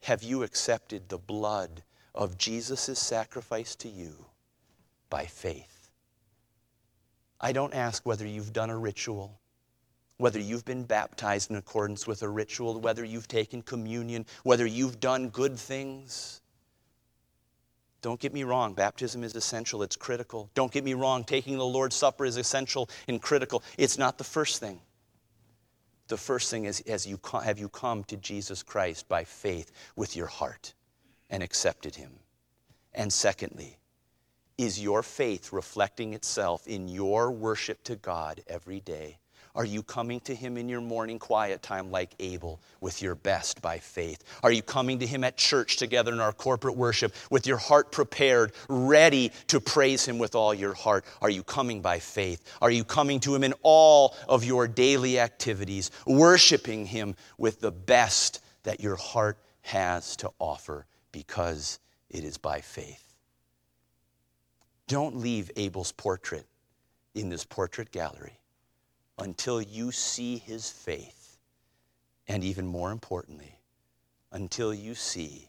have 0.03 0.23
you 0.23 0.45
accepted 0.45 1.09
the 1.09 1.19
blood 1.19 1.83
of 2.17 2.39
Jesus' 2.39 2.99
sacrifice 2.99 3.75
to 3.77 3.89
you 3.89 4.27
by 5.11 5.27
faith. 5.27 5.91
I 7.41 7.53
don't 7.53 7.75
ask 7.75 8.05
whether 8.07 8.27
you've 8.27 8.53
done 8.53 8.71
a 8.71 8.79
ritual, 8.79 9.39
whether 10.17 10.41
you've 10.41 10.65
been 10.65 10.85
baptized 10.85 11.51
in 11.51 11.57
accordance 11.57 12.07
with 12.07 12.23
a 12.23 12.29
ritual, 12.29 12.81
whether 12.81 13.05
you've 13.05 13.29
taken 13.29 13.63
communion, 13.63 14.25
whether 14.43 14.67
you've 14.67 15.01
done 15.01 15.29
good 15.29 15.59
things. 15.59 16.41
Don't 18.01 18.21
get 18.21 18.33
me 18.33 18.45
wrong, 18.45 18.73
baptism 18.73 19.23
is 19.23 19.35
essential, 19.35 19.83
it's 19.83 19.97
critical. 19.97 20.51
Don't 20.55 20.73
get 20.73 20.85
me 20.85 20.95
wrong, 20.95 21.25
taking 21.25 21.59
the 21.59 21.67
Lord's 21.67 21.97
Supper 21.97 22.25
is 22.25 22.37
essential 22.37 22.89
and 23.09 23.21
critical. 23.21 23.63
It's 23.77 23.99
not 23.99 24.17
the 24.17 24.25
first 24.25 24.61
thing. 24.61 24.81
The 26.09 26.17
first 26.17 26.51
thing 26.51 26.67
is, 26.67 26.81
as 26.83 27.05
you, 27.07 27.19
have 27.43 27.59
you 27.59 27.69
come 27.69 28.05
to 28.05 28.17
Jesus 28.17 28.63
Christ 28.63 29.09
by 29.09 29.25
faith 29.25 29.73
with 29.97 30.15
your 30.15 30.29
heart? 30.29 30.73
And 31.31 31.43
accepted 31.43 31.95
him. 31.95 32.13
And 32.95 33.13
secondly, 33.13 33.79
is 34.59 34.81
your 34.81 35.03
faith 35.03 35.53
reflecting 35.53 36.15
itself 36.15 36.67
in 36.67 36.89
your 36.89 37.31
worship 37.31 37.83
to 37.85 37.97
God 37.97 38.41
every 38.47 38.81
day? 38.81 39.19
Are 39.57 39.65
you 39.65 39.83
coming 39.83 40.21
to 40.21 40.35
Him 40.35 40.59
in 40.59 40.69
your 40.69 40.83
morning 40.83 41.19
quiet 41.19 41.63
time 41.63 41.91
like 41.91 42.15
Abel 42.21 42.61
with 42.83 43.01
your 43.01 43.15
best 43.15 43.63
by 43.63 43.79
faith? 43.79 44.23
Are 44.43 44.53
you 44.53 44.61
coming 44.61 44.99
to 44.99 45.07
Him 45.07 45.25
at 45.25 45.39
church 45.39 45.79
together 45.79 46.13
in 46.13 46.21
our 46.21 46.35
corporate 46.35 46.77
worship 46.77 47.15
with 47.31 47.47
your 47.47 47.57
heart 47.57 47.91
prepared, 47.91 48.53
ready 48.69 49.33
to 49.47 49.59
praise 49.59 50.05
Him 50.05 50.19
with 50.19 50.35
all 50.35 50.53
your 50.53 50.75
heart? 50.75 51.07
Are 51.23 51.31
you 51.31 51.43
coming 51.43 51.81
by 51.81 51.99
faith? 52.01 52.45
Are 52.61 52.71
you 52.71 52.85
coming 52.85 53.19
to 53.21 53.35
Him 53.35 53.45
in 53.45 53.55
all 53.63 54.15
of 54.29 54.45
your 54.45 54.69
daily 54.69 55.19
activities, 55.19 55.91
worshiping 56.07 56.85
Him 56.85 57.17
with 57.39 57.61
the 57.61 57.73
best 57.73 58.43
that 58.65 58.81
your 58.81 58.97
heart 58.97 59.39
has 59.63 60.17
to 60.17 60.31
offer 60.39 60.87
because 61.17 61.79
it 62.11 62.25
is 62.25 62.37
by 62.37 62.61
faith? 62.61 63.17
Don't 64.87 65.17
leave 65.17 65.51
Abel's 65.57 65.91
portrait 65.91 66.45
in 67.15 67.31
this 67.31 67.43
portrait 67.43 67.91
gallery 67.91 68.39
until 69.19 69.63
you 69.63 69.93
see 69.93 70.37
his 70.37 70.69
faith. 70.69 71.39
And 72.29 72.45
even 72.45 72.67
more 72.67 72.93
importantly, 72.93 73.57
until 74.31 74.75
you 74.75 74.95
see 74.95 75.49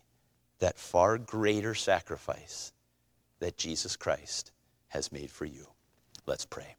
that 0.59 0.79
far 0.79 1.17
greater 1.17 1.75
sacrifice 1.75 2.71
that 3.39 3.57
Jesus 3.57 3.97
Christ 3.97 4.53
has 4.87 5.11
made 5.11 5.29
for 5.29 5.43
you. 5.43 5.67
Let's 6.25 6.45
pray. 6.45 6.77